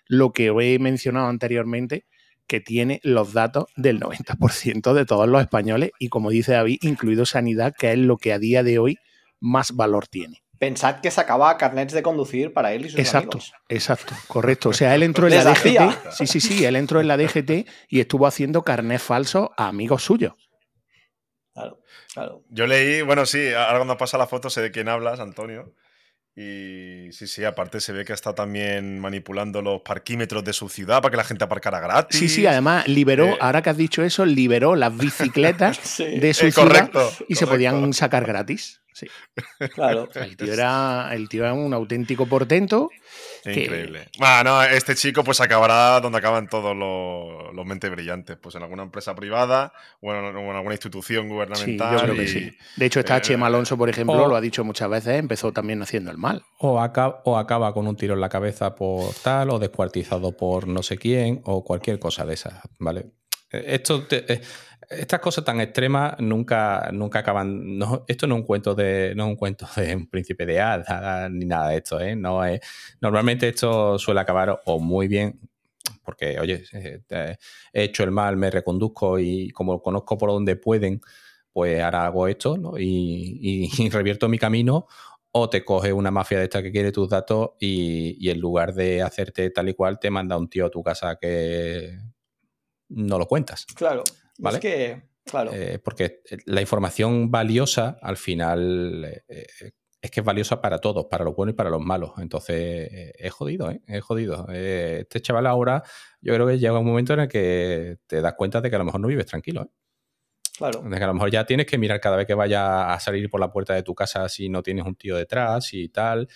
[0.07, 2.05] lo que he mencionado anteriormente,
[2.47, 7.25] que tiene los datos del 90% de todos los españoles y como dice David, incluido
[7.25, 8.99] sanidad, que es lo que a día de hoy
[9.41, 10.43] más valor tiene.
[10.59, 13.53] Pensad que sacaba carnets de conducir para él y sus Exacto, amigos.
[13.69, 14.69] exacto, correcto.
[14.69, 15.87] O sea, él entró en la hacía.
[15.87, 16.13] DGT.
[16.13, 20.05] Sí, sí, sí, él entró en la DGT y estuvo haciendo carnés falsos a amigos
[20.05, 20.35] suyos.
[22.15, 22.43] Claro.
[22.51, 25.75] Yo leí, bueno, sí, ahora cuando pasa la foto sé de quién hablas, Antonio.
[26.35, 31.03] Y sí, sí, aparte se ve que está también manipulando los parquímetros de su ciudad
[31.03, 32.19] para que la gente aparcara gratis.
[32.19, 33.37] Sí, sí, además liberó, Eh.
[33.41, 36.05] ahora que has dicho eso, liberó las bicicletas Sí.
[36.19, 38.81] de su Eh, ciudad correcto, y se podían sacar gratis.
[38.95, 39.07] Sí.
[39.75, 40.09] Claro.
[40.15, 42.91] El tío era, el tío era un auténtico portento.
[43.43, 44.09] que- Increíble.
[44.19, 48.83] Bueno, este chico pues acabará donde acaban todos los, los mentes brillantes, pues en alguna
[48.83, 51.97] empresa privada o en, o en alguna institución Sí, gubernamental.
[51.97, 52.51] yo creo que sí.
[52.77, 55.53] De hecho, está eh, Chema Alonso, por ejemplo, o- lo ha dicho muchas veces, empezó
[55.53, 56.43] también haciendo el mal.
[56.59, 60.69] O acaba, o acaba con un tiro en la cabeza por tal, o descuartizado por
[60.69, 63.07] no sé quién, o cualquier cosa de esas, ¿vale?
[63.51, 64.41] Eh, Esto te- eh,
[64.99, 67.79] estas cosas tan extremas nunca, nunca acaban.
[67.79, 69.15] no- esto no es un cuento de.
[69.17, 72.15] No es un cuento de un príncipe de hadas ni nada de esto, ¿eh?
[72.17, 72.61] No es,
[73.01, 75.41] normalmente esto suele acabar o muy bien.
[76.05, 77.37] Porque, oye, eh, eh,
[77.73, 81.01] he hecho el mal, me reconduzco y como conozco por donde pueden,
[81.53, 82.79] pues ahora hago esto, ¿no?
[82.79, 84.87] Y, y- y revierto mi camino,
[85.33, 88.75] o te coge una mafia de esta que quiere tus datos y, y en lugar
[88.75, 91.99] de hacerte tal y cual, te manda un tío a tu casa que
[92.89, 93.67] no lo cuentas.
[93.75, 94.03] Claro.
[94.43, 94.57] Vale.
[94.57, 95.53] Es que, claro.
[95.55, 99.71] Eh, porque la información valiosa, al final, eh, eh,
[100.03, 102.11] es que es valiosa para todos, para los buenos y para los malos.
[102.19, 103.81] Entonces, eh, es jodido, ¿eh?
[103.87, 104.49] Es jodido.
[104.53, 105.85] Eh, este chaval ahora,
[106.21, 108.81] yo creo que llega un momento en el que te das cuenta de que a
[108.81, 109.69] lo mejor no vives tranquilo, ¿eh?
[110.59, 110.83] claro.
[110.83, 113.31] De que a lo mejor ya tienes que mirar cada vez que vaya a salir
[113.31, 116.29] por la puerta de tu casa si no tienes un tío detrás y tal.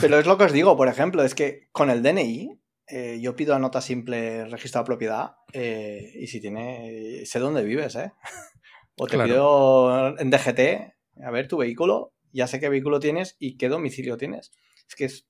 [0.00, 2.57] Pero es lo que os digo, por ejemplo, es que con el DNI
[2.90, 7.62] eh, yo pido a nota simple registro de propiedad eh, y si tiene, sé dónde
[7.62, 8.12] vives, ¿eh?
[8.96, 9.28] O te Claro.
[9.28, 14.16] pido en DGT, a ver tu vehículo, ya sé qué vehículo tienes y qué domicilio
[14.16, 14.50] tienes.
[14.88, 15.28] Es que es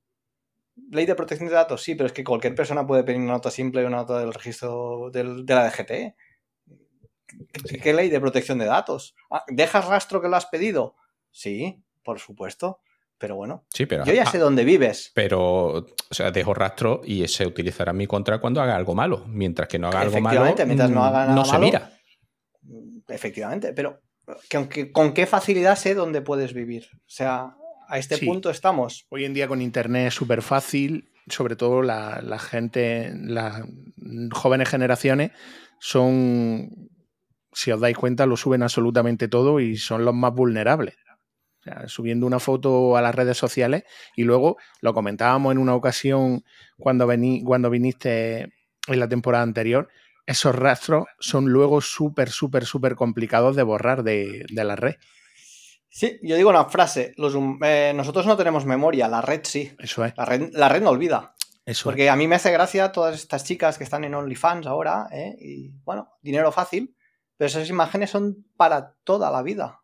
[0.91, 3.51] ley de protección de datos, sí, pero es que cualquier persona puede pedir una nota
[3.51, 6.17] simple y una nota del registro del- de la DGT.
[7.53, 7.79] ¿Qué, Sí.
[7.81, 9.15] qué ley de protección de datos?
[9.31, 10.97] Ah, ¿Dejas rastro que lo has pedido?
[11.31, 12.81] Sí, por supuesto.
[13.19, 14.05] Pero bueno, Sí, pero.
[14.05, 15.11] yo ya ah, sé dónde vives.
[15.15, 15.41] Pero,
[15.75, 19.25] o sea, dejo rastro y se utilizará en mi contra cuando haga algo malo.
[19.27, 20.45] Mientras que no haga algo malo.
[20.47, 21.65] Efectivamente, mientras no haga mm, nada no se malo.
[21.65, 21.93] mira.
[23.09, 24.01] Efectivamente, pero
[24.49, 26.87] que aunque, con qué facilidad sé dónde puedes vivir.
[26.95, 27.57] O sea,
[27.89, 28.27] a este Sí.
[28.27, 29.07] punto estamos.
[29.09, 33.63] Hoy en día con internet es súper fácil, sobre todo la, la gente, las
[34.33, 35.33] jóvenes generaciones
[35.81, 36.91] son,
[37.53, 40.95] si os dais cuenta, lo suben absolutamente todo y son los más vulnerables.
[41.69, 43.85] Sea, subiendo una foto a las redes sociales
[44.17, 46.45] y luego lo comentábamos en una ocasión
[46.79, 48.53] cuando, vení, cuando viniste
[48.87, 49.89] en la temporada anterior,
[50.27, 54.95] esos rastros son luego súper, súper, súper complicados de borrar de, de la red.
[55.91, 57.15] Sí, yo digo una frase.
[57.17, 59.75] Los eh, nosotros no tenemos memoria, la red sí.
[59.79, 60.13] Eso es.
[60.17, 61.35] La red, la red no olvida.
[61.65, 61.85] Eso es.
[61.85, 65.35] Porque a mí me hace gracia todas estas chicas que están en OnlyFans ahora, ¿eh?
[65.41, 66.95] y bueno, dinero fácil,
[67.37, 69.81] pero esas imágenes son para toda la vida.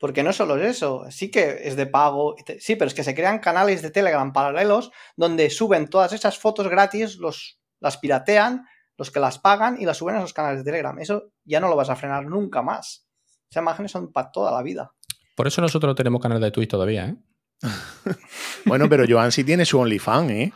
[0.00, 3.14] Porque no solo es eso, sí que es de pago, sí, pero es que se
[3.14, 8.64] crean canales de Telegram paralelos donde suben todas esas fotos gratis, los, las piratean,
[8.96, 10.98] los que las pagan y las suben a esos canales de Telegram.
[10.98, 13.06] Eso ya no lo vas a frenar nunca más.
[13.50, 14.90] Esas imágenes son para toda la vida.
[15.36, 17.16] Por eso nosotros no tenemos canal de Twitch todavía, ¿eh?
[18.64, 20.52] Bueno, pero Joan sí tiene su OnlyFans, ¿eh?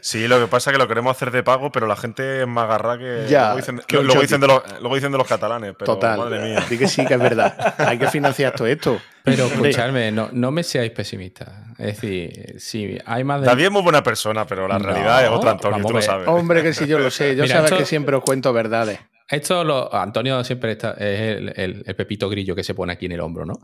[0.00, 2.46] Sí, lo que pasa es que lo queremos hacer de pago, pero la gente es
[2.48, 3.26] más agarra que.
[3.28, 6.18] Ya, luego, dicen, que luego dicen de los, luego dicen de los catalanes, pero Total.
[6.18, 6.64] madre mía.
[6.68, 7.74] Di que sí, que es verdad.
[7.78, 9.00] Hay que financiar todo esto.
[9.24, 11.48] Pero escuchadme, no, no me seáis pesimistas.
[11.78, 13.46] Es decir, si hay más de.
[13.46, 16.26] David es muy buena persona, pero la No, realidad es otra, Antonio, tú lo sabes.
[16.28, 17.36] Hombre, que sí, yo lo sé.
[17.36, 18.98] Yo Mira, sabes esto- que siempre os cuento verdades.
[19.28, 23.06] Esto lo, Antonio siempre está, es el, el- el pepito grillo que se pone aquí
[23.06, 23.54] en el hombro, ¿no?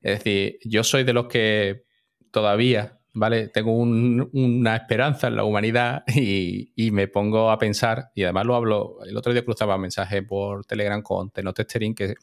[0.00, 1.84] Es decir, yo soy de los que
[2.32, 3.48] todavía, ¿vale?
[3.48, 8.54] Tengo un- una esperanza en la humanidad y, me pongo a pensar, y además lo
[8.56, 12.14] hablo, el otro día cruzaba mensaje por Telegram con Tenotesterin que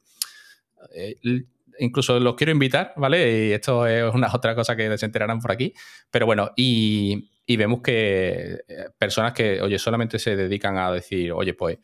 [0.95, 1.15] eh,
[1.79, 3.47] incluso los quiero invitar, ¿vale?
[3.47, 5.73] Y esto es una otra cosa que se enterarán por aquí.
[6.11, 11.31] Pero bueno, y, y vemos que eh, personas que, oye, solamente se dedican a decir,
[11.31, 11.77] oye, pues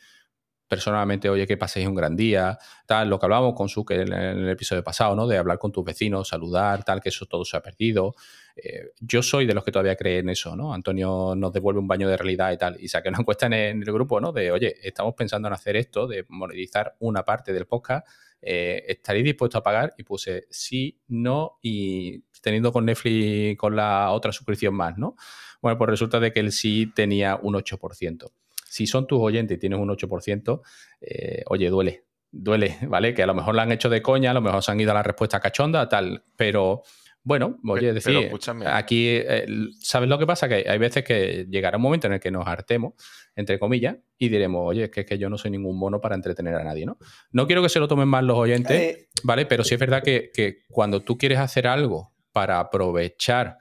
[0.68, 4.40] personalmente, oye, que paséis un gran día, tal, lo que hablábamos con Suke en, en
[4.40, 5.28] el episodio pasado, ¿no?
[5.28, 8.16] De hablar con tus vecinos, saludar, tal, que eso todo se ha perdido.
[8.56, 10.74] Eh, yo soy de los que todavía creen eso, ¿no?
[10.74, 13.84] Antonio nos devuelve un baño de realidad y tal, y saqué una encuesta en el,
[13.86, 14.32] grupo, ¿no?
[14.32, 18.08] De, oye, estamos pensando en hacer esto, de monetizar una parte del podcast,
[18.42, 19.94] eh, ¿estaréis dispuestos a pagar?
[19.98, 25.16] Y puse sí, no, y teniendo con Netflix con la otra suscripción más, ¿no?
[25.62, 28.32] Bueno, pues resulta de que el sí tenía un 8%
[28.76, 30.62] si son tus oyentes y tienes un 8%,
[31.00, 33.14] eh, oye, duele, duele, ¿vale?
[33.14, 34.92] Que a lo mejor la han hecho de coña, a lo mejor se han ido
[34.92, 36.84] a la respuesta cachonda, tal, pero
[37.26, 38.68] bueno, oye, decir, pero escúchame.
[38.68, 39.48] aquí, eh,
[39.82, 40.48] ¿sabes lo que pasa?
[40.48, 42.94] Que hay veces que llegará un momento en el que nos hartemos,
[43.36, 46.14] entre comillas, y diremos, oye, es que, es que yo no soy ningún mono para
[46.16, 46.98] entretener a nadie, ¿no?
[47.32, 49.48] No quiero que se lo tomen mal los oyentes, Eh, ¿vale?
[49.48, 53.58] Pero sí es verdad que, que cuando tú quieres hacer algo para aprovechar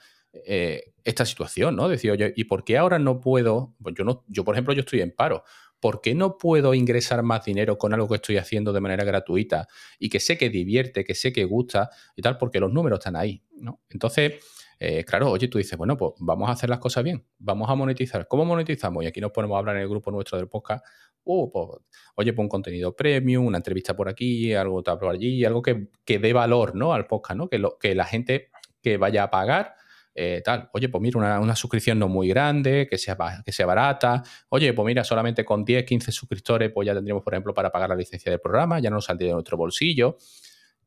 [0.47, 1.89] eh, esta situación, ¿no?
[1.89, 3.75] Decir, oye, ¿y por qué ahora no puedo?
[3.83, 5.43] Pues yo, no, yo, por ejemplo, yo estoy en paro.
[5.85, 9.69] ¿Por qué no puedo ingresar más dinero con algo que estoy haciendo de manera gratuita
[9.99, 12.39] y que sé que divierte, que sé que gusta y tal?
[12.39, 13.83] Porque los números están ahí, ¿no?
[13.91, 14.43] Entonces,
[14.79, 17.75] eh, claro, oye, tú dices, bueno, pues vamos a hacer las cosas bien, vamos a
[17.75, 18.27] monetizar.
[18.27, 19.05] ¿Cómo monetizamos?
[19.05, 20.87] Y aquí nos ponemos a hablar en el grupo nuestro del podcast.
[21.23, 21.83] Uh, pues,
[22.15, 26.19] oye, pues un contenido premium, una entrevista por aquí, algo por allí, algo que, que
[26.19, 26.95] dé valor ¿no?
[26.95, 27.51] al podcast, ¿no?
[27.51, 28.49] Que la gente
[28.81, 29.75] que vaya a pagar
[30.15, 30.71] eh, tal.
[30.73, 34.23] Oye, pues mira, una, suscripción no muy grande, que sea, que sea barata.
[34.49, 37.89] Oye, pues mira, solamente con 10, 15 suscriptores, pues ya tendríamos, por ejemplo, para pagar
[37.89, 40.17] la licencia del programa, ya no nos saldría de nuestro bolsillo.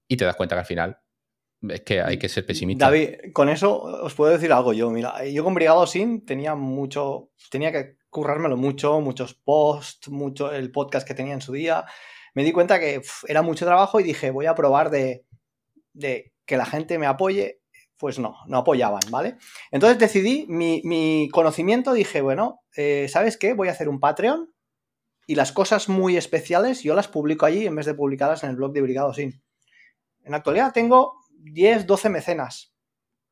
[0.07, 0.97] Y te das cuenta que al final
[1.69, 2.85] es que hay que ser pesimista.
[2.85, 4.89] David, con eso os puedo decir algo yo.
[4.91, 10.71] Mira, yo con Brigado Sin tenía mucho, tenía que currármelo mucho, muchos posts, mucho el
[10.71, 11.85] podcast que tenía en su día.
[12.33, 15.25] Me di cuenta que era mucho trabajo y dije, voy a probar de,
[15.93, 17.61] de que la gente me apoye
[17.97, 19.37] pues no, no apoyaban, ¿vale?
[19.71, 23.53] Entonces decidí, mi, conocimiento, dije, bueno, eh, ¿sabes qué?
[23.53, 24.53] Voy a hacer un Patreon
[25.25, 28.55] y las cosas muy especiales yo las publico allí en vez de publicarlas en el
[28.55, 29.41] blog de Brigado Sin.
[30.23, 32.73] En la actualidad tengo 10, 12 mecenas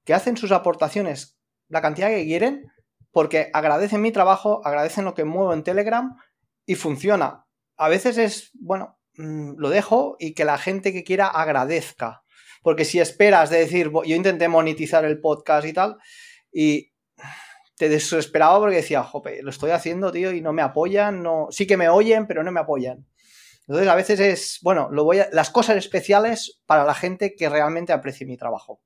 [0.04, 1.36] que hacen sus aportaciones
[1.68, 2.72] la cantidad que quieren
[3.12, 6.18] porque agradecen mi trabajo, agradecen lo que muevo en Telegram
[6.66, 7.46] y funciona.
[7.78, 12.24] A veces es, bueno, mm, lo dejo y que la gente que quiera agradezca.
[12.66, 15.98] Porque si esperas de decir, yo intenté monetizar el podcast y tal,
[16.52, 16.92] y
[17.78, 21.68] te desesperaba porque decía, jope, lo estoy haciendo, tío, y no me apoyan, no, sí
[21.68, 23.06] que me oyen, pero no me apoyan.
[23.68, 27.50] Entonces a veces es, bueno, lo voy a, las cosas especiales para la gente que
[27.50, 28.82] realmente aprecie mi trabajo.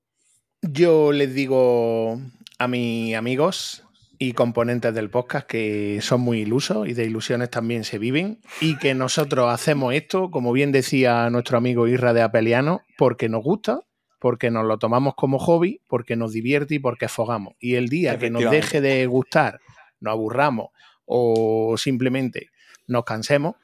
[0.62, 2.20] Yo les digo
[2.58, 3.86] a mis amigos
[4.22, 8.78] y componentes del podcast que son muy ilusos y de ilusiones también se viven y
[8.78, 13.80] que nosotros hacemos esto, como bien decía nuestro amigo Irra de Apeliano, porque nos gusta,
[14.20, 17.54] porque nos lo tomamos como hobby, porque nos divierte y porque afogamos.
[17.62, 19.62] Y el día que nos deje de gustar,
[20.02, 20.68] nos aburramos
[21.06, 22.50] o simplemente
[22.88, 23.56] nos cansemos,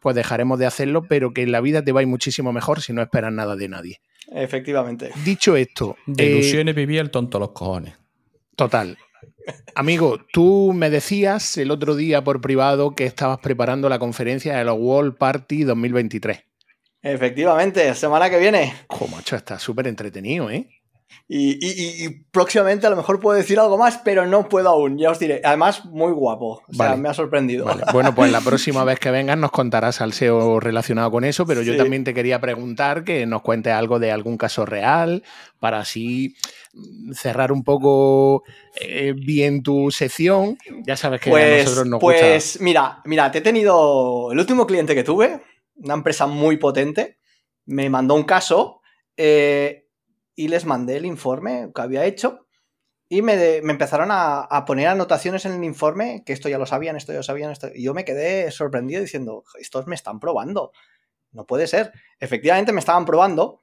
[0.00, 2.80] pues dejaremos de hacerlo, pero que en la vida te va a ir muchísimo mejor
[2.80, 4.00] si no esperas nada de nadie.
[4.32, 5.10] Efectivamente.
[5.22, 5.96] Dicho esto.
[6.06, 7.94] De eh, ilusiones vivía el tonto los cojones.
[8.56, 8.96] Total.
[9.74, 14.64] Amigo, tú me decías el otro día por privado que estabas preparando la conferencia de
[14.64, 16.44] la World Party 2023.
[17.02, 18.74] Efectivamente, semana que viene.
[18.86, 20.68] Como macho, está súper entretenido, ¿eh?
[21.30, 25.18] Y, próximamente a lo mejor puedo decir algo más, pero no puedo aún, ya os
[25.18, 25.42] diré.
[25.44, 26.62] Además, muy guapo.
[26.66, 27.66] O sea, me ha sorprendido.
[27.92, 31.60] Bueno, pues la próxima vez que vengas nos contarás al SEO relacionado con eso, pero
[31.60, 35.22] yo también te quería preguntar que nos cuentes algo de algún caso real
[35.58, 36.34] para así
[37.12, 38.44] cerrar un poco
[38.80, 40.56] eh, bien tu sección.
[40.86, 42.20] Ya sabes que a pues, nosotros nos gusta.
[42.20, 45.42] Pues mira, mira, te he tenido el último cliente que tuve,
[45.76, 47.18] una empresa muy potente,
[47.66, 48.80] me mandó un caso.
[49.16, 49.87] Eh,
[50.38, 52.46] y les mandé el informe que había hecho
[53.08, 57.10] y me, empezaron a, poner anotaciones en el informe, que esto ya lo sabían, esto
[57.10, 60.70] ya lo sabían, esto, y yo me quedé sorprendido diciendo, estos me están probando,
[61.32, 61.90] no puede ser.
[62.20, 63.62] Efectivamente me estaban probando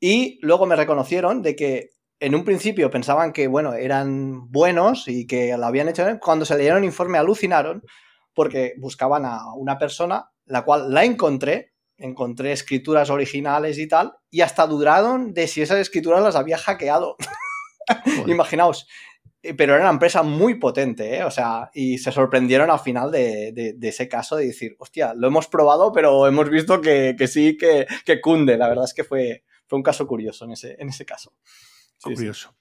[0.00, 5.24] y luego me reconocieron de que en un principio pensaban que, bueno, eran buenos y
[5.24, 7.84] que lo habían hecho, cuando se leyeron el informe alucinaron
[8.34, 14.40] porque buscaban a una persona, la cual la encontré, encontré escrituras originales y tal, y
[14.40, 17.16] hasta dudaron de si esas escrituras las había hackeado.
[18.26, 18.86] Imaginaos.
[19.42, 21.24] Eh, pero era una empresa muy potente, ¿eh?
[21.24, 25.46] O sea, y se sorprendieron al final de, ese caso de decir, hostia, lo hemos
[25.46, 28.56] probado, pero hemos visto que, sí, que, que, cunde.
[28.56, 31.32] La verdad es que fue, fue un caso curioso en ese, en ese caso.
[32.02, 32.54] curioso.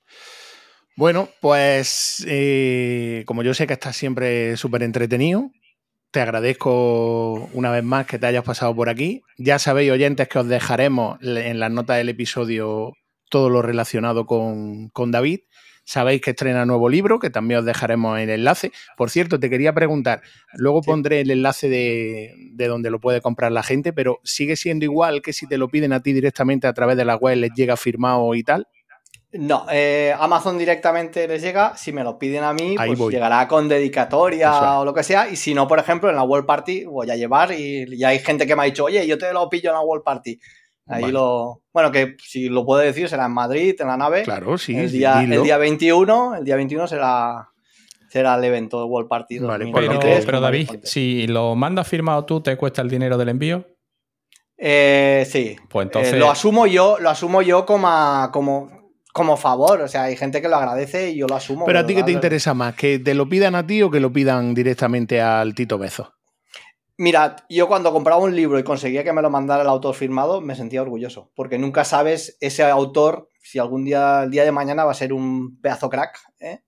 [0.95, 5.51] Bueno, pues eh, como yo sé que estás siempre súper entretenido,
[6.17, 9.21] te agradezco una vez más que te hayas pasado por aquí.
[9.37, 12.93] Ya sabéis, oyentes, que os dejaremos en las notas del episodio
[13.29, 15.41] todo lo relacionado con, David.
[15.85, 18.71] Sabéis que estrena nuevo libro, que también os dejaremos el enlace.
[18.97, 20.23] Por cierto, te quería preguntar,
[20.55, 24.85] luego pondré el enlace de, de, donde lo puede comprar la gente, pero ¿sigue siendo
[24.85, 27.51] igual que si te lo piden a ti directamente a través de la web, les
[27.53, 28.67] llega firmado y tal?
[29.37, 31.77] No, eh, Amazon directamente les llega.
[31.77, 35.29] Si me lo piden a mí, pues llegará con dedicatoria o lo que sea.
[35.29, 38.19] Y si no, por ejemplo, en la World Party voy a llevar y ya hay
[38.19, 40.39] gente que me ha dicho, oye, yo te lo pillo en la World Party.
[40.87, 41.61] Ahí lo.
[41.73, 44.23] Bueno, que si lo puedo decir, será en Madrid, en la nave.
[44.23, 44.75] Claro, sí.
[44.75, 47.49] El día, el día 21, el día 21 será,
[48.09, 49.39] será el evento de World Party.
[49.39, 53.65] Vale, pero, pero David, si lo mandas firmado tú, ¿te cuesta el dinero del envío?
[54.57, 55.57] Eh, sí.
[55.69, 56.13] Pues entonces.
[56.13, 58.76] Eh, lo asumo yo, lo asumo yo como, como
[59.17, 59.81] como favor.
[59.81, 61.65] O sea, hay gente que lo agradece y yo lo asumo.
[61.65, 62.75] Pero a ti, ¿qué te interesa más?
[62.75, 66.13] ¿Que te lo pidan a ti o que lo pidan directamente al Tito Bezo?
[66.97, 70.39] Mirad, yo cuando compraba un libro y conseguía que me lo mandara el autor firmado,
[70.39, 74.83] me sentía orgulloso, porque nunca sabes ese autor si algún día, el día de mañana
[74.83, 76.61] va a ser un pedazo crack, ¿eh?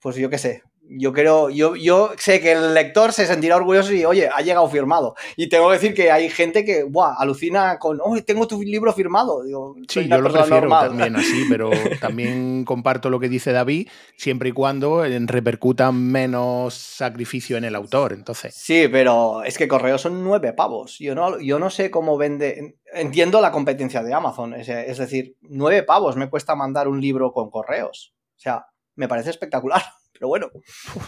[0.00, 0.62] Pues yo qué sé,
[0.92, 4.68] yo creo, yo, yo sé que el lector se sentirá orgulloso y, oye, ha llegado
[4.68, 5.14] firmado.
[5.36, 8.92] Y tengo que decir que hay gente que, buah, alucina con, oh, tengo tu libro
[8.92, 9.44] firmado.
[9.44, 14.48] Digo, sí, yo lo prefiero también así, pero también comparto lo que dice David, siempre
[14.48, 18.54] y cuando repercuta menos sacrificio en el autor, entonces.
[18.54, 20.98] Sí, pero es que Correo son nueve pavos.
[20.98, 25.36] Yo no, yo no sé cómo vende, entiendo la competencia de Amazon, es, es decir,
[25.42, 28.12] nueve pavos me cuesta mandar un libro con correos.
[28.36, 29.82] O sea, me parece espectacular.
[30.20, 30.50] Pero bueno,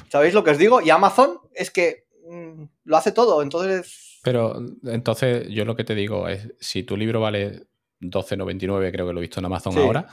[0.09, 0.81] ¿sabéis lo que os digo?
[0.81, 4.21] Y Amazon es que mm, lo hace todo, entonces...
[4.23, 7.67] Pero entonces yo lo que te digo es, si tu libro vale
[8.01, 10.07] 12,99, creo que lo he visto en Amazon ahora,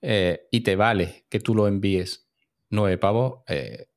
[0.00, 2.28] eh, y te vale que tú lo envíes
[2.70, 3.40] 9 pavos...
[3.48, 3.88] Eh,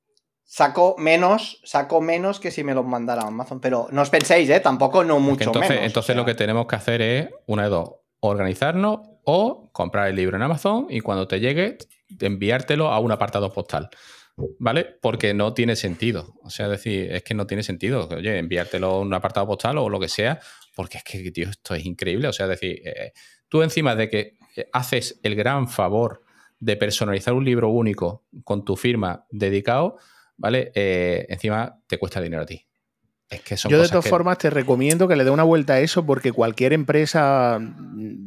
[0.43, 4.59] saco menos, saco menos que si me lo mandara Amazon, pero no os penséis, ¿eh?
[4.59, 5.85] Tampoco no mucho entonces, menos.
[5.85, 10.35] Entonces lo que tenemos que hacer es, una de dos, organizarnos o comprar el libro
[10.35, 11.77] en Amazon y cuando te llegue
[12.19, 13.91] enviártelo a un apartado postal.
[14.59, 14.85] ¿Vale?
[15.01, 16.35] Porque no tiene sentido.
[16.43, 18.07] O sea, decir, es que no tiene sentido.
[18.09, 20.39] Oye, enviártelo a un apartado postal o lo que sea,
[20.75, 22.27] porque es que, tío, esto es increíble.
[22.27, 23.13] O sea, decir, eh,
[23.49, 26.23] tú encima de que eh, haces el gran favor
[26.59, 29.97] de personalizar un libro único con tu firma dedicado,
[30.37, 30.71] ¿vale?
[30.75, 32.63] Eh, encima te cuesta dinero a ti.
[33.29, 36.05] Es que Yo de todas formas te recomiendo que le dé una vuelta a eso
[36.05, 37.59] porque cualquier empresa,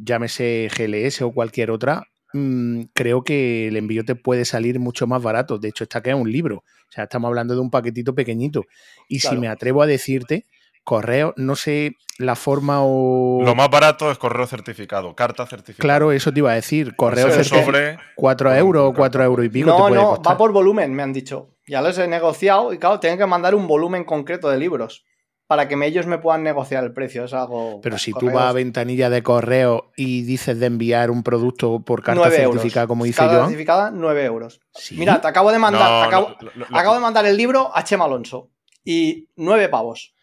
[0.04, 5.22] llámese GLS o cualquier otra, Mm, creo que el envío te puede salir mucho más
[5.22, 5.58] barato.
[5.58, 6.58] De hecho, está que es un libro.
[6.58, 8.64] O sea, estamos hablando de un paquetito pequeñito.
[9.08, 10.46] Y si me atrevo a decirte,
[10.84, 13.42] correo, no sé la forma o.
[13.44, 15.82] Lo más barato es correo certificado, carta certificada.
[15.82, 16.94] Claro, eso te iba a decir.
[16.96, 17.98] Correo certificado.
[18.16, 19.70] 4 euros o 4 euros y pico.
[19.70, 21.56] No, no, va por volumen, me han dicho.
[21.66, 25.04] Ya los he negociado y claro, tienen que mandar un volumen concreto de libros
[25.50, 27.24] para que ellos me puedan negociar el precio.
[27.24, 27.80] Es algo.
[27.82, 32.04] Pero si tú vas a ventanilla de correo y dices de enviar un producto por
[32.04, 34.60] carta certificada, como dice carta certificada, 9 euros.
[34.92, 36.04] Mira, te acabo de mandar.
[36.04, 38.52] acabo, de mandar el libro a Chema Alonso.
[38.84, 40.14] Y 9 pavos.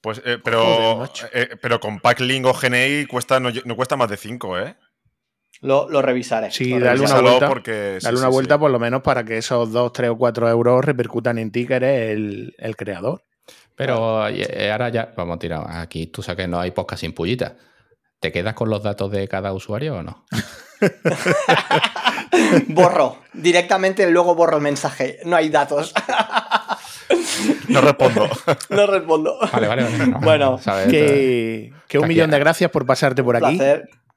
[0.00, 1.04] Pues, eh, pero,
[1.34, 4.76] eh, pero con Packlink o GNI cuesta, no, cuesta más de 5, ¿eh?
[5.60, 6.52] Lo, revisaré.
[6.52, 9.92] Sí, dale una vuelta, porque, dale una vuelta por lo menos para que esos 2,
[9.92, 13.24] 3 o 4 euros repercutan en ti, que eres el creador.
[13.80, 17.14] Pero eh, ahora ya, vamos a tirar, aquí tú sabes que no hay podcast sin
[17.14, 17.54] pullita.
[18.18, 20.26] ¿Te quedas con los datos de cada usuario o no?
[22.68, 25.94] borro, directamente luego borro el mensaje, no hay datos.
[27.68, 28.28] no respondo.
[28.68, 29.38] no respondo.
[29.50, 30.14] Vale, vale, vale.
[30.20, 33.58] bueno, que, un millón de gracias por pasarte por aquí.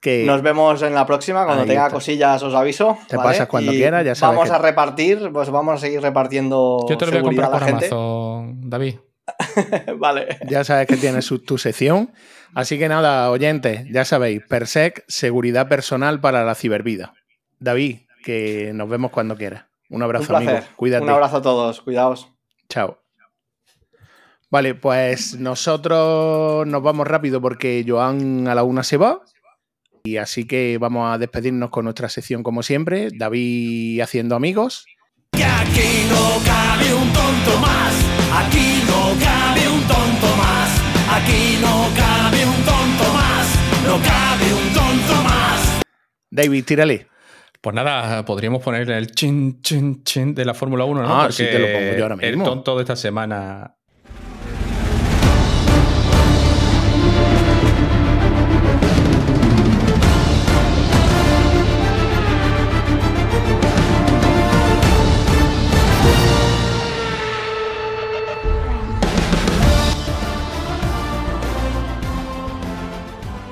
[0.02, 1.46] Que Nos vemos en la próxima.
[1.46, 2.98] Cuando tenga cosillas os aviso.
[3.08, 4.36] Te pasas cuando quieras, ya sabes.
[4.36, 6.86] Vamos a repartir, pues vamos a seguir repartiendo.
[6.90, 8.96] Yo te lo voy a comprar por Amazon, David.
[9.98, 10.38] vale.
[10.48, 12.12] Ya sabes que tienes tu sección.
[12.54, 17.14] Así que nada, oyentes, ya sabéis, PERSEC, seguridad personal para la cibervida.
[17.60, 19.66] David, que nos vemos cuando quieras.
[19.90, 20.60] Un abrazo, amigo.
[20.76, 21.04] Cuídate.
[21.04, 21.82] Un abrazo a todos.
[21.82, 22.28] Cuidaos.
[22.70, 23.00] Chao.
[24.50, 29.22] Vale, pues nosotros nos vamos rápido porque Joan a la una se va.
[30.04, 33.10] Y así que vamos a despedirnos con nuestra sección como siempre.
[33.12, 34.86] David haciendo amigos.
[35.38, 38.23] Y aquí no cabe un tonto más.
[38.40, 40.70] Aquí no cabe un tonto más.
[41.18, 43.46] Aquí no cabe un tonto más.
[43.86, 45.82] No cabe un tonto más.
[46.32, 47.08] David, tírale.
[47.62, 51.22] Pues nada, podríamos poner el chin, chin, chin de la Fórmula 1, ¿no?
[51.22, 52.44] Ah, sí, te lo pongo yo ahora mismo.
[52.44, 53.76] El tonto de esta semana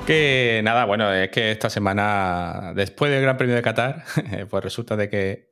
[0.06, 4.04] Que nada, bueno, es que esta semana, después del Gran Premio de Qatar,
[4.50, 5.48] pues resulta de que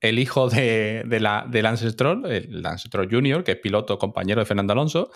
[0.00, 4.40] el hijo de, la, de Lance Stroll, el Lance Stroll Jr., que es piloto compañero
[4.40, 5.10] de Fernando Alonso,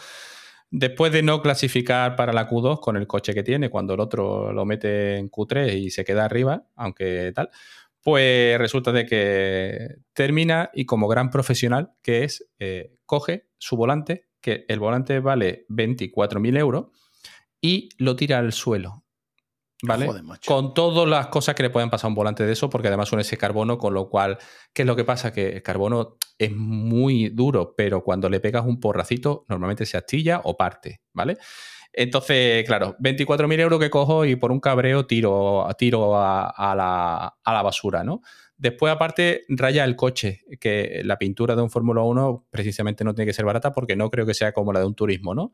[0.71, 4.53] después de no clasificar para la Q2 con el coche que tiene, cuando el otro
[4.53, 7.49] lo mete en Q3 y se queda arriba, aunque tal,
[8.03, 14.27] pues resulta de que termina y como gran profesional que es, eh, coge su volante,
[14.41, 16.87] que el volante vale 24.000 euros,
[17.63, 19.05] y lo tira al suelo.
[19.85, 20.07] ¿Vale?
[20.47, 23.09] con todas las cosas que le pueden pasar a un volante de eso, porque además
[23.09, 24.39] son ese carbono, con lo cual,
[24.73, 25.33] ¿qué es lo que pasa?
[25.33, 30.41] Que el carbono es muy duro, pero cuando le pegas un porracito, normalmente se astilla
[30.45, 31.37] o parte, ¿vale?
[31.93, 37.53] Entonces, claro, 24.000 euros que cojo y por un cabreo tiro, tiro a, la, a,
[37.53, 38.23] la, basura, ¿no?
[38.57, 43.27] Después, aparte, raya el coche, que la pintura de un Fórmula 1 precisamente no tiene
[43.27, 45.51] que ser barata porque no creo que sea como la de un turismo, ¿no?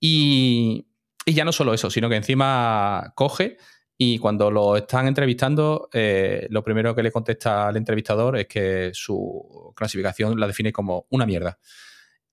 [0.00, 0.89] Y,
[1.24, 3.56] y ya no solo eso, sino que encima coge
[3.96, 8.90] Y cuando lo están entrevistando, eh, lo primero que le contesta al entrevistador es que
[8.94, 11.58] su clasificación la define como una mierda.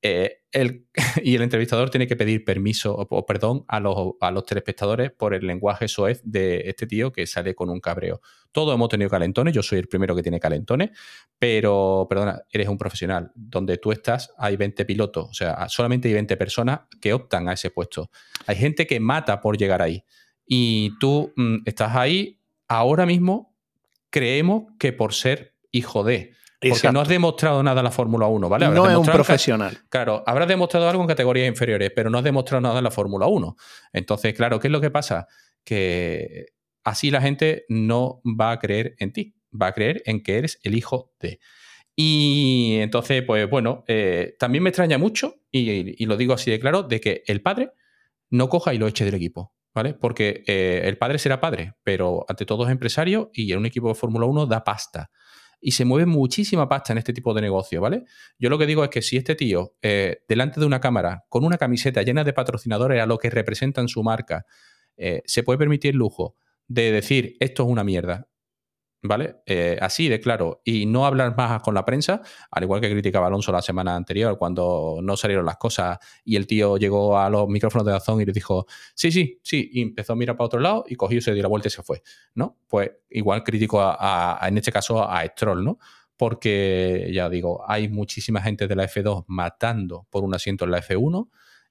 [0.07, 0.41] Eh,
[1.23, 5.33] y el entrevistador tiene que pedir permiso o, perdón a los, a los, telespectadores por
[5.33, 8.21] el lenguaje soez de este tío que sale con un cabreo.
[8.51, 10.91] Todos hemos tenido calentones, yo soy el primero que tiene calentones,
[11.37, 13.31] pero, perdona, eres un profesional.
[13.35, 17.53] Donde tú estás hay 20 pilotos, o sea, solamente hay 20 personas que optan a
[17.53, 18.09] ese puesto.
[18.45, 20.03] Hay gente que mata por llegar ahí.
[20.45, 22.39] Y tú mm, estás ahí
[22.69, 23.53] ahora mismo,
[24.09, 28.49] creemos que por ser hijo de porque no has demostrado nada en la Fórmula 1,
[28.49, 28.67] ¿vale?
[28.69, 29.77] no es un profesional.
[29.89, 33.27] claro, habrás demostrado algo en categorías inferiores, pero no has demostrado nada en la Fórmula
[33.27, 33.55] 1.
[33.93, 35.27] Entonces, claro, ¿qué es lo que pasa?
[35.63, 36.47] Que
[36.83, 40.59] así la gente no va a creer en ti, va a creer en que eres
[40.63, 41.39] el hijo de.
[41.95, 46.83] Y entonces, pues bueno, eh, también me extraña mucho, y, lo digo así de claro,
[46.83, 47.71] de que el padre
[48.29, 49.53] no coja y lo eche del equipo.
[49.75, 49.93] ¿Vale?
[49.93, 53.89] Porque eh, el padre será padre, pero ante todo es empresario y en un equipo
[53.89, 55.11] de Fórmula 1 da pasta
[55.59, 58.03] y se mueve muchísima pasta en este tipo de negocio, ¿vale?
[58.37, 61.43] Yo lo que digo es que si este tío, eh, delante de una cámara, con
[61.43, 64.45] una camiseta llena de patrocinadores a lo que representan su marca,
[64.97, 66.35] eh, se puede permitir el lujo
[66.67, 68.27] de decir esto es una mierda,
[69.03, 69.37] ¿vale?
[69.45, 70.61] Eh, así de claro.
[70.63, 72.21] Y no hablar más con la prensa,
[72.51, 76.47] al igual que criticaba Alonso la semana anterior cuando no salieron las cosas y el
[76.47, 78.65] tío llegó a los micrófonos de Dazón y le dijo,
[78.95, 81.49] sí, sí, sí, y empezó a mirar para otro lado y cogió, se dio la
[81.49, 82.01] vuelta y se fue,
[82.35, 82.57] ¿no?
[82.67, 85.79] Pues igual critico a, en este caso a Stroll, ¿no?
[86.17, 90.81] Porque, ya digo, hay muchísima gente de la F2 matando por un asiento en la
[90.81, 91.29] F1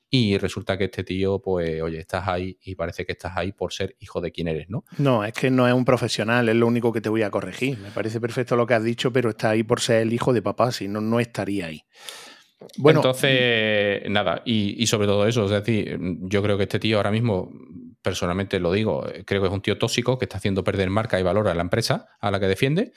[0.08, 3.72] y resulta que este tío, pues, oye, estás ahí y parece que estás ahí por
[3.72, 4.84] ser hijo de quien eres, ¿no?
[4.98, 7.78] No, es que no es un profesional, es lo único que te voy a corregir.
[7.78, 10.42] Me parece perfecto lo que has dicho, pero está ahí por ser el hijo de
[10.42, 11.82] papá, si no, no estaría ahí.
[12.78, 16.96] Bueno, entonces, nada, y, y, sobre todo eso, es decir, yo creo que este tío
[16.96, 17.52] ahora mismo,
[18.00, 21.22] personalmente lo digo, creo que es un tío tóxico que está haciendo perder marca y
[21.22, 22.92] valor a la empresa a la que defiende,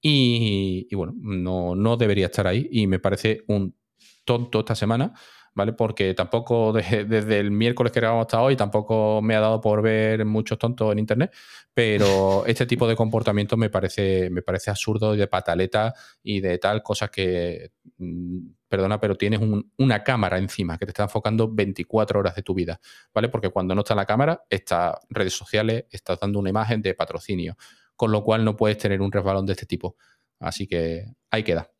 [0.00, 3.76] y, y bueno, no, no debería estar ahí, y me parece un
[4.24, 5.12] tonto esta semana
[5.54, 5.72] ¿vale?
[5.72, 6.72] Porque tampoco
[7.06, 10.92] desde el miércoles que grabamos hasta hoy tampoco me ha dado por ver muchos tontos
[10.92, 11.32] en internet,
[11.74, 16.58] pero este tipo de comportamiento me parece, me parece absurdo y de pataleta y de
[16.58, 18.38] tal, cosas que, mm,
[18.68, 19.40] perdona, pero tienes
[19.78, 22.80] una cámara encima que te está enfocando 24 horas de tu vida,
[23.14, 23.28] ¿vale?
[23.28, 27.56] Porque cuando no está la cámara, está redes sociales, estás dando una imagen de patrocinio,
[27.96, 29.96] con lo cual no puedes tener un resbalón de este tipo.
[30.40, 31.70] Así que ahí queda.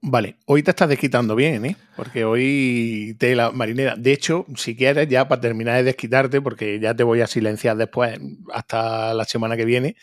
[0.00, 1.76] Vale, hoy te estás desquitando bien, ¿eh?
[1.96, 3.94] Porque hoy te la marinera.
[3.96, 7.76] De hecho, si quieres, ya para terminar de desquitarte, porque ya te voy a silenciar
[7.76, 8.18] después
[8.52, 9.96] hasta la semana que viene,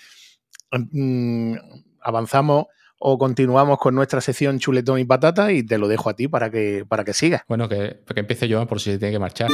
[0.72, 1.56] mm,
[2.02, 2.68] avanzamos
[3.06, 6.50] o continuamos con nuestra sección chuletón y patata y te lo dejo a ti para
[6.50, 7.42] que, para que sigas.
[7.48, 9.50] Bueno, que, que empiece yo por si se tiene que marchar.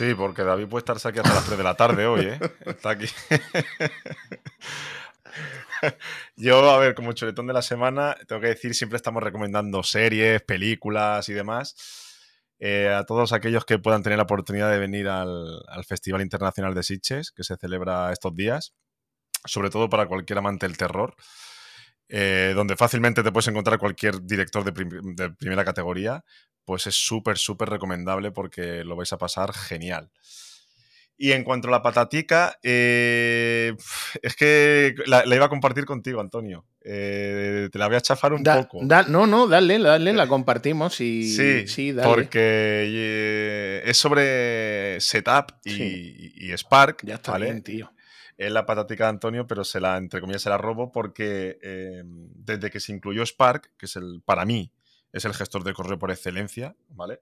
[0.00, 2.40] Sí, porque David puede estarse aquí hasta las 3 de la tarde hoy, ¿eh?
[2.64, 3.04] Está aquí.
[6.36, 10.40] Yo, a ver, como chuletón de la semana, tengo que decir, siempre estamos recomendando series,
[10.40, 11.76] películas y demás.
[12.58, 16.82] Eh, a todos aquellos que puedan tener la oportunidad de venir al, Festival Internacional de
[16.82, 18.72] Sitges, que se celebra estos días,
[19.44, 21.14] sobre todo para cualquier amante del terror,
[22.08, 26.24] eh, donde fácilmente te puedes encontrar cualquier director de primera categoría,
[26.64, 30.10] pues es súper, súper recomendable porque lo vais a pasar genial.
[31.22, 33.76] Y en cuanto a la patatica, eh,
[34.22, 36.64] es que la, iba a compartir contigo, Antonio.
[36.80, 38.80] Eh, te la voy a chafar un poco.
[38.82, 42.08] no, no, dale, dale, la compartimos y sí, sí dale.
[42.08, 47.04] Porque eh, es sobre Setup y, Spark.
[47.04, 47.92] Ya está bien, tío.
[48.38, 51.58] Es la patatica de Antonio, pero se la, entre comillas, se la robo porque
[52.34, 54.72] desde que se incluyó Spark, que es el, para mí,
[55.12, 57.20] es el gestor de correo por excelencia, ¿vale?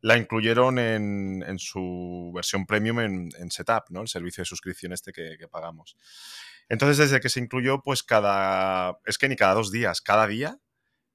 [0.00, 4.02] La incluyeron en, su versión premium en, Setup, ¿no?
[4.02, 5.96] El servicio de suscripción este que, pagamos.
[6.68, 8.98] Entonces, desde que se incluyó, pues cada...
[9.06, 10.58] Es que ni cada dos días, cada día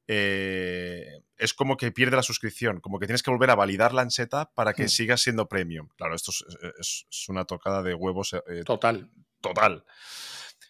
[0.08, 4.12] eh, es como que pierde la suscripción, como que tienes que volver a validarla en
[4.12, 4.90] setup para que hmm.
[4.90, 5.90] siga siendo premium.
[5.95, 6.32] Claro, esto
[6.80, 8.34] es, una tocada de huevos.
[8.34, 9.10] Eh, total.
[9.41, 9.84] Total.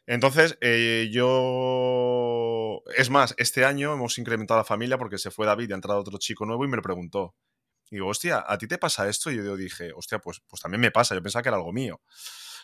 [0.06, 2.82] Entonces, eh, yo.
[2.98, 6.00] Es más, este año hemos incrementado la familia porque se fue David y ha entrado
[6.00, 7.36] otro chico nuevo y me lo preguntó.
[7.90, 9.32] Y digo, hostia, ¿a ti te pasa esto?
[9.32, 11.16] Y yo dije, hostia, pues, pues también me pasa.
[11.16, 12.02] Yo pensaba que era algo mío.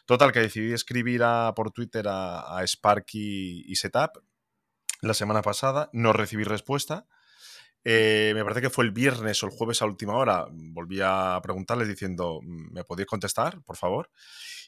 [0.06, 1.22] Total, que decidí escribir
[1.56, 4.24] por Twitter a, Sparky y Setup
[5.02, 5.90] la semana pasada.
[5.94, 7.07] No recibí respuesta.
[7.86, 10.48] Eh, me parece que fue el viernes o el jueves a última hora.
[10.52, 14.10] Volví a preguntarles diciendo, ¿me podéis contestar, por favor?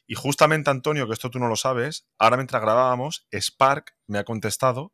[0.06, 4.24] Y justamente, Antonio, que esto tú no lo sabes, ahora mientras grabábamos, Spark me ha
[4.24, 4.92] contestado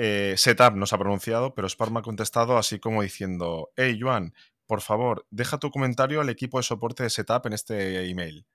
[0.00, 3.98] eh, Setup no se ha pronunciado, pero Spark me ha contestado así como diciendo, hey
[4.00, 4.32] Joan,
[4.64, 8.46] por favor, deja tu comentario al equipo de soporte de Setup en este email.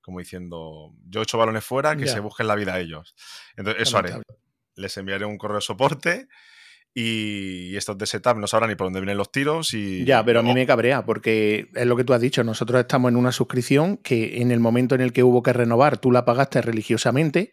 [0.00, 3.14] Como diciendo, yo echo balones fuera, que se busquen la vida ellos.
[3.56, 4.14] Entonces, eso haré.
[4.74, 6.28] Les enviaré un correo de soporte
[6.98, 10.06] y estos de Setup no sabrán ni por dónde vienen los tiros y...
[10.06, 12.42] Ya, pero a mí me cabrea porque es lo que tú has dicho.
[12.42, 15.98] Nosotros estamos en una suscripción que en el momento en el que hubo que renovar,
[15.98, 17.52] tú la pagaste religiosamente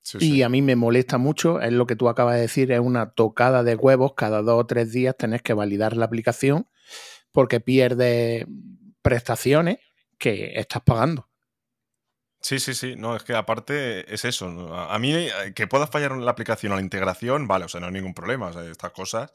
[0.00, 0.42] sí, y sí.
[0.44, 1.60] a mí me molesta mucho.
[1.60, 4.12] Es lo que tú acabas de decir, es una tocada de huevos.
[4.16, 6.68] Cada dos o tres días tenés que validar la aplicación
[7.32, 8.46] porque pierdes
[9.02, 9.78] prestaciones
[10.18, 11.27] que estás pagando.
[12.40, 12.94] Sí, sí, sí.
[12.96, 14.50] No, es que aparte es eso.
[14.50, 14.74] ¿no?
[14.74, 17.86] A mí eh, que pueda fallar la aplicación o la integración, vale, o sea, no
[17.86, 19.32] hay ningún problema, o sea, estas cosas.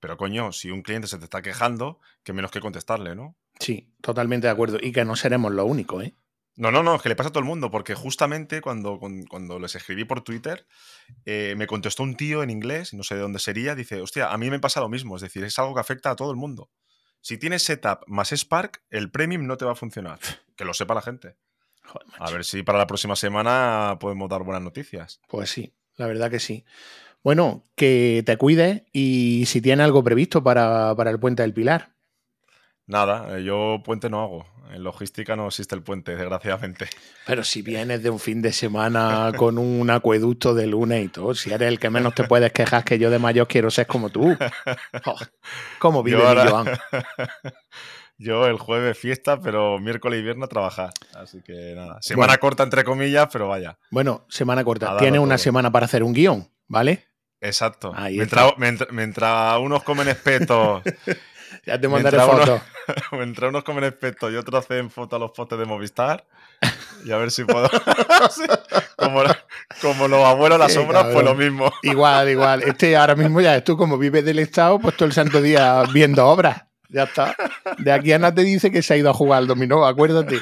[0.00, 3.36] Pero coño, si un cliente se te está quejando, que menos que contestarle, ¿no?
[3.58, 4.78] Sí, totalmente de acuerdo.
[4.80, 6.14] Y que no seremos los únicos, ¿eh?
[6.58, 9.26] No, no, no, es que le pasa a todo el mundo, porque justamente cuando, cuando,
[9.28, 10.66] cuando les escribí por Twitter,
[11.26, 14.38] eh, me contestó un tío en inglés, no sé de dónde sería, dice, hostia, a
[14.38, 16.70] mí me pasa lo mismo, es decir, es algo que afecta a todo el mundo.
[17.20, 20.18] Si tienes Setup más Spark, el Premium no te va a funcionar.
[20.56, 21.36] Que lo sepa la gente.
[21.86, 25.20] Joder, A ver si para la próxima semana podemos dar buenas noticias.
[25.28, 26.64] Pues sí, la verdad que sí.
[27.22, 31.90] Bueno, que te cuides y si tienes algo previsto para, para el puente del Pilar.
[32.86, 34.46] Nada, eh, yo puente no hago.
[34.72, 36.88] En logística no existe el puente, desgraciadamente.
[37.24, 41.34] Pero si vienes de un fin de semana con un acueducto de lunes y todo,
[41.34, 44.10] si eres el que menos te puedes quejar que yo de mayor quiero ser como
[44.10, 44.36] tú.
[45.04, 45.16] Oh,
[45.78, 46.66] ¿Cómo vive Yo mi ahora- Joan?
[48.18, 50.90] Yo el jueves fiesta, pero miércoles y viernes a trabajar.
[51.14, 51.98] Así que nada.
[52.00, 52.40] Semana Bueno.
[52.40, 53.78] corta entre comillas, pero vaya.
[53.90, 54.96] Bueno, semana corta.
[55.00, 55.38] No una todo.
[55.44, 57.06] semana para hacer un guion, ¿vale?
[57.40, 57.92] Exacto.
[57.94, 58.58] Ahí Mientras, está.
[58.58, 60.82] mientras- mientras unos comen espetos,
[61.66, 62.60] Ya te mandaré fotos.
[63.12, 66.24] mientras unos comen espetos y otros hacen fotos a los postes de Movistar.
[67.04, 67.68] Y a ver si puedo.
[68.96, 69.22] Como,
[69.82, 71.70] como los abuelos las Qué obras, pues lo mismo.
[71.82, 72.62] Igual, igual.
[72.62, 75.82] Este ahora mismo ya es tú como vives del Estado, pues todo el santo día
[75.92, 76.64] viendo obras.
[76.96, 77.36] Ya está.
[77.76, 80.40] De aquí a nada te dice que se ha ido a jugar al dominó, acuérdate.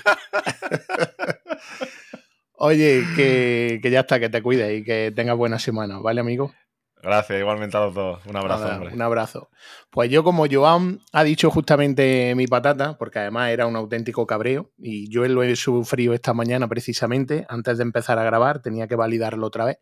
[2.52, 6.54] Oye, que, que ya está, que te cuides y que tengas buena semana, ¿vale, amigo?
[7.02, 8.24] Gracias, igualmente a los dos.
[8.24, 8.94] Un abrazo, Nada, hombre.
[8.94, 9.50] Un abrazo.
[9.90, 14.70] Pues yo, como Joan ha dicho justamente mi patata, porque además era un auténtico cabreo,
[14.78, 18.94] y yo lo he sufrido esta mañana precisamente, antes de empezar a grabar, tenía que
[18.94, 19.78] validarlo otra vez.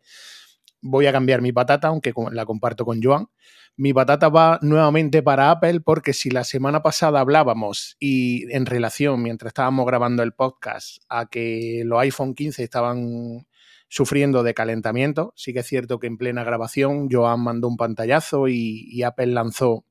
[0.81, 3.27] Voy a cambiar mi patata, aunque la comparto con Joan.
[3.75, 9.23] Mi patata va nuevamente para Apple, porque si la semana pasada hablábamos y en relación,
[9.23, 13.47] mientras estábamos grabando el podcast, a que los iPhone 15 estaban
[13.93, 15.33] sufriendo de calentamiento.
[15.35, 19.85] Sí que es cierto que en plena grabación Joan mandó un pantallazo y, Apple lanzó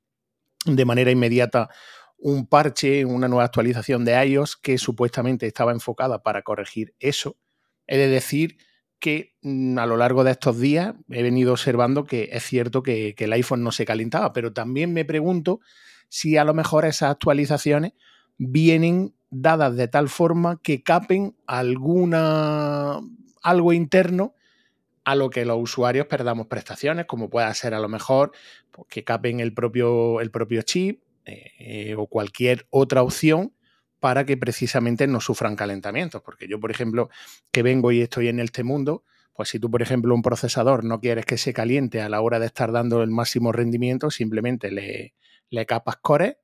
[0.64, 1.68] de manera inmediata
[2.18, 7.36] un parche, una nueva actualización de iOS que supuestamente estaba enfocada para corregir eso.
[7.86, 8.58] He de decir
[9.02, 13.16] que mm, a lo largo de estos días he venido observando que es cierto que,
[13.18, 15.60] el iPhone no se calentaba, pero también me pregunto
[16.08, 17.94] si a lo mejor esas actualizaciones
[18.38, 23.00] vienen dadas de tal forma que capen alguna
[23.42, 24.36] algo interno
[25.04, 28.30] a lo que los usuarios perdamos prestaciones, como pueda ser a lo mejor
[28.70, 33.52] pues, que capen el propio, el propio chip eh, o cualquier otra opción
[34.02, 36.22] para que precisamente no sufran calentamientos.
[36.22, 37.08] Porque yo, por ejemplo,
[37.52, 40.98] que vengo y estoy en este mundo, pues si tú, por ejemplo, un procesador no
[40.98, 45.14] quieres que se caliente a la hora de estar dando el máximo rendimiento, simplemente le,
[45.50, 46.38] le capas core.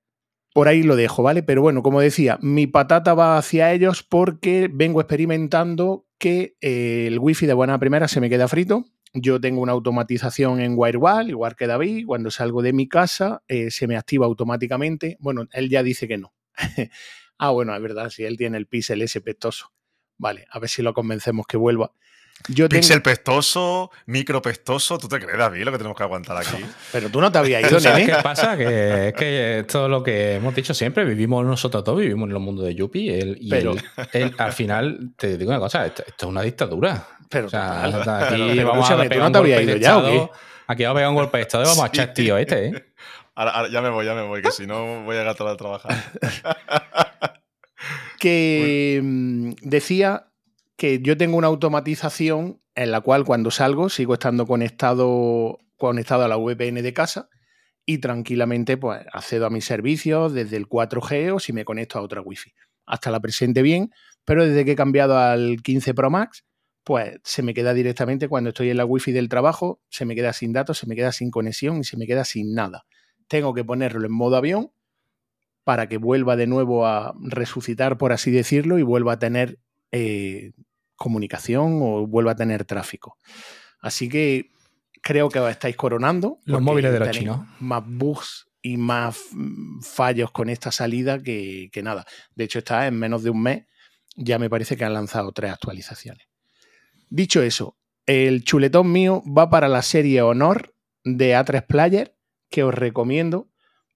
[0.55, 1.43] Por ahí lo dejo, ¿vale?
[1.43, 7.19] Pero bueno, como decía, mi patata va hacia ellos porque vengo experimentando que eh, el
[7.19, 8.85] wifi de buena primera se me queda frito.
[9.15, 12.07] Yo tengo una automatización en Wirewall, igual que David.
[12.07, 15.17] Cuando salgo de mi casa, eh, se me activa automáticamente.
[15.19, 16.33] Bueno, él ya dice que no.
[17.39, 19.73] ah, bueno, es verdad, si él tiene el pixel ese pestoso.
[20.19, 21.93] Vale, a ver si lo convencemos que vuelva.
[22.49, 24.97] Yo tengo- Pixel pestoso, micro pestoso.
[24.97, 26.57] ¿Tú te crees, David, lo que tenemos que aguantar aquí?
[26.93, 28.57] Pero tú no te habías ido, ¿Sabes qué pasa?
[28.57, 31.05] Que es que esto es lo que hemos dicho siempre.
[31.05, 33.19] Vivimos nosotros todos, vivimos en el mundo de Yuppie.
[33.19, 33.83] él- y Pero- él-
[34.13, 37.09] él, al final, te digo una cosa, esto, esto es una dictadura.
[37.29, 38.25] Pero O sea, total.
[38.35, 40.31] aquí Pero- vamos a ¿tú pegar no un te habías ido ya o.
[40.69, 42.85] Aquí vamos a pegar un golpe de estado y vamos a echar tío este, ¿eh?
[43.39, 45.57] Ahora, ya me voy, ya me voy, que si no voy a llegar tarde a
[45.57, 45.95] trabajar.
[48.19, 50.33] que mm, decía
[50.77, 56.29] que yo tengo una automatización en la cual cuando salgo sigo estando conectado, conectado a
[56.29, 57.29] la VPN de casa
[57.87, 62.03] y tranquilamente pues accedo a mis servicios desde el 4G o si me conecto a
[62.03, 62.53] otra Wi-Fi.
[62.87, 63.93] Hasta la presente bien,
[64.25, 66.45] pero desde que he cambiado al 15 Pro Max,
[66.83, 70.33] pues se me queda directamente cuando estoy en la Wi-Fi del trabajo, se me queda
[70.33, 72.85] sin datos, se me queda sin conexión y se me queda sin nada.
[73.29, 74.73] Tengo que ponerlo en modo avión
[75.65, 79.59] para que vuelva de nuevo a resucitar, por así decirlo, y vuelva a tener
[79.93, 80.53] eh,
[80.97, 83.19] comunicación o vuelva a tener tráfico.
[83.81, 84.51] Así que
[85.03, 86.39] creo que os estáis coronando.
[86.45, 87.47] Los móviles de los chinos.
[87.61, 92.07] Más bugs y más mm, fallos con esta salida que, que nada.
[92.35, 93.65] De hecho, está en menos de un mes.
[94.17, 96.27] Ya me parece que han lanzado tres actualizaciones.
[97.09, 97.77] Dicho eso,
[98.07, 100.75] el chuletón mío va para la serie Honor
[101.05, 102.18] de A3 Player,
[102.51, 103.49] que os recomiendo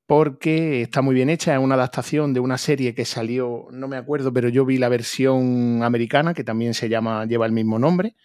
[0.07, 1.55] porque está muy bien hecha.
[1.55, 4.89] Es una adaptación de una serie que salió, no me acuerdo, pero yo vi la
[4.89, 8.17] versión americana, que también se llama, lleva el mismo nombre.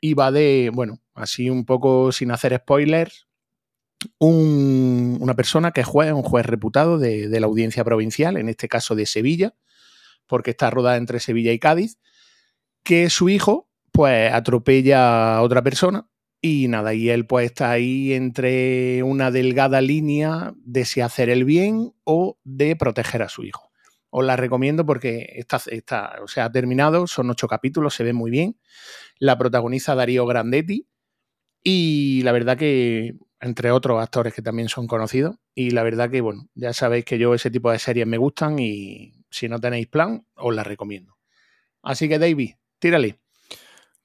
[0.00, 3.26] Y va de, bueno, así un poco sin hacer spoilers,
[4.18, 8.48] un- una persona que es juez, un juez reputado de, de la audiencia provincial, en
[8.48, 9.54] este caso de Sevilla,
[10.26, 11.98] porque está rodada entre Sevilla y Cádiz,
[12.82, 16.06] que su hijo, pues, atropella a otra persona
[16.46, 21.46] y nada, y él pues está ahí entre una delgada línea de si hacer el
[21.46, 23.72] bien o de proteger a su hijo.
[24.10, 28.12] Os la recomiendo porque está, está, o sea, ha terminado, son ocho capítulos, se ve
[28.12, 28.58] muy bien.
[29.18, 30.86] La protagoniza Darío Grandetti
[31.62, 36.20] y la verdad que, entre otros actores que también son conocidos, y la verdad que,
[36.20, 39.86] bueno, ya sabéis que yo ese tipo de series me gustan y si no tenéis
[39.86, 41.16] plan, os la recomiendo.
[41.82, 43.23] Así que, David, tírale.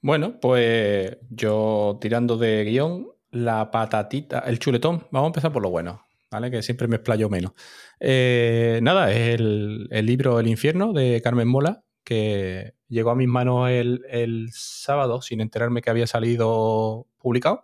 [0.01, 5.69] Bueno, pues yo tirando de guion, la patatita, el chuletón, vamos a empezar por lo
[5.69, 6.01] bueno,
[6.31, 6.49] ¿vale?
[6.49, 7.51] Que siempre me explayo menos.
[7.99, 13.27] Eh, nada, es el, el libro El infierno de Carmen Mola, que llegó a mis
[13.27, 17.63] manos el, el sábado sin enterarme que había salido publicado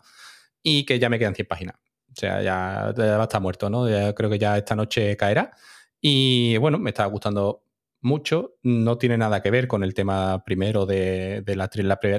[0.61, 1.75] y que ya me quedan 100 páginas.
[2.11, 3.89] O sea, ya, ya estar muerto, ¿no?
[3.89, 5.51] Ya creo que ya esta noche caerá.
[6.01, 7.64] Y bueno, me está gustando
[8.05, 8.55] mucho.
[8.63, 11.69] No tiene nada que ver con el tema primero de, la,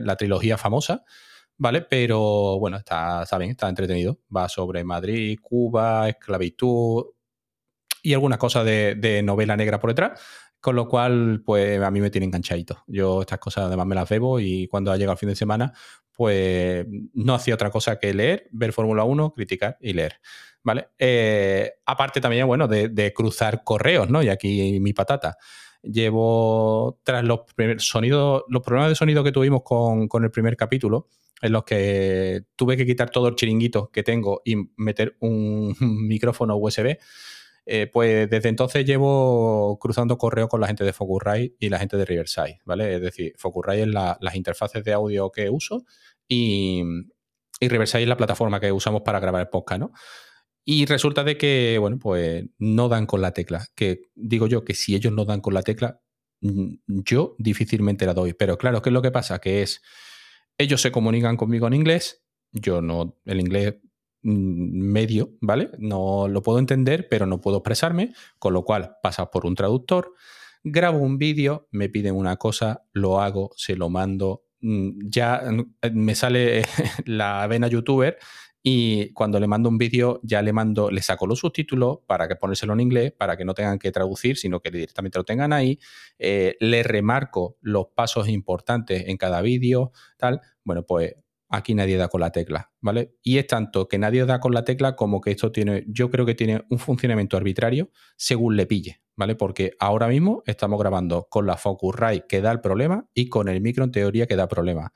[0.02, 1.04] la trilogía famosa,
[1.56, 1.82] ¿vale?
[1.82, 4.20] Pero bueno, está, bien, está entretenido.
[4.34, 7.06] Va sobre Madrid, Cuba, esclavitud
[8.02, 10.20] y algunas cosas de, de novela negra por detrás.
[10.60, 12.82] Con lo cual, pues a mí me tiene enganchadito.
[12.88, 15.72] Yo estas cosas además me las bebo y cuando ha llegado el fin de semana,
[16.12, 20.20] pues no hacía otra cosa que leer, ver Fórmula 1, criticar y leer.
[20.64, 20.88] ¿Vale?
[20.98, 24.20] Eh, aparte también, bueno, de, de cruzar correos, ¿no?
[24.22, 25.36] Y aquí mi patata.
[25.90, 31.08] Llevo tras los primeros sonidos, los problemas de sonido que tuvimos con, el primer capítulo,
[31.40, 35.74] en los que tuve que quitar todo el chiringuito que tengo y meter un
[36.08, 36.96] micrófono USB,
[37.66, 41.96] eh, pues desde entonces llevo cruzando correo con la gente de Focusrite y la gente
[41.96, 42.94] de Riverside, ¿vale?
[42.94, 45.84] Es decir, Focusrite es la- las interfaces de audio que uso
[46.28, 46.82] y,
[47.60, 49.92] y Riverside es la plataforma que usamos para grabar el podcast, ¿no?
[50.68, 53.68] Y resulta de que, bueno, pues no dan con la tecla.
[53.76, 56.00] Que digo yo que si ellos no dan con la tecla,
[56.86, 58.32] yo difícilmente la doy.
[58.32, 59.38] Pero claro, ¿qué es lo que pasa?
[59.38, 59.80] Que es,
[60.58, 63.76] ellos se comunican conmigo en inglés, yo no, el inglés
[64.22, 65.70] mm, medio, ¿vale?
[65.78, 70.14] No lo puedo entender, pero no puedo expresarme, con lo cual pasa por un traductor,
[70.64, 75.92] grabo un vídeo, me piden una cosa, lo hago, se lo mando, mm, ya mm,
[75.92, 76.64] me sale
[77.04, 78.18] la vena youtuber
[78.68, 82.34] y cuando le mando un vídeo ya le mando, le saco los subtítulos para que
[82.34, 85.78] ponérselo en inglés, para que no tengan que traducir, sino que directamente lo tengan ahí.
[86.18, 90.40] Eh, le remarco los pasos importantes en cada vídeo, tal.
[90.64, 91.14] Bueno, pues
[91.48, 93.14] aquí nadie da con la tecla, ¿vale?
[93.22, 96.26] Y es tanto que nadie da con la tecla como que esto tiene, yo creo
[96.26, 99.36] que tiene un funcionamiento arbitrario según le pille, ¿vale?
[99.36, 103.60] Porque ahora mismo estamos grabando con la Focusrite que da el problema y con el
[103.60, 104.92] micro en teoría que da problema.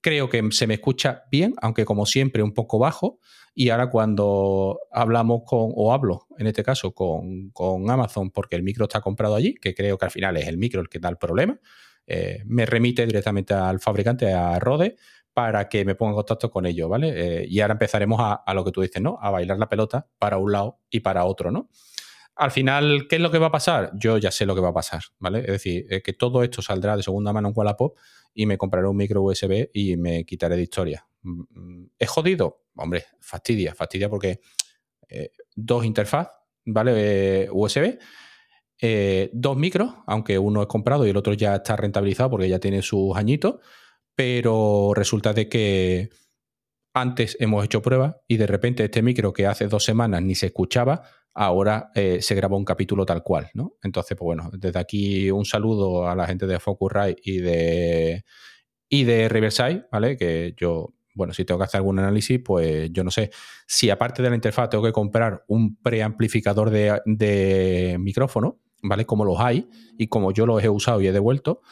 [0.00, 3.18] Creo que se me escucha bien, aunque como siempre un poco bajo.
[3.54, 8.64] Y ahora cuando hablamos con, o hablo en este caso con, con Amazon porque el
[8.64, 11.08] micro está comprado allí, que creo que al final es el micro el que da
[11.08, 11.60] el problema,
[12.06, 14.96] eh, me remite directamente al fabricante, a Rode,
[15.32, 17.12] para que me ponga en contacto con ellos, ¿vale?
[17.14, 19.18] Eh, y ahora empezaremos a, a lo que tú dices, ¿no?
[19.20, 21.70] A bailar la pelota para un lado y para otro, ¿no?
[22.36, 23.92] Al final, ¿qué es lo que va a pasar?
[23.94, 25.40] Yo ya sé lo que va a pasar, ¿vale?
[25.40, 27.96] Es decir, eh, que todo esto saldrá de segunda mano en Wallapop
[28.34, 31.06] y me compraré un micro USB y me quitaré de historia.
[31.22, 32.64] Mm, mm, ¿Es jodido?
[32.76, 34.40] Hombre, fastidia, fastidia porque
[35.08, 36.28] eh, dos interfaz,
[36.64, 36.92] ¿vale?
[36.96, 37.98] Eh, USB,
[38.80, 42.58] eh, dos micros, aunque uno es comprado y el otro ya está rentabilizado porque ya
[42.58, 43.56] tiene sus añitos,
[44.14, 46.10] pero resulta de que
[46.92, 50.46] antes hemos hecho pruebas y de repente este micro que hace dos semanas ni se
[50.46, 51.02] escuchaba,
[51.34, 53.74] ahora eh, se grabó un capítulo tal cual, ¿no?
[53.82, 58.24] Entonces, pues bueno, desde aquí un saludo a la gente de Focusrite y de,
[58.88, 60.16] y de Riverside, ¿vale?
[60.16, 63.30] Que yo, bueno, si tengo que hacer algún análisis, pues yo no sé.
[63.66, 69.04] Si aparte de la interfaz tengo que comprar un preamplificador de, de micrófono, ¿vale?
[69.04, 71.62] Como los hay y como yo los he usado y he devuelto,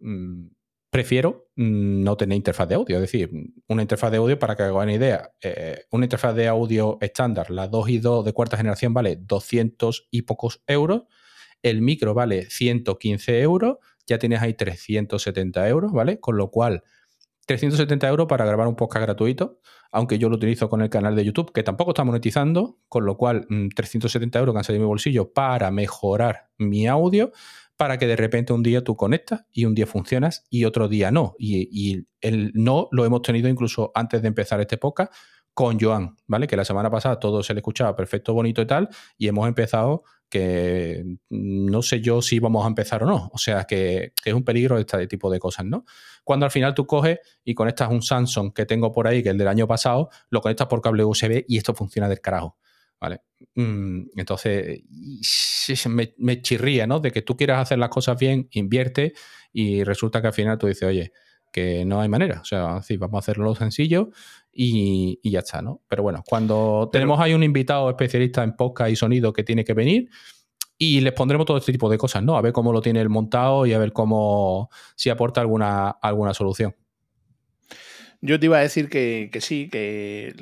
[0.00, 0.46] mmm,
[0.90, 2.96] prefiero mm, no tener interfaz de audio.
[2.96, 3.30] Es decir,
[3.68, 7.50] una interfaz de audio, para que hagan una idea, eh, una interfaz de audio estándar,
[7.50, 11.04] la 2 y 2 de cuarta generación, vale 200 y pocos euros.
[11.62, 13.78] El micro vale 115 euros.
[14.06, 16.18] Ya tienes ahí 370 euros, ¿vale?
[16.18, 16.82] Con lo cual
[17.46, 19.58] 370 euros para grabar un podcast gratuito,
[19.90, 23.16] aunque yo lo utilizo con el canal de YouTube, que tampoco está monetizando, con lo
[23.16, 27.32] cual 370 mm, euros que han salido de mi bolsillo para mejorar mi audio,
[27.80, 31.10] para que de repente un día tú conectas y un día funcionas y otro día
[31.10, 31.34] no.
[31.38, 35.10] Y, el no lo hemos tenido incluso antes de empezar este podcast
[35.54, 36.46] con Joan, ¿vale?
[36.46, 40.02] Que la semana pasada todo se le escuchaba perfecto, bonito y tal, y hemos empezado
[40.28, 43.30] que no sé yo si vamos a empezar o no.
[43.32, 45.86] O sea, que, es un peligro este tipo de cosas, ¿no?
[46.22, 49.32] Cuando al final tú coges y conectas un Samsung que tengo por ahí, que es
[49.32, 52.58] el del año pasado, lo conectas por cable USB y esto funciona del carajo.
[53.00, 53.22] ¿Vale?
[53.54, 54.82] Mm, entonces,
[55.88, 57.00] me, me chirría, ¿no?
[57.00, 59.14] De que tú quieras hacer las cosas bien, invierte
[59.52, 61.12] y resulta que al final tú dices, oye,
[61.50, 62.40] que no hay manera.
[62.40, 64.10] O sea, sí, vamos a hacerlo sencillo
[64.52, 65.82] y, ya está, ¿no?
[65.88, 69.74] Pero bueno, cuando tenemos ahí un invitado especialista en podcast y sonido que tiene que
[69.74, 70.08] venir
[70.78, 72.36] y les pondremos todo este tipo de cosas, ¿no?
[72.36, 76.34] A ver cómo lo tiene el montado y a ver cómo, si aporta alguna, alguna
[76.34, 76.74] solución.
[78.22, 80.34] Yo te iba a decir que, que sí, que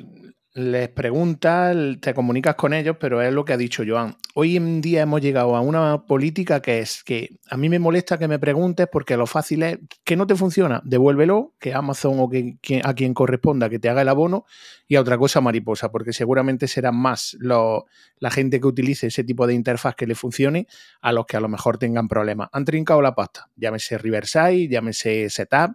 [0.59, 4.17] les preguntas, te comunicas con ellos, pero es lo que ha dicho Joan.
[4.35, 8.17] Hoy en día hemos llegado a una política que es que a mí me molesta
[8.17, 12.29] que me preguntes porque lo fácil es que no te funciona, devuélvelo, que Amazon o
[12.29, 14.45] que, a quien corresponda que te haga el abono
[14.87, 19.47] y a otra cosa mariposa, porque seguramente serán más la gente que utilice ese tipo
[19.47, 20.67] de interfaz que le funcione
[20.99, 22.49] a los que a lo mejor tengan problemas.
[22.51, 25.71] Han trincado la pasta, llámese Riverside, llámese Setup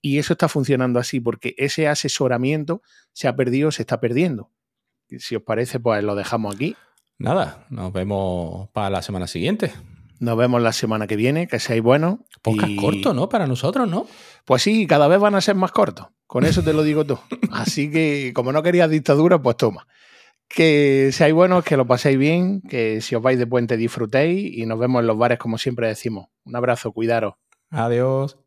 [0.00, 4.50] y eso está funcionando así porque ese asesoramiento se ha perdido, se está perdiendo.
[5.18, 6.76] Si os parece, pues lo dejamos aquí.
[7.18, 9.72] Nada, nos vemos para la semana siguiente.
[10.20, 12.18] Nos vemos la semana que viene, que seáis buenos.
[12.42, 13.28] Podcast corto, ¿no?
[13.28, 14.06] Para nosotros, ¿no?
[14.44, 16.08] Pues sí, cada vez van a ser más cortos.
[16.26, 17.18] Con eso te lo digo tú.
[17.52, 19.86] Así que, como no querías dictadura, pues toma.
[20.48, 24.66] Que seáis buenos, que lo paséis bien, que si os vais de puente disfrutéis y
[24.66, 26.28] nos vemos en los bares como siempre decimos.
[26.44, 27.34] Un abrazo, cuidaros.
[27.70, 28.38] Adiós.